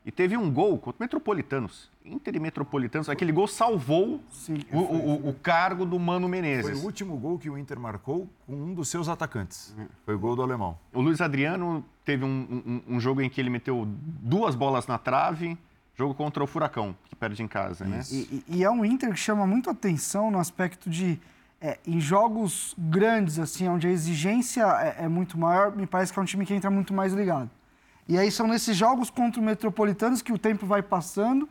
[0.04, 1.91] E teve um gol contra o Metropolitanos.
[2.04, 6.70] Inter e Metropolitanos, aquele gol salvou Sim, o, o- o cargo do Mano Menezes.
[6.72, 9.74] Foi o último gol que o Inter marcou com um dos seus atacantes.
[10.04, 10.76] Foi o gol do alemão.
[10.92, 14.98] O Luiz Adriano teve um, um- um jogo em que ele meteu duas bolas na
[14.98, 15.56] trave,
[15.94, 18.02] jogo contra o Furacão, que perde em casa, né?
[18.10, 21.20] E, e- e é um Inter que chama muito atenção no aspecto de,
[21.60, 24.64] é, em jogos grandes, assim, onde a exigência
[24.98, 27.48] é, é muito maior, me parece que é um time que entra muito mais ligado.
[28.08, 31.48] E aí são nesses jogos contra o Metropolitanos que o tempo vai passando,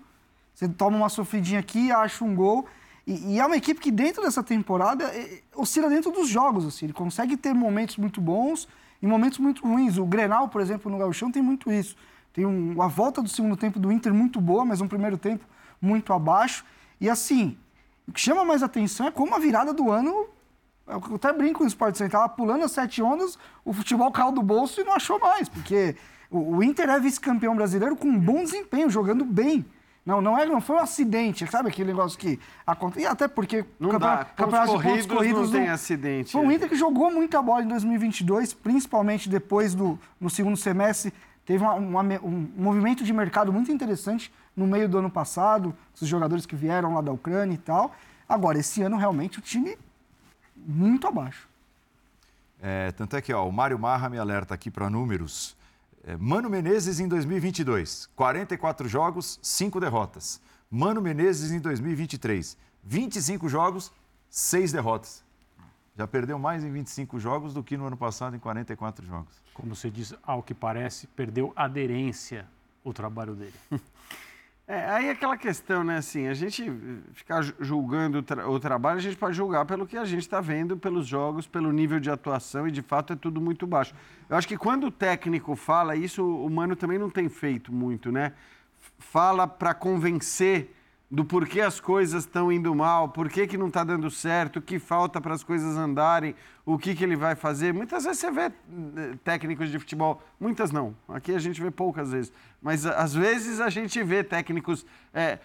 [0.53, 2.65] você toma uma sofridinha aqui, acha um gol.
[3.05, 6.85] E, e é uma equipe que dentro dessa temporada é, oscila dentro dos jogos, assim,
[6.85, 8.67] ele consegue ter momentos muito bons
[9.01, 9.97] e momentos muito ruins.
[9.97, 11.95] O Grenal, por exemplo, no Gauchão tem muito isso.
[12.33, 15.45] Tem um, volta do segundo tempo do Inter muito boa, mas um primeiro tempo
[15.81, 16.63] muito abaixo.
[16.99, 17.57] E assim,
[18.07, 20.27] o que chama mais atenção é como a virada do ano.
[20.87, 24.31] Eu até brinco com o Sport Center, tava pulando as sete ondas, o futebol caiu
[24.31, 25.95] do bolso e não achou mais, porque
[26.29, 29.65] o, o Inter é vice-campeão brasileiro com um bom desempenho, jogando bem.
[30.05, 33.05] Não, não, é, não foi um acidente, sabe aquele negócio que acontece?
[33.05, 34.25] E até porque Não campeona- dá.
[34.25, 36.31] Pontos campeonato pontos corridos não tem não- acidente.
[36.31, 41.13] Foi um Inter que jogou muita bola em 2022, principalmente depois do no segundo semestre.
[41.45, 46.07] Teve uma- uma um movimento de mercado muito interessante no meio do ano passado, os
[46.07, 47.93] jogadores que vieram lá da Ucrânia e tal.
[48.27, 49.77] Agora, esse ano, realmente, o time
[50.55, 51.47] muito abaixo.
[52.59, 55.55] É, tanto é que ó, o Mário Marra me alerta aqui para números.
[56.03, 60.41] É, Mano Menezes em 2022, 44 jogos, 5 derrotas.
[60.69, 63.91] Mano Menezes em 2023, 25 jogos,
[64.29, 65.23] 6 derrotas.
[65.95, 69.39] Já perdeu mais em 25 jogos do que no ano passado em 44 jogos.
[69.53, 72.47] Como você diz, ao que parece, perdeu aderência
[72.83, 73.53] o trabalho dele.
[74.73, 76.71] É, aí é aquela questão, né, assim, a gente
[77.11, 80.21] ficar ju- julgando o, tra- o trabalho, a gente pode julgar pelo que a gente
[80.21, 83.93] está vendo, pelos jogos, pelo nível de atuação, e de fato é tudo muito baixo.
[84.29, 88.13] Eu acho que quando o técnico fala isso, o Mano também não tem feito muito,
[88.13, 88.31] né?
[88.97, 90.73] Fala para convencer
[91.11, 94.61] do porquê as coisas estão indo mal, por que, que não está dando certo, o
[94.61, 96.33] que falta para as coisas andarem,
[96.65, 97.73] o que, que ele vai fazer.
[97.73, 98.51] Muitas vezes você vê eh,
[99.21, 102.31] técnicos de futebol, muitas não, aqui a gente vê poucas vezes,
[102.61, 105.37] mas às vezes a gente vê técnicos eh,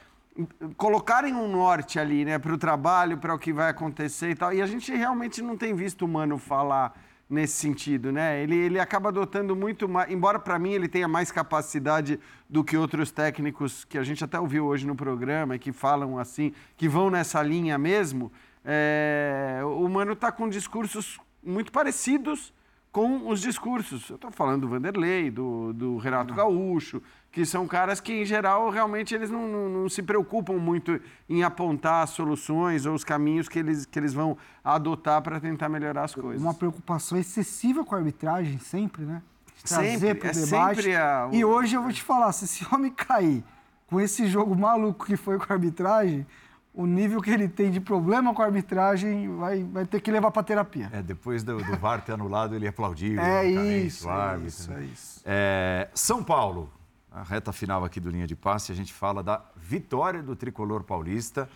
[0.77, 4.53] colocarem um norte ali né, para o trabalho, para o que vai acontecer e tal,
[4.53, 6.97] e a gente realmente não tem visto o Mano falar
[7.29, 8.43] nesse sentido, né?
[8.43, 12.77] Ele, ele acaba adotando muito mais, embora para mim ele tenha mais capacidade do que
[12.77, 16.89] outros técnicos que a gente até ouviu hoje no programa e que falam assim, que
[16.89, 18.31] vão nessa linha mesmo,
[18.65, 22.53] é, o Mano está com discursos muito parecidos
[22.97, 24.09] com os discursos.
[24.09, 27.03] Eu estou falando do Vanderlei, do, do Renato Gaúcho,
[27.37, 30.99] que são caras que, em geral, realmente eles não, não- não se preocupam muito
[31.29, 35.69] em apontar as soluções ou os caminhos que eles, que eles vão adotar para tentar
[35.69, 36.41] melhorar as coisas.
[36.41, 39.21] Uma preocupação excessiva com a arbitragem, sempre, né?
[39.69, 40.95] Trazer Sempre, para o é debate.
[40.95, 43.45] a- E hoje eu vou te falar, se esse homem cair
[43.87, 46.27] com esse jogo maluco que foi com a arbitragem,
[46.73, 50.31] o nível que ele tem de problema com a arbitragem vai, vai ter que levar
[50.31, 50.89] para terapia.
[50.91, 53.21] É, depois do, do VAR ter anulado, ele aplaudiu.
[53.21, 54.81] É loucamente, isso, o é isso, né?
[54.81, 55.21] é isso.
[55.27, 56.71] É, São Paulo,
[57.17, 60.83] a reta final aqui do Linha de Passe, a gente fala da vitória do tricolor
[60.83, 61.49] paulista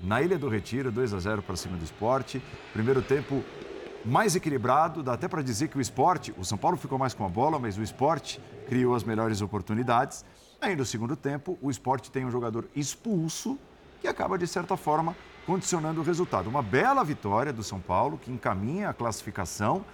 [0.00, 2.40] na Ilha do Retiro, 2 a 0 para cima do esporte.
[2.72, 3.42] Primeiro tempo
[4.04, 7.26] mais equilibrado, dá até para dizer que o esporte, o São Paulo ficou mais com
[7.26, 10.24] a bola, mas o esporte criou as melhores oportunidades.
[10.60, 13.58] Aí no segundo tempo, o esporte tem um jogador expulso
[14.00, 16.48] que acaba, de certa forma, condicionando o resultado.
[16.48, 19.84] Uma bela vitória do São Paulo, que encaminha a classificação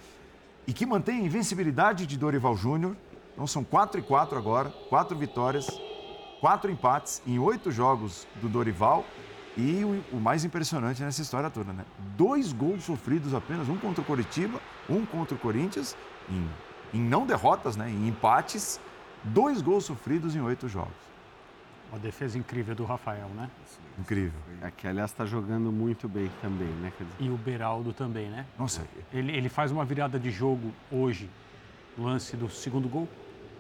[0.67, 2.95] e que mantém a invencibilidade de Dorival Júnior.
[3.35, 5.69] Então são 4 e 4 agora, quatro vitórias,
[6.41, 9.05] quatro empates em oito jogos do Dorival.
[9.57, 11.85] E o, o mais impressionante nessa história toda, né?
[12.17, 15.97] Dois gols sofridos apenas, um contra o Coritiba, um contra o Corinthians,
[16.29, 16.49] em,
[16.93, 17.89] em não derrotas, né?
[17.89, 18.81] Em empates,
[19.23, 21.05] dois gols sofridos em oito jogos.
[21.93, 23.49] Uma defesa incrível do Rafael, né?
[23.97, 24.41] Incrível.
[24.61, 26.93] É que, aliás, está jogando muito bem também, né?
[26.99, 28.47] Quer dizer, E o Beraldo também, né?
[28.59, 31.31] Nossa, Ele, ele faz uma virada de jogo hoje,
[31.97, 33.09] lance do segundo gol,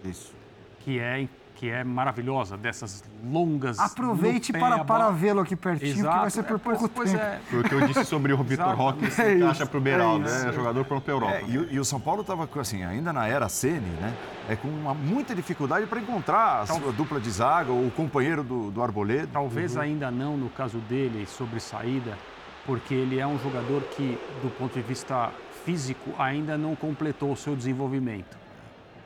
[0.05, 0.33] Isso.
[0.81, 1.27] que é,
[1.57, 3.79] que é maravilhosa, dessas longas.
[3.79, 7.11] Aproveite para, a para vê-lo aqui pertinho, que vai Exato, ser por é, pouco pois
[7.11, 7.23] tempo.
[7.23, 7.39] é.
[7.49, 9.81] Foi o que eu disse sobre o Vitor Roque, que É se isso, encaixa pro
[9.81, 10.53] Beraldo, é né?
[10.53, 11.35] Jogador pronto pra Europa.
[11.37, 14.13] É, e, o- e o São Paulo estava, assim, ainda na era Ceni, né?
[14.49, 18.43] É com uma, muita dificuldade para encontrar a sua dupla de zaga ou o companheiro
[18.45, 19.29] do, do Arboleda.
[19.33, 22.19] Talvez ainda não no caso dele sobre saída,
[22.67, 25.31] porque ele é um jogador que, do ponto de vista
[25.65, 28.44] físico, ainda não completou o seu desenvolvimento.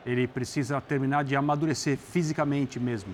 [0.05, 3.13] Ele precisa terminar de amadurecer fisicamente mesmo.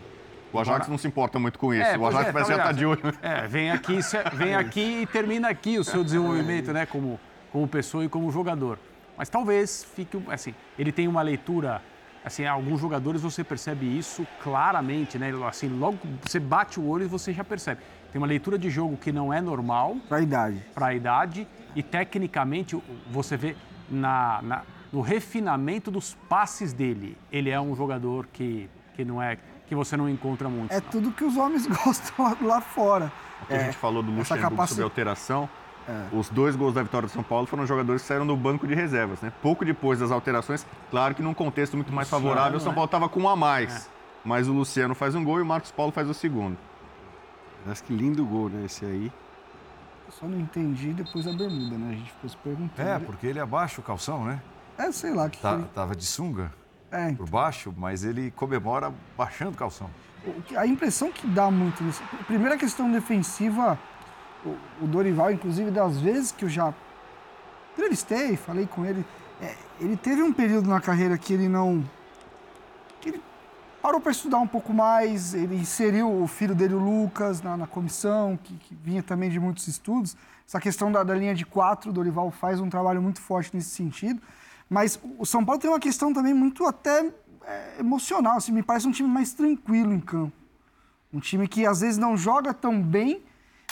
[0.54, 1.84] O Ajax não se importa muito com isso.
[1.84, 3.14] É, o Ajax é, parece que já tá aliás, de olho.
[3.22, 4.00] É, vem aqui,
[4.34, 7.20] vem aqui e termina aqui o seu desenvolvimento, né, como,
[7.52, 8.80] como pessoa e como jogador.
[9.18, 11.82] Mas talvez fique, assim, ele tem uma leitura
[12.26, 15.32] assim, alguns jogadores você percebe isso claramente, né?
[15.48, 17.82] Assim, logo você bate o olho e você já percebe.
[18.12, 19.98] Tem uma leitura de jogo que não é normal.
[20.10, 20.66] Para a idade.
[20.74, 21.48] Para a idade.
[21.76, 22.82] E tecnicamente
[23.12, 23.56] você vê
[23.88, 24.62] na, na,
[24.96, 27.18] no refinamento dos passes dele.
[27.30, 30.72] Ele é um jogador que, que não é que você não encontra muito.
[30.72, 33.12] É tudo que os homens gostam lá fora.
[33.42, 34.70] O que é, a gente falou do Luxemburgo capaci...
[34.70, 35.50] sobre alteração,
[35.86, 36.16] é.
[36.16, 38.74] os dois gols da vitória do São Paulo foram jogadores que saíram do banco de
[38.74, 39.20] reservas.
[39.20, 39.34] Né?
[39.42, 43.10] Pouco depois das alterações, claro que num contexto muito mais favorável, o São Paulo estava
[43.10, 43.88] com um a mais.
[43.88, 43.96] É.
[44.24, 46.58] Mas o Luciano faz um gol e o Marcos Paulo faz o segundo.
[47.66, 48.64] Mas que lindo gol, né?
[48.64, 49.12] Esse aí.
[50.08, 51.90] Eu só não entendi depois da bermuda, né?
[51.90, 52.90] A gente ficou se perguntando.
[52.90, 54.40] É, porque ele abaixa o calção, né?
[54.78, 55.30] É, sei lá.
[55.30, 56.52] Que tá, Tava de sunga
[56.92, 57.12] é.
[57.14, 59.90] por baixo, mas ele comemora baixando o calção.
[60.58, 62.02] A impressão que dá muito nisso.
[62.26, 63.78] Primeira questão defensiva,
[64.82, 66.74] o Dorival, inclusive, das vezes que eu já
[67.74, 69.06] entrevistei, falei com ele,
[69.42, 71.84] é, ele teve um período na carreira que ele não.
[73.02, 73.22] que ele
[73.82, 77.68] parou para estudar um pouco mais, ele inseriu o filho dele, o Lucas, na, na
[77.68, 80.16] comissão, que, que, vinha também de muitos estudos.
[80.48, 83.70] Essa questão da, da linha de quatro, o Dorival faz um trabalho muito forte nesse
[83.70, 84.22] sentido.
[84.70, 87.12] Mas o São Paulo tem uma questão também muito até
[87.46, 88.38] é, emocional.
[88.38, 90.34] Assim, me parece um time mais tranquilo em campo.
[91.14, 93.24] Um time que às vezes não joga tão bem,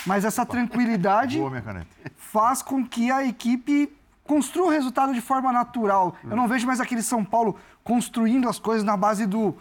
[0.05, 1.61] mas essa tranquilidade Boa,
[2.15, 3.91] faz com que a equipe
[4.23, 6.15] construa o resultado de forma natural.
[6.23, 9.55] Eu não vejo mais aquele São Paulo construindo as coisas na base do,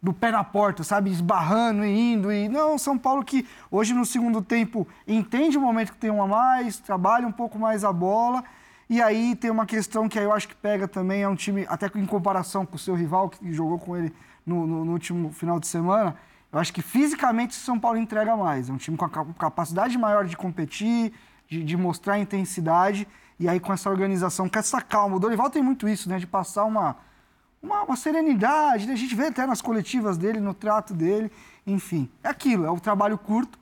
[0.00, 1.10] do pé na porta, sabe?
[1.10, 2.30] Esbarrando e indo.
[2.30, 2.48] E...
[2.48, 6.28] Não, São Paulo que hoje no segundo tempo entende o momento que tem um a
[6.28, 8.44] mais, trabalha um pouco mais a bola
[8.88, 11.90] e aí tem uma questão que eu acho que pega também, é um time, até
[11.94, 14.12] em comparação com o seu rival, que jogou com ele
[14.44, 16.16] no, no, no último final de semana,
[16.52, 18.68] eu acho que fisicamente o São Paulo entrega mais.
[18.68, 21.12] É um time com a capacidade maior de competir,
[21.48, 23.08] de, de mostrar intensidade,
[23.40, 25.16] e aí com essa organização, com essa calma.
[25.16, 26.18] O Dorival tem muito isso, né?
[26.18, 26.96] De passar uma,
[27.60, 28.92] uma, uma serenidade, né?
[28.92, 31.32] a gente vê até nas coletivas dele, no trato dele,
[31.66, 32.08] enfim.
[32.22, 33.58] É aquilo, é o trabalho curto,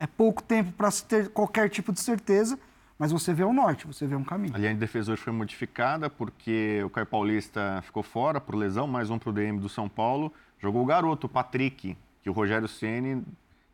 [0.00, 2.58] é pouco tempo para se ter qualquer tipo de certeza,
[2.98, 4.54] mas você vê o norte, você vê um caminho.
[4.54, 8.86] A linha de defesa hoje foi modificada porque o Caio Paulista ficou fora por lesão,
[8.86, 10.32] mais um para o DM do São Paulo.
[10.58, 13.22] Jogou o garoto, o Patrick, que o Rogério Ceni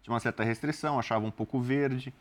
[0.02, 2.12] tinha uma certa restrição, achava um pouco verde.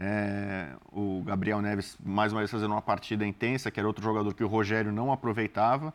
[0.00, 4.32] É, o Gabriel Neves, mais uma vez, fazendo uma partida intensa, que era outro jogador
[4.32, 5.92] que o Rogério não aproveitava.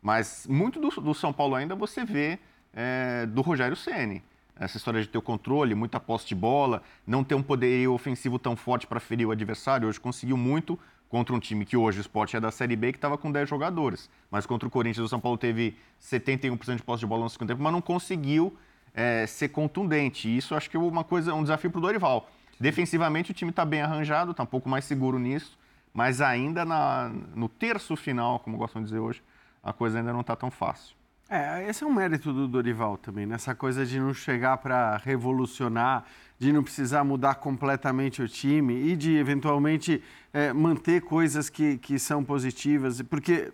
[0.00, 2.40] Mas muito do, do São Paulo ainda você vê
[2.74, 4.22] é, do Rogério Ceni
[4.58, 8.38] essa história de ter o controle, muita posse de bola, não ter um poderio ofensivo
[8.38, 9.88] tão forte para ferir o adversário.
[9.88, 12.98] Hoje conseguiu muito contra um time que hoje o Sport é da Série B, que
[12.98, 14.08] estava com 10 jogadores.
[14.30, 17.48] Mas contra o Corinthians, o São Paulo teve 71% de posse de bola no segundo
[17.48, 18.56] tempo, mas não conseguiu
[18.94, 20.28] é, ser contundente.
[20.28, 22.30] E isso acho que é uma coisa, um desafio para o Dorival.
[22.58, 25.58] Defensivamente, o time está bem arranjado, está um pouco mais seguro nisso,
[25.92, 29.22] mas ainda na, no terço final, como gostam de dizer hoje,
[29.62, 30.94] a coisa ainda não está tão fácil.
[31.34, 36.04] É, esse é um mérito do Dorival também, nessa coisa de não chegar para revolucionar,
[36.38, 41.98] de não precisar mudar completamente o time e de eventualmente é, manter coisas que, que
[41.98, 43.50] são positivas, porque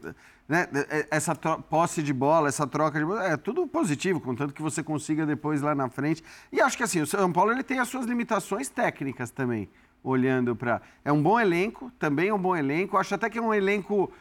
[0.48, 4.60] né, é, essa posse de bola, essa troca de bola, é tudo positivo, contanto que
[4.60, 6.24] você consiga depois lá na frente.
[6.50, 9.70] E acho que assim, o São Paulo ele tem as suas limitações técnicas também,
[10.02, 10.82] olhando para.
[11.04, 14.12] É um bom elenco, também é um bom elenco, acho até que é um elenco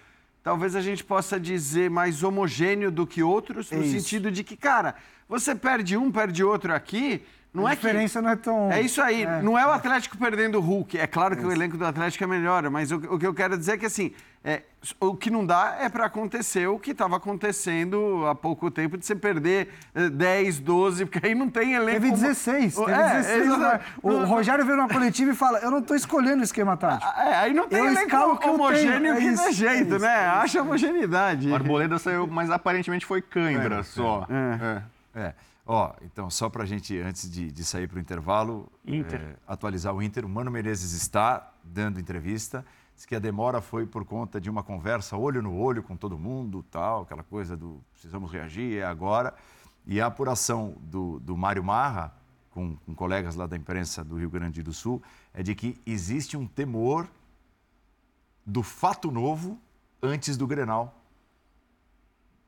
[0.48, 3.99] talvez a gente possa dizer mais homogêneo do que outros, no isso.
[3.99, 4.95] sentido de que, cara,
[5.28, 7.22] você perde um, perde outro aqui,
[7.57, 8.25] não a é diferença que...
[8.25, 8.71] não é tão.
[8.71, 9.23] É isso aí.
[9.23, 10.97] É, não é o Atlético perdendo o Hulk.
[10.97, 13.34] É claro que é o elenco do Atlético é melhor, mas o, o, que eu
[13.34, 14.13] quero dizer é que assim,
[14.43, 14.61] é,
[14.99, 19.05] o que não dá é para acontecer o que estava acontecendo há pouco tempo de
[19.05, 19.69] você perder
[20.13, 21.99] 10, eh, 12, porque aí não tem elenco.
[21.99, 22.75] Teve 16.
[22.75, 23.79] Teve é, 16 né?
[24.03, 27.11] o não, Rogério veio na coletiva e fala: Eu não estou escolhendo o esquema tático.
[27.19, 30.15] É, aí não tem eu elenco que homogêneo que, é dê jeito, é né?
[30.27, 31.49] Acha homogeneidade.
[31.49, 34.27] O Arboleda saiu, mas aparentemente foi cãibra é, só.
[34.29, 34.81] é.
[35.19, 35.34] é.
[35.69, 39.94] Ó, então, só para a gente, antes de, de sair para o intervalo, é, atualizar
[39.94, 42.65] o Inter, o Mano Menezes está dando entrevista.
[42.95, 46.18] Diz que a demora foi por conta de uma conversa olho no olho com todo
[46.18, 49.35] mundo, tal, aquela coisa do precisamos reagir, é agora.
[49.85, 52.15] E a apuração do, do Mário Marra,
[52.49, 55.03] com, com colegas lá da imprensa do Rio Grande do Sul,
[55.34, 57.10] é de que existe um temor
[58.45, 59.60] do fato novo
[60.02, 60.98] antes do Grenal.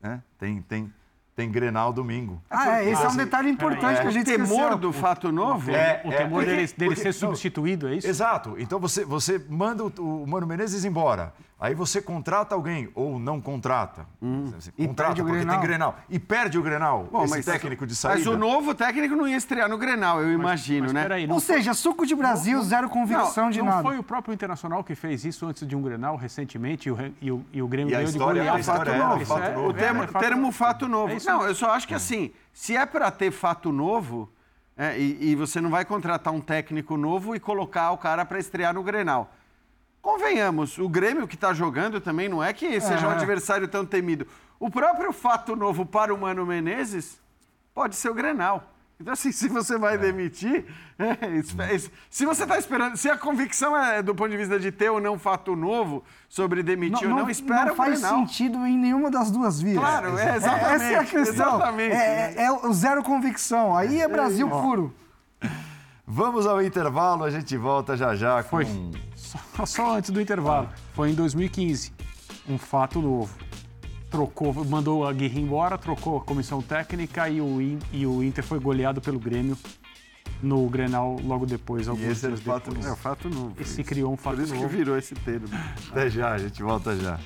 [0.02, 0.94] É, tem, tem,
[1.40, 2.41] tem Grenal domingo.
[2.49, 4.78] Ah, é, esse é um detalhe importante é, que a gente temor esqueceu.
[4.78, 5.72] do fato novo?
[5.72, 8.07] É, o temor é, dele, dele porque, ser substituído, é isso?
[8.07, 8.56] Exato.
[8.60, 11.34] Então você, você manda o, o Mano Menezes embora.
[11.61, 14.06] Aí você contrata alguém ou não contrata.
[14.77, 15.98] E contrata porque tem Grenal.
[16.10, 18.18] E perde o Grenal, Bom, esse mas- técnico de saída.
[18.18, 21.06] Mas o novo técnico não ia estrear no Grenal, eu imagino, né?
[21.30, 23.81] Ou seja, suco de Brasil, zero convicção de não nada.
[23.84, 27.31] foi o próprio Internacional que fez isso antes de um Grenal recentemente e o, e
[27.31, 28.57] o, e o Grêmio E ganhou de história- goleada.
[28.57, 29.26] a história é, novo.
[29.26, 29.68] fato é- novo.
[29.69, 30.52] O termo, é, fato termo novo.
[30.57, 31.14] fato novo.
[31.14, 34.31] É não, eu só acho que assim, se é para ter fato novo,
[34.77, 38.40] é, e, e você não vai contratar um técnico novo e colocar o cara para
[38.40, 39.30] estrear no Grenal.
[40.02, 43.16] Convenhamos, o Grêmio que está jogando também não é que seja um É.
[43.16, 44.26] adversário tão temido.
[44.60, 47.20] O próprio fato novo para o Mano Menezes
[47.74, 48.64] pode ser o Grenal.
[49.02, 50.66] Então, assim, se você vai demitir,
[50.98, 51.38] é,
[51.74, 54.90] es- se você está esperando, se a convicção é do ponto de vista de ter
[54.90, 58.20] ou não fato novo sobre demitir ou não, espera não faz Grenal.
[58.20, 59.80] sentido em nenhuma das duas vias.
[59.80, 61.56] Claro, é, exatamente, Essa é a questão.
[61.56, 61.96] exatamente.
[61.96, 63.76] É, é zero convicção.
[63.76, 64.94] Aí é Brasil puro.
[66.11, 68.49] Vamos ao intervalo, a gente volta já já com...
[68.49, 68.65] Foi.
[69.15, 70.68] Só, só antes do intervalo.
[70.94, 71.94] Foi em 2015.
[72.49, 73.31] Um fato novo.
[74.10, 77.60] Trocou, mandou a Guerra embora, trocou a comissão técnica e o,
[77.94, 79.56] e o Inter foi goleado pelo Grêmio
[80.41, 81.88] no Grenal logo depois.
[81.88, 82.77] alguns esse é dias fato depois.
[82.86, 82.90] novo.
[82.90, 83.53] É o fato novo.
[83.60, 84.68] E se criou um fato Por isso novo.
[84.68, 85.48] que virou esse termo.
[85.91, 87.19] Até já, a gente volta já.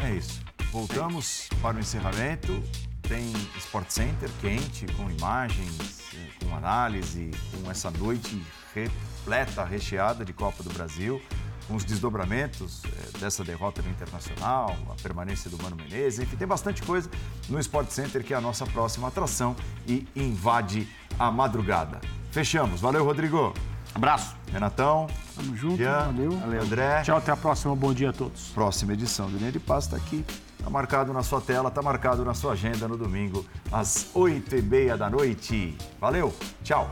[0.00, 0.47] É isso.
[0.72, 2.62] Voltamos para o encerramento.
[3.02, 8.42] Tem Sport Center quente, com imagens, eh, com análise, com essa noite
[8.74, 11.22] repleta, recheada de Copa do Brasil,
[11.66, 16.46] com os desdobramentos eh, dessa derrota no Internacional, a permanência do Mano Menezes, enfim, tem
[16.46, 17.10] bastante coisa
[17.48, 20.86] no Sport Center, que é a nossa próxima atração e invade
[21.18, 22.02] a madrugada.
[22.30, 22.82] Fechamos.
[22.82, 23.54] Valeu, Rodrigo.
[23.94, 24.36] Abraço.
[24.52, 25.06] Renatão.
[25.34, 26.62] Tamo junto, Jean, valeu.
[26.62, 27.02] André.
[27.02, 27.74] Tchau, até a próxima.
[27.74, 28.48] Bom dia a todos.
[28.50, 30.24] Próxima edição do Linha de Passe está aqui.
[30.68, 33.42] Está marcado na sua tela, está marcado na sua agenda no domingo,
[33.72, 35.74] às oito e meia da noite.
[35.98, 36.30] Valeu,
[36.62, 36.90] tchau.